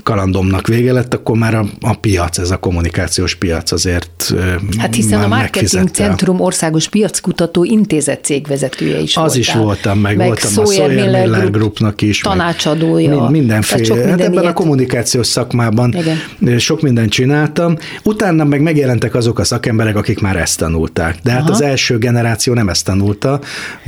kalandomnak 0.04 0.68
vége 0.68 0.92
lett, 0.92 1.14
akkor 1.14 1.38
már 1.38 1.56
a, 1.56 1.66
a 1.82 1.94
piac, 1.94 2.38
ez 2.38 2.52
a 2.52 2.58
kommunikációs 2.58 3.36
piac 3.36 3.72
azért 3.72 4.34
Hát 4.78 4.96
hiszen 4.96 5.22
a 5.24 5.28
Marketing 5.28 5.90
Centrum 5.90 6.40
Országos 6.40 6.90
Piackutató 6.90 7.64
Intézet 7.64 8.24
cégvezetője 8.24 9.00
is 9.00 9.16
Az 9.16 9.22
voltál. 9.22 9.40
is 9.40 9.54
voltam, 9.54 10.00
meg, 10.00 10.18
meg 10.18 10.28
voltam 10.28 10.52
Sawyer 10.52 10.68
a 10.68 10.74
Sawyer 10.74 11.06
Miller, 11.06 11.28
Miller 11.28 11.52
Groupnak 11.52 12.02
is. 12.02 12.20
Tanácsadója. 12.20 13.20
Mind, 13.20 13.32
mindenféle. 13.32 13.84
Sok 13.84 13.96
minden 13.96 14.12
hát 14.18 14.28
ebben 14.28 14.42
ilyet. 14.42 14.52
a 14.52 14.54
kommunikációs 14.54 15.28
szakmában 15.28 15.96
Igen. 16.40 16.60
sok 16.60 16.82
mindent 16.82 17.12
csináltam. 17.12 17.78
Utána 18.04 18.44
meg 18.44 18.62
megjelentek 18.62 19.16
azok 19.16 19.40
a 19.40 19.44
szakemberek, 19.44 19.96
akik 19.96 20.20
már 20.20 20.36
ezt 20.36 20.58
tanulták. 20.58 21.18
De 21.24 21.32
hát 21.32 21.42
Aha. 21.42 21.52
az 21.52 21.62
első 21.62 21.98
generáció 21.98 22.54
nem 22.54 22.70
ezt 22.70 22.86
tanulta, 22.86 23.40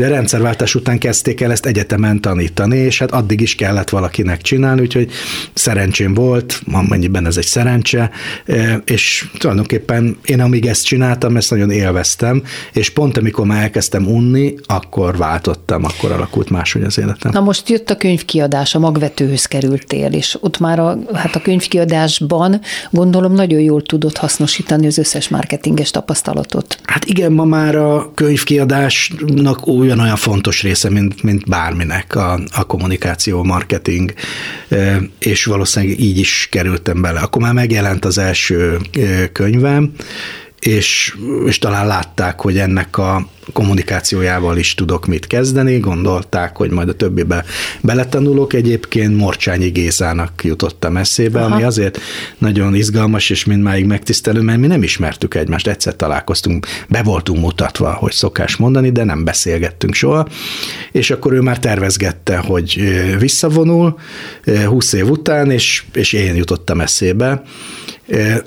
de 0.04 0.10
rendszerváltás 0.10 0.76
után 0.76 0.98
kezdték 0.98 1.42
el 1.42 1.52
ezt 1.52 1.66
egyetemen 1.66 2.22
tanítani, 2.22 2.78
és 2.78 3.00
hát 3.00 3.12
addig 3.12 3.42
is 3.42 3.56
kellett 3.56 3.90
valakinek 3.90 4.42
csinálni, 4.42 4.82
úgyhogy 4.82 5.12
szerencsém 5.54 6.14
volt, 6.14 6.62
amennyiben 6.72 7.26
ez 7.26 7.38
egy 7.38 7.46
szerencse, 7.46 8.12
e, 8.46 8.82
és 8.86 9.26
tulajdonképpen 9.38 10.18
én 10.26 10.42
amíg 10.42 10.66
ezt 10.66 10.86
csináltam, 10.86 11.38
ezt 11.38 11.50
nagyon 11.50 11.70
élveztem, 11.70 12.44
és 12.74 12.90
pont 12.90 13.18
amikor 13.18 13.46
már 13.46 13.62
elkezdtem 13.62 14.08
unni, 14.08 14.56
akkor 14.66 15.18
váltottam, 15.18 15.84
akkor 15.84 16.12
alakult 16.12 16.50
máshogy 16.50 16.84
az 16.84 17.00
életem. 17.00 17.32
Na 17.32 17.40
most 17.40 17.70
jött 17.70 17.90
a 17.90 17.98
könyvkiadás, 17.98 18.76
a 18.76 18.80
magvetőhöz 18.80 19.46
kerültél, 19.46 20.12
és 20.12 20.38
ott 20.40 20.60
már 20.60 20.80
a, 20.80 20.98
hát 21.14 21.36
a 21.36 21.42
könyvkiadásban 21.42 22.62
gondolom 22.92 23.34
nagyon 23.34 23.60
jól 23.60 23.82
tudod 23.82 24.18
hasznosítani 24.18 24.86
az 24.86 24.98
összes 24.98 25.30
marketinges 25.30 25.92
tapasztalatot. 25.92 26.80
Hát 26.84 27.06
igen, 27.06 27.32
ma 27.32 27.46
már 27.46 27.76
a 27.76 28.12
könyvkiadásnak 28.14 29.68
olyan 29.68 29.93
ugyanolyan 29.94 30.18
fontos 30.18 30.62
része, 30.62 30.90
mint, 30.90 31.24
mint 31.24 31.50
bárminek 31.50 32.16
a, 32.16 32.40
a 32.56 32.64
kommunikáció, 32.64 33.44
marketing, 33.44 34.14
és 35.20 35.46
valószínűleg 35.46 36.00
így 36.00 36.18
is 36.18 36.48
kerültem 36.52 37.02
bele. 37.02 37.20
Akkor 37.20 37.42
már 37.42 37.54
megjelent 37.54 38.06
az 38.06 38.18
első 38.18 38.80
könyvem, 39.32 39.92
és, 40.66 41.18
és 41.46 41.60
talán 41.60 41.88
látták, 41.88 42.42
hogy 42.42 42.58
ennek 42.58 42.98
a 42.98 43.28
kommunikációjával 43.54 44.58
is 44.58 44.74
tudok 44.74 45.06
mit 45.06 45.28
kezdeni, 45.28 45.80
gondolták, 45.80 46.58
hogy 46.58 46.72
majd 46.72 46.90
a 46.90 46.94
többibe 46.94 47.46
beletanulok. 47.82 48.54
Egyébként 48.54 49.18
Morcsányi 49.18 49.70
Gézának 49.70 50.44
jutottam 50.44 50.98
eszébe, 50.98 51.40
Aha. 51.40 51.54
ami 51.54 51.64
azért 51.64 52.00
nagyon 52.38 52.76
izgalmas, 52.76 53.30
és 53.30 53.46
mindmáig 53.46 53.86
megtisztelő, 53.86 54.42
mert 54.42 54.60
mi 54.60 54.68
nem 54.68 54.84
ismertük 54.84 55.36
egymást, 55.36 55.68
egyszer 55.68 55.96
találkoztunk, 55.96 56.68
be 56.90 57.04
voltunk 57.04 57.40
mutatva, 57.40 57.94
hogy 57.94 58.12
szokás 58.12 58.56
mondani, 58.56 58.92
de 58.92 59.04
nem 59.04 59.24
beszélgettünk 59.24 59.94
soha, 59.94 60.28
és 60.92 61.12
akkor 61.12 61.34
ő 61.34 61.42
már 61.42 61.60
tervezgette, 61.60 62.38
hogy 62.38 62.82
visszavonul 63.20 64.00
20 64.66 64.94
év 64.94 65.10
után, 65.10 65.52
és, 65.52 65.84
és 65.94 66.14
én 66.14 66.36
jutottam 66.36 66.82
eszébe, 66.82 67.44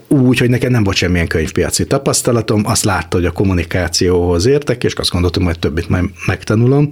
úgy, 0.09 0.39
hogy 0.39 0.51
nekem 0.51 0.71
nem 0.71 0.85
volt 0.85 0.97
semmilyen 0.97 1.27
könyvpiaci 1.27 1.87
tapasztalatom, 1.87 2.63
azt 2.67 2.85
látta, 2.85 3.17
hogy 3.17 3.27
a 3.27 3.31
kommunikációhoz 3.31 4.47
értek, 4.47 4.85
és 4.85 4.93
azt 4.93 5.11
gondoltam, 5.11 5.45
hogy 5.45 5.59
többit 5.59 5.89
majd 5.89 6.05
megtanulom. 6.27 6.89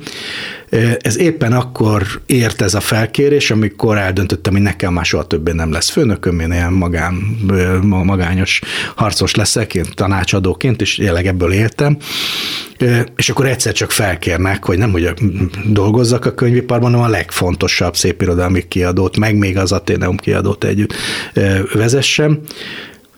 Ez 0.98 1.18
éppen 1.18 1.52
akkor 1.52 2.06
ért 2.26 2.60
ez 2.62 2.74
a 2.74 2.80
felkérés, 2.80 3.50
amikor 3.50 3.98
eldöntöttem, 3.98 4.52
hogy 4.52 4.62
nekem 4.62 4.92
már 4.92 5.04
soha 5.04 5.26
többé 5.26 5.52
nem 5.52 5.72
lesz 5.72 5.90
főnököm, 5.90 6.40
én 6.40 6.52
ilyen 6.52 6.72
magán, 6.72 7.14
magányos 7.82 8.60
harcos 8.94 9.34
leszek, 9.34 9.74
én 9.74 9.84
tanácsadóként, 9.94 10.80
és 10.80 10.98
jelenleg 10.98 11.26
ebből 11.26 11.52
éltem. 11.52 11.96
És 13.16 13.28
akkor 13.28 13.46
egyszer 13.46 13.72
csak 13.72 13.90
felkérnek, 13.90 14.64
hogy 14.64 14.78
nem 14.78 14.90
hogy 14.90 15.12
dolgozzak 15.66 16.24
a 16.24 16.34
könyviparban, 16.34 16.92
hanem 16.92 17.06
a 17.06 17.10
legfontosabb 17.10 17.96
szépirodalmi 17.96 18.68
kiadót, 18.68 19.16
meg 19.16 19.36
még 19.36 19.56
az 19.56 19.72
Ateneum 19.72 20.16
kiadót 20.16 20.64
együtt 20.64 20.94
vezessem 21.72 22.40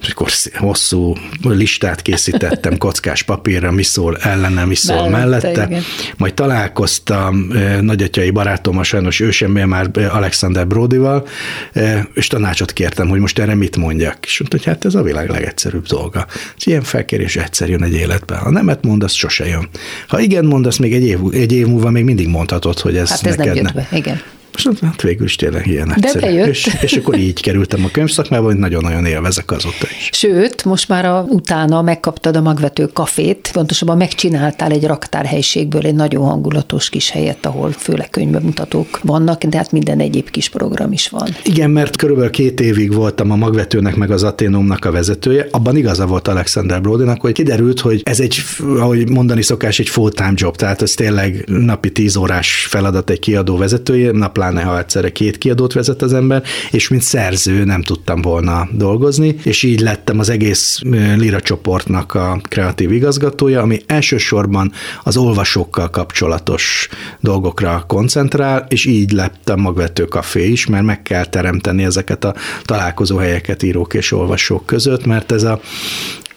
és 0.01 0.13
akkor 0.13 0.31
hosszú 0.55 1.17
listát 1.43 2.03
készítettem 2.03 2.79
kockás 2.85 3.23
papírra, 3.23 3.71
mi 3.71 3.83
szól 3.83 4.17
ellene, 4.17 4.65
mi 4.65 4.75
szól 4.75 5.09
mellette. 5.09 5.47
mellette. 5.47 5.67
Igen. 5.67 5.83
Majd 6.17 6.35
találkoztam 6.35 7.53
nagyatyai 7.81 8.31
barátommal, 8.31 8.85
sajnos 8.85 9.21
ő 9.21 9.31
sem, 9.31 9.51
már 9.51 9.91
Alexander 9.95 10.67
Brodival, 10.67 11.27
és 12.15 12.27
tanácsot 12.27 12.73
kértem, 12.73 13.09
hogy 13.09 13.21
most 13.21 13.39
erre 13.39 13.55
mit 13.55 13.77
mondjak. 13.77 14.17
És 14.27 14.39
mondta, 14.39 14.57
hogy 14.57 14.67
hát 14.67 14.85
ez 14.85 14.95
a 14.95 15.03
világ 15.03 15.31
legegyszerűbb 15.31 15.87
dolga. 15.87 16.27
És 16.57 16.67
ilyen 16.67 16.83
felkérés 16.83 17.37
egyszer 17.37 17.69
jön 17.69 17.83
egy 17.83 17.95
életben. 17.95 18.39
Ha 18.39 18.51
nemet 18.51 18.85
mondasz, 18.85 19.13
sose 19.13 19.47
jön. 19.47 19.69
Ha 20.09 20.21
igen 20.21 20.45
mondasz, 20.45 20.77
még 20.77 20.95
egy 20.95 21.05
év, 21.05 21.19
egy 21.33 21.53
év 21.53 21.67
múlva 21.67 21.91
még 21.91 22.05
mindig 22.05 22.29
mondhatod, 22.29 22.79
hogy 22.79 22.97
ez, 22.97 23.09
hát 23.09 23.27
ez 23.27 23.37
neked 23.37 23.55
nem 23.55 23.65
jött 23.65 23.75
be. 23.75 23.97
Igen. 23.97 24.23
És 24.57 24.69
hát 24.81 25.03
végül 25.03 25.27
is 25.27 25.37
tényleg 25.37 25.67
ilyen 25.67 25.95
egyszerű. 25.95 26.43
És, 26.43 26.77
és 26.81 26.93
akkor 26.93 27.19
így 27.19 27.41
kerültem 27.41 27.85
a 27.85 27.89
könyvszakmába, 27.91 28.45
hogy 28.45 28.57
nagyon-nagyon 28.57 29.07
élvezek 29.07 29.51
azóta 29.51 29.87
is. 29.99 30.11
Sőt, 30.13 30.65
most 30.65 30.89
már 30.89 31.05
a, 31.05 31.27
utána 31.29 31.83
megkaptad 31.83 32.37
a 32.37 32.41
magvető 32.41 32.87
kafét, 32.87 33.51
pontosabban 33.53 33.97
megcsináltál 33.97 34.71
egy 34.71 34.85
raktárhelyiségből 34.85 35.83
egy 35.83 35.95
nagyon 35.95 36.25
hangulatos 36.25 36.89
kis 36.89 37.11
helyet, 37.11 37.47
ahol 37.47 37.73
főleg 37.73 38.11
könyvbemutatók 38.11 39.01
vannak, 39.03 39.45
de 39.45 39.57
hát 39.57 39.73
minden 39.73 40.01
egyéb 40.01 40.31
kis 40.31 40.49
program 40.49 40.93
is 40.93 41.09
van. 41.09 41.29
Igen, 41.45 41.71
mert 41.71 41.97
körülbelül 41.97 42.31
két 42.31 42.61
évig 42.61 42.93
voltam 42.95 43.31
a 43.31 43.37
magvetőnek 43.37 43.97
meg 43.97 44.11
az 44.11 44.23
Aténumnak 44.23 44.85
a 44.85 44.91
vezetője. 44.91 45.47
Abban 45.51 45.77
igaza 45.77 46.07
volt 46.07 46.29
Alexander 46.29 46.81
Brodynak, 46.81 47.21
hogy 47.21 47.33
kiderült, 47.33 47.81
hogy 47.81 48.01
ez 48.05 48.21
egy, 48.21 48.39
ahogy 48.79 49.09
mondani 49.09 49.43
szokás, 49.43 49.79
egy 49.79 49.89
full-time 49.89 50.33
job, 50.35 50.57
tehát 50.57 50.83
ez 50.83 50.95
tényleg 50.95 51.45
napi 51.47 51.91
tíz 51.91 52.17
órás 52.17 52.67
feladat 52.69 53.11
egy 53.11 53.19
kiadó 53.19 53.57
vezetője, 53.57 54.11
naplán 54.11 54.46
pláne 54.51 54.71
ha 54.71 54.79
egyszerre 54.79 55.13
két 55.13 55.39
kiadót 55.39 55.73
vezet 55.73 56.03
az 56.03 56.13
ember, 56.13 56.43
és 56.71 56.89
mint 56.89 57.03
szerző 57.03 57.65
nem 57.65 57.83
tudtam 57.83 58.23
volna 58.23 58.69
dolgozni, 58.73 59.37
és 59.43 59.63
így 59.63 59.81
lettem 59.81 60.19
az 60.19 60.29
egész 60.29 60.81
Lira 61.17 61.41
csoportnak 61.41 62.15
a 62.15 62.41
kreatív 62.49 62.93
igazgatója, 62.93 63.61
ami 63.61 63.81
elsősorban 63.87 64.73
az 65.03 65.17
olvasókkal 65.17 65.91
kapcsolatos 65.91 66.89
dolgokra 67.21 67.85
koncentrál, 67.87 68.67
és 68.69 68.85
így 68.85 69.13
lettem 69.13 69.61
magvető 69.61 70.05
kafé 70.05 70.49
is, 70.49 70.67
mert 70.67 70.85
meg 70.85 71.03
kell 71.03 71.25
teremteni 71.25 71.85
ezeket 71.85 72.25
a 72.25 72.35
találkozóhelyeket 72.65 73.63
írók 73.63 73.95
és 73.95 74.13
olvasók 74.13 74.67
között, 74.67 75.07
mert 75.07 75.33
ez 75.33 75.43
a 75.43 75.61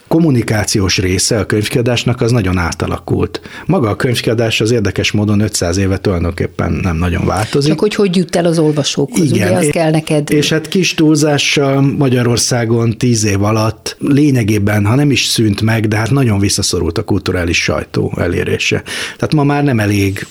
kommunikációs 0.10 0.98
része 0.98 1.40
a 1.40 1.46
könyvkiadásnak 1.46 2.22
az 2.22 2.32
nagyon 2.32 2.58
átalakult. 2.58 3.42
Maga 3.66 3.90
a 3.90 3.96
könyvkiadás 3.96 4.62
az 4.62 4.72
érdekes 4.72 5.12
módon 5.12 5.40
500 5.40 5.78
éve 5.78 5.98
tulajdonképpen 5.98 6.72
nem 6.72 6.98
nagyon 6.98 7.26
változik. 7.26 7.70
Csak 7.70 7.80
hogy 7.80 7.96
hogy 7.96 8.16
jut 8.16 8.36
el 8.36 8.46
az 8.46 8.60
olvasókhoz, 8.60 9.32
Igen, 9.32 9.48
ugye 9.48 9.58
az 9.58 9.68
kell 9.72 9.92
neked. 9.92 10.32
És 10.32 10.50
hát 10.50 10.68
kis 10.68 10.94
túlzással 10.94 11.82
Magyarországon 11.82 12.98
10 12.98 13.24
év 13.24 13.44
alatt 13.44 13.96
lényegében, 14.00 14.86
ha 14.86 14.96
nem 14.96 15.12
is 15.12 15.26
szűnt 15.26 15.62
meg, 15.62 15.88
de 15.88 15.98
hát 15.98 16.12
nagyon 16.12 16.40
visszaszorult 16.40 16.98
a 16.98 17.04
kulturális 17.04 17.64
sajtó 17.64 18.14
elérése. 18.18 18.84
Tehát 19.16 19.34
ma 19.34 19.44
már 19.44 19.64
nem 19.64 19.80
elég 19.80 20.28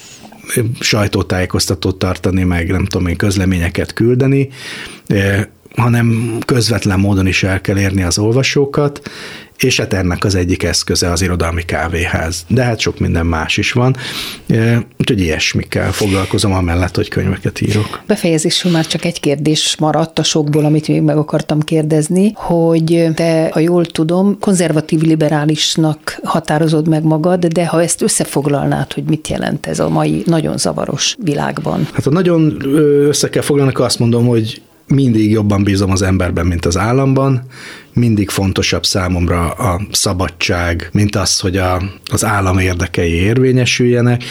sajtótájékoztatót 0.80 1.98
tartani, 1.98 2.42
meg 2.42 2.70
nem 2.70 2.84
tudom 2.84 3.06
én, 3.06 3.16
közleményeket 3.16 3.92
küldeni, 3.92 4.48
hanem 5.76 6.38
közvetlen 6.46 7.00
módon 7.00 7.26
is 7.26 7.42
el 7.42 7.60
kell 7.60 7.78
érni 7.78 8.02
az 8.02 8.18
olvasókat, 8.18 9.10
és 9.58 9.78
hát 9.78 9.92
ennek 9.92 10.24
az 10.24 10.34
egyik 10.34 10.62
eszköze 10.62 11.10
az 11.10 11.22
irodalmi 11.22 11.62
kávéház. 11.62 12.44
De 12.48 12.62
hát 12.62 12.78
sok 12.78 12.98
minden 12.98 13.26
más 13.26 13.56
is 13.56 13.72
van, 13.72 13.96
úgyhogy 14.98 15.20
ilyesmikkel 15.20 15.92
foglalkozom 15.92 16.52
amellett, 16.52 16.96
hogy 16.96 17.08
könyveket 17.08 17.60
írok. 17.60 18.02
Befejezésül 18.06 18.70
már 18.70 18.86
csak 18.86 19.04
egy 19.04 19.20
kérdés 19.20 19.76
maradt 19.78 20.18
a 20.18 20.22
sokból, 20.22 20.64
amit 20.64 20.88
még 20.88 21.02
meg 21.02 21.16
akartam 21.16 21.60
kérdezni, 21.60 22.32
hogy 22.34 23.08
te, 23.14 23.48
ha 23.52 23.60
jól 23.60 23.86
tudom, 23.86 24.38
konzervatív 24.40 25.00
liberálisnak 25.00 26.20
határozod 26.22 26.88
meg 26.88 27.02
magad, 27.02 27.46
de 27.46 27.66
ha 27.66 27.82
ezt 27.82 28.02
összefoglalnád, 28.02 28.92
hogy 28.92 29.04
mit 29.04 29.28
jelent 29.28 29.66
ez 29.66 29.78
a 29.78 29.88
mai 29.88 30.22
nagyon 30.26 30.58
zavaros 30.58 31.16
világban? 31.22 31.88
Hát 31.92 32.04
ha 32.04 32.10
nagyon 32.10 32.56
össze 33.06 33.28
kell 33.28 33.42
foglalni, 33.42 33.72
akkor 33.72 33.84
azt 33.84 33.98
mondom, 33.98 34.26
hogy 34.26 34.62
mindig 34.86 35.30
jobban 35.30 35.64
bízom 35.64 35.90
az 35.90 36.02
emberben, 36.02 36.46
mint 36.46 36.66
az 36.66 36.76
államban, 36.76 37.42
mindig 37.98 38.30
fontosabb 38.30 38.84
számomra 38.84 39.50
a 39.50 39.80
szabadság, 39.90 40.88
mint 40.92 41.16
az, 41.16 41.40
hogy 41.40 41.56
a, 41.56 41.82
az 42.12 42.24
állam 42.24 42.58
érdekei 42.58 43.12
érvényesüljenek 43.12 44.24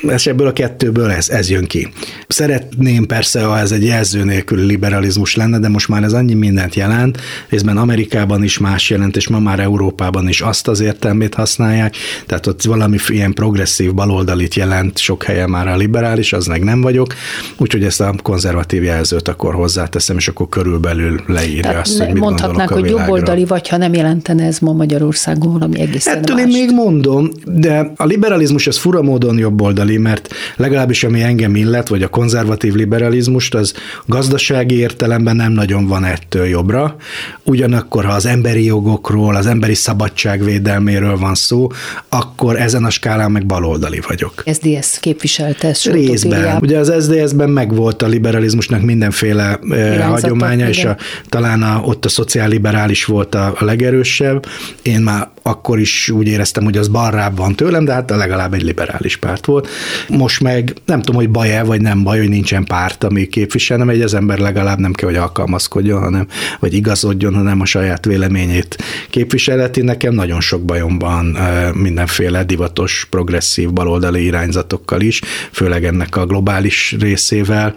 és 0.00 0.26
ebből 0.26 0.46
a 0.46 0.52
kettőből 0.52 1.10
ez, 1.10 1.28
ez 1.28 1.50
jön 1.50 1.64
ki. 1.64 1.88
Szeretném 2.28 3.06
persze, 3.06 3.42
ha 3.42 3.58
ez 3.58 3.72
egy 3.72 3.84
jelző 3.84 4.24
nélküli 4.24 4.64
liberalizmus 4.64 5.36
lenne, 5.36 5.58
de 5.58 5.68
most 5.68 5.88
már 5.88 6.02
ez 6.02 6.12
annyi 6.12 6.34
mindent 6.34 6.74
jelent, 6.74 7.20
részben 7.48 7.76
Amerikában 7.76 8.42
is 8.42 8.58
más 8.58 8.90
jelent, 8.90 9.16
és 9.16 9.28
ma 9.28 9.38
már 9.38 9.60
Európában 9.60 10.28
is 10.28 10.40
azt 10.40 10.68
az 10.68 10.80
értelmét 10.80 11.34
használják, 11.34 11.94
tehát 12.26 12.46
ott 12.46 12.62
valami 12.62 12.96
ilyen 13.08 13.32
progresszív 13.32 13.94
baloldalit 13.94 14.54
jelent 14.54 14.98
sok 14.98 15.22
helyen 15.22 15.50
már 15.50 15.68
a 15.68 15.76
liberális, 15.76 16.32
az 16.32 16.46
meg 16.46 16.62
nem 16.62 16.80
vagyok, 16.80 17.14
úgyhogy 17.56 17.84
ezt 17.84 18.00
a 18.00 18.14
konzervatív 18.22 18.82
jelzőt 18.82 19.28
akkor 19.28 19.54
hozzáteszem, 19.54 20.16
és 20.16 20.28
akkor 20.28 20.48
körülbelül 20.48 21.20
leírja 21.26 21.62
tehát 21.62 21.86
azt, 21.86 21.98
hogy 21.98 22.12
mit 22.12 22.22
Mondhatnánk, 22.22 22.70
hogy 22.70 22.90
jobboldali, 22.90 23.44
vagy 23.44 23.68
ha 23.68 23.76
nem 23.76 23.94
jelentene 23.94 24.44
ez 24.44 24.58
ma 24.58 24.72
Magyarországon 24.72 25.52
valami 25.52 25.80
egészen 25.80 26.16
Ettől 26.16 26.36
mást. 26.36 26.48
én 26.48 26.52
még 26.52 26.74
mondom, 26.74 27.30
de 27.44 27.92
a 27.96 28.04
liberalizmus 28.04 28.66
az 28.66 28.78
fura 28.78 29.02
módon 29.02 29.38
jobboldali, 29.38 29.89
baloldali, 29.90 29.98
mert 29.98 30.28
legalábbis 30.56 31.04
ami 31.04 31.22
engem 31.22 31.54
illet, 31.54 31.88
vagy 31.88 32.02
a 32.02 32.08
konzervatív 32.08 32.74
liberalizmust, 32.74 33.54
az 33.54 33.74
gazdasági 34.06 34.78
értelemben 34.78 35.36
nem 35.36 35.52
nagyon 35.52 35.86
van 35.86 36.04
ettől 36.04 36.46
jobbra. 36.46 36.96
Ugyanakkor, 37.42 38.04
ha 38.04 38.12
az 38.12 38.26
emberi 38.26 38.64
jogokról, 38.64 39.36
az 39.36 39.46
emberi 39.46 39.74
szabadság 39.74 40.44
védelméről 40.44 41.16
van 41.16 41.34
szó, 41.34 41.68
akkor 42.08 42.56
ezen 42.56 42.84
a 42.84 42.90
skálán 42.90 43.30
meg 43.30 43.46
baloldali 43.46 44.00
vagyok. 44.08 44.42
SZDSZ 44.46 44.98
képviselte 44.98 45.68
ezt 45.68 45.86
Részben. 45.86 46.58
Ugye 46.60 46.78
az 46.78 46.92
SZDSZ-ben 46.98 47.50
megvolt 47.50 48.02
a 48.02 48.06
liberalizmusnak 48.06 48.82
mindenféle 48.82 49.58
eh, 49.70 50.08
hagyománya, 50.08 50.68
és 50.68 50.84
a, 50.84 50.96
talán 51.28 51.62
a, 51.62 51.80
ott 51.84 52.04
a 52.04 52.08
szociálliberális 52.08 53.04
volt 53.04 53.34
a, 53.34 53.54
a 53.58 53.64
legerősebb. 53.64 54.46
Én 54.82 55.00
már 55.00 55.28
akkor 55.42 55.78
is 55.78 56.10
úgy 56.10 56.26
éreztem, 56.26 56.64
hogy 56.64 56.76
az 56.76 56.88
balrább 56.88 57.36
van 57.36 57.54
tőlem, 57.54 57.84
de 57.84 57.92
hát 57.92 58.10
legalább 58.10 58.54
egy 58.54 58.62
liberális 58.62 59.16
párt 59.16 59.46
volt. 59.46 59.68
Most 60.08 60.40
meg 60.40 60.74
nem 60.84 61.02
tudom, 61.02 61.20
hogy 61.20 61.30
baj-e, 61.30 61.62
vagy 61.62 61.80
nem 61.80 62.02
baj, 62.02 62.18
hogy 62.18 62.28
nincsen 62.28 62.64
párt, 62.64 63.04
ami 63.04 63.26
képvisel, 63.26 63.76
nem 63.76 63.88
egy 63.88 64.00
az 64.00 64.14
ember 64.14 64.38
legalább 64.38 64.78
nem 64.78 64.92
kell, 64.92 65.08
hogy 65.08 65.18
alkalmazkodjon, 65.18 66.00
hanem, 66.00 66.26
vagy 66.60 66.74
igazodjon, 66.74 67.34
hanem 67.34 67.60
a 67.60 67.64
saját 67.64 68.04
véleményét 68.04 68.76
képviseleti. 69.10 69.80
Nekem 69.80 70.14
nagyon 70.14 70.40
sok 70.40 70.64
bajom 70.64 70.98
van 70.98 71.36
mindenféle 71.74 72.44
divatos, 72.44 73.06
progresszív 73.10 73.72
baloldali 73.72 74.24
irányzatokkal 74.24 75.00
is, 75.00 75.20
főleg 75.52 75.84
ennek 75.84 76.16
a 76.16 76.26
globális 76.26 76.96
részével, 77.00 77.74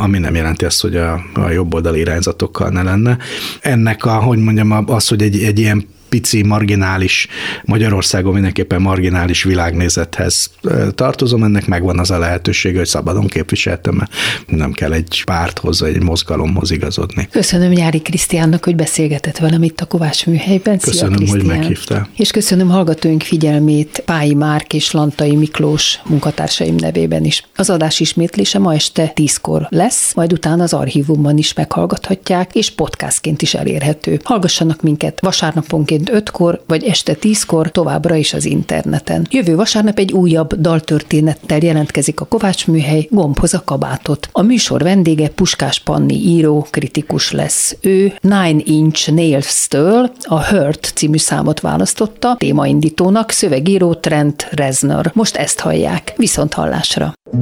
ami 0.00 0.18
nem 0.18 0.34
jelenti 0.34 0.64
azt, 0.64 0.80
hogy 0.80 0.96
a, 0.96 1.24
a 1.34 1.50
jobboldali 1.50 1.98
irányzatokkal 1.98 2.68
ne 2.68 2.82
lenne. 2.82 3.18
Ennek 3.60 4.04
a, 4.04 4.14
hogy 4.14 4.38
mondjam, 4.38 4.84
az, 4.86 5.08
hogy 5.08 5.22
egy, 5.22 5.42
egy 5.42 5.58
ilyen 5.58 5.92
pici, 6.14 6.42
marginális, 6.42 7.28
Magyarországon 7.64 8.32
mindenképpen 8.32 8.82
marginális 8.82 9.42
világnézethez 9.42 10.50
tartozom, 10.94 11.44
ennek 11.44 11.66
megvan 11.66 11.98
az 11.98 12.10
a 12.10 12.18
lehetőség, 12.18 12.76
hogy 12.76 12.86
szabadon 12.86 13.26
képviseltem, 13.26 13.94
mert 13.94 14.10
nem 14.46 14.72
kell 14.72 14.92
egy 14.92 15.22
párthoz, 15.24 15.80
vagy 15.80 15.94
egy 15.94 16.02
mozgalomhoz 16.02 16.70
igazodni. 16.70 17.28
Köszönöm 17.30 17.70
Nyári 17.70 18.00
Krisztiánnak, 18.00 18.64
hogy 18.64 18.76
beszélgetett 18.76 19.38
velem 19.38 19.62
itt 19.62 19.80
a 19.80 19.84
Kovács 19.84 20.26
műhelyben. 20.26 20.78
Szia, 20.78 20.90
köszönöm, 20.90 21.14
Krisztián. 21.16 21.46
hogy 21.46 21.58
meghívtál. 21.58 22.08
És 22.16 22.30
köszönöm 22.30 22.68
hallgatóink 22.68 23.22
figyelmét 23.22 24.02
Pályi 24.04 24.34
Márk 24.34 24.74
és 24.74 24.90
Lantai 24.90 25.36
Miklós 25.36 26.00
munkatársaim 26.04 26.74
nevében 26.74 27.24
is. 27.24 27.42
Az 27.56 27.70
adás 27.70 28.00
ismétlése 28.00 28.58
ma 28.58 28.74
este 28.74 29.12
10-kor 29.14 29.66
lesz, 29.70 30.14
majd 30.14 30.32
utána 30.32 30.62
az 30.62 30.72
archívumban 30.72 31.38
is 31.38 31.52
meghallgathatják, 31.52 32.54
és 32.54 32.70
podcastként 32.70 33.42
is 33.42 33.54
elérhető. 33.54 34.20
Hallgassanak 34.24 34.82
minket 34.82 35.20
vasárnaponként 35.20 36.02
esténként 36.04 36.30
5-kor 36.30 36.62
vagy 36.66 36.84
este 36.84 37.16
10-kor 37.20 37.70
továbbra 37.70 38.14
is 38.14 38.32
az 38.32 38.44
interneten. 38.44 39.26
Jövő 39.30 39.56
vasárnap 39.56 39.98
egy 39.98 40.12
újabb 40.12 40.54
daltörténettel 40.54 41.58
jelentkezik 41.58 42.20
a 42.20 42.24
Kovács 42.24 42.66
műhely 42.66 43.06
gombhoz 43.10 43.54
a 43.54 43.62
kabátot. 43.64 44.28
A 44.32 44.42
műsor 44.42 44.82
vendége 44.82 45.28
Puskás 45.28 45.80
Panni 45.80 46.14
író, 46.14 46.66
kritikus 46.70 47.32
lesz. 47.32 47.76
Ő 47.80 48.12
Nine 48.20 48.60
Inch 48.64 49.12
Nails-től 49.12 50.10
a 50.22 50.46
Hurt 50.46 50.92
című 50.94 51.18
számot 51.18 51.60
választotta, 51.60 52.36
témaindítónak 52.38 53.30
szövegíró 53.30 53.94
Trent 53.94 54.48
Reznor. 54.50 55.10
Most 55.14 55.36
ezt 55.36 55.60
hallják. 55.60 56.12
Viszont 56.16 56.54
hallásra. 56.54 57.12
I 57.32 57.36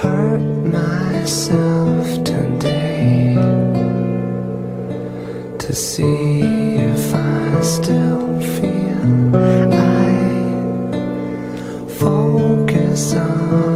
hurt 0.00 0.40
myself 0.64 2.35
to 5.66 5.74
see 5.74 6.42
if 6.42 7.12
I 7.12 7.60
still 7.60 8.40
feel. 8.40 9.36
I 9.74 10.14
focus 11.88 13.14
on 13.14 13.75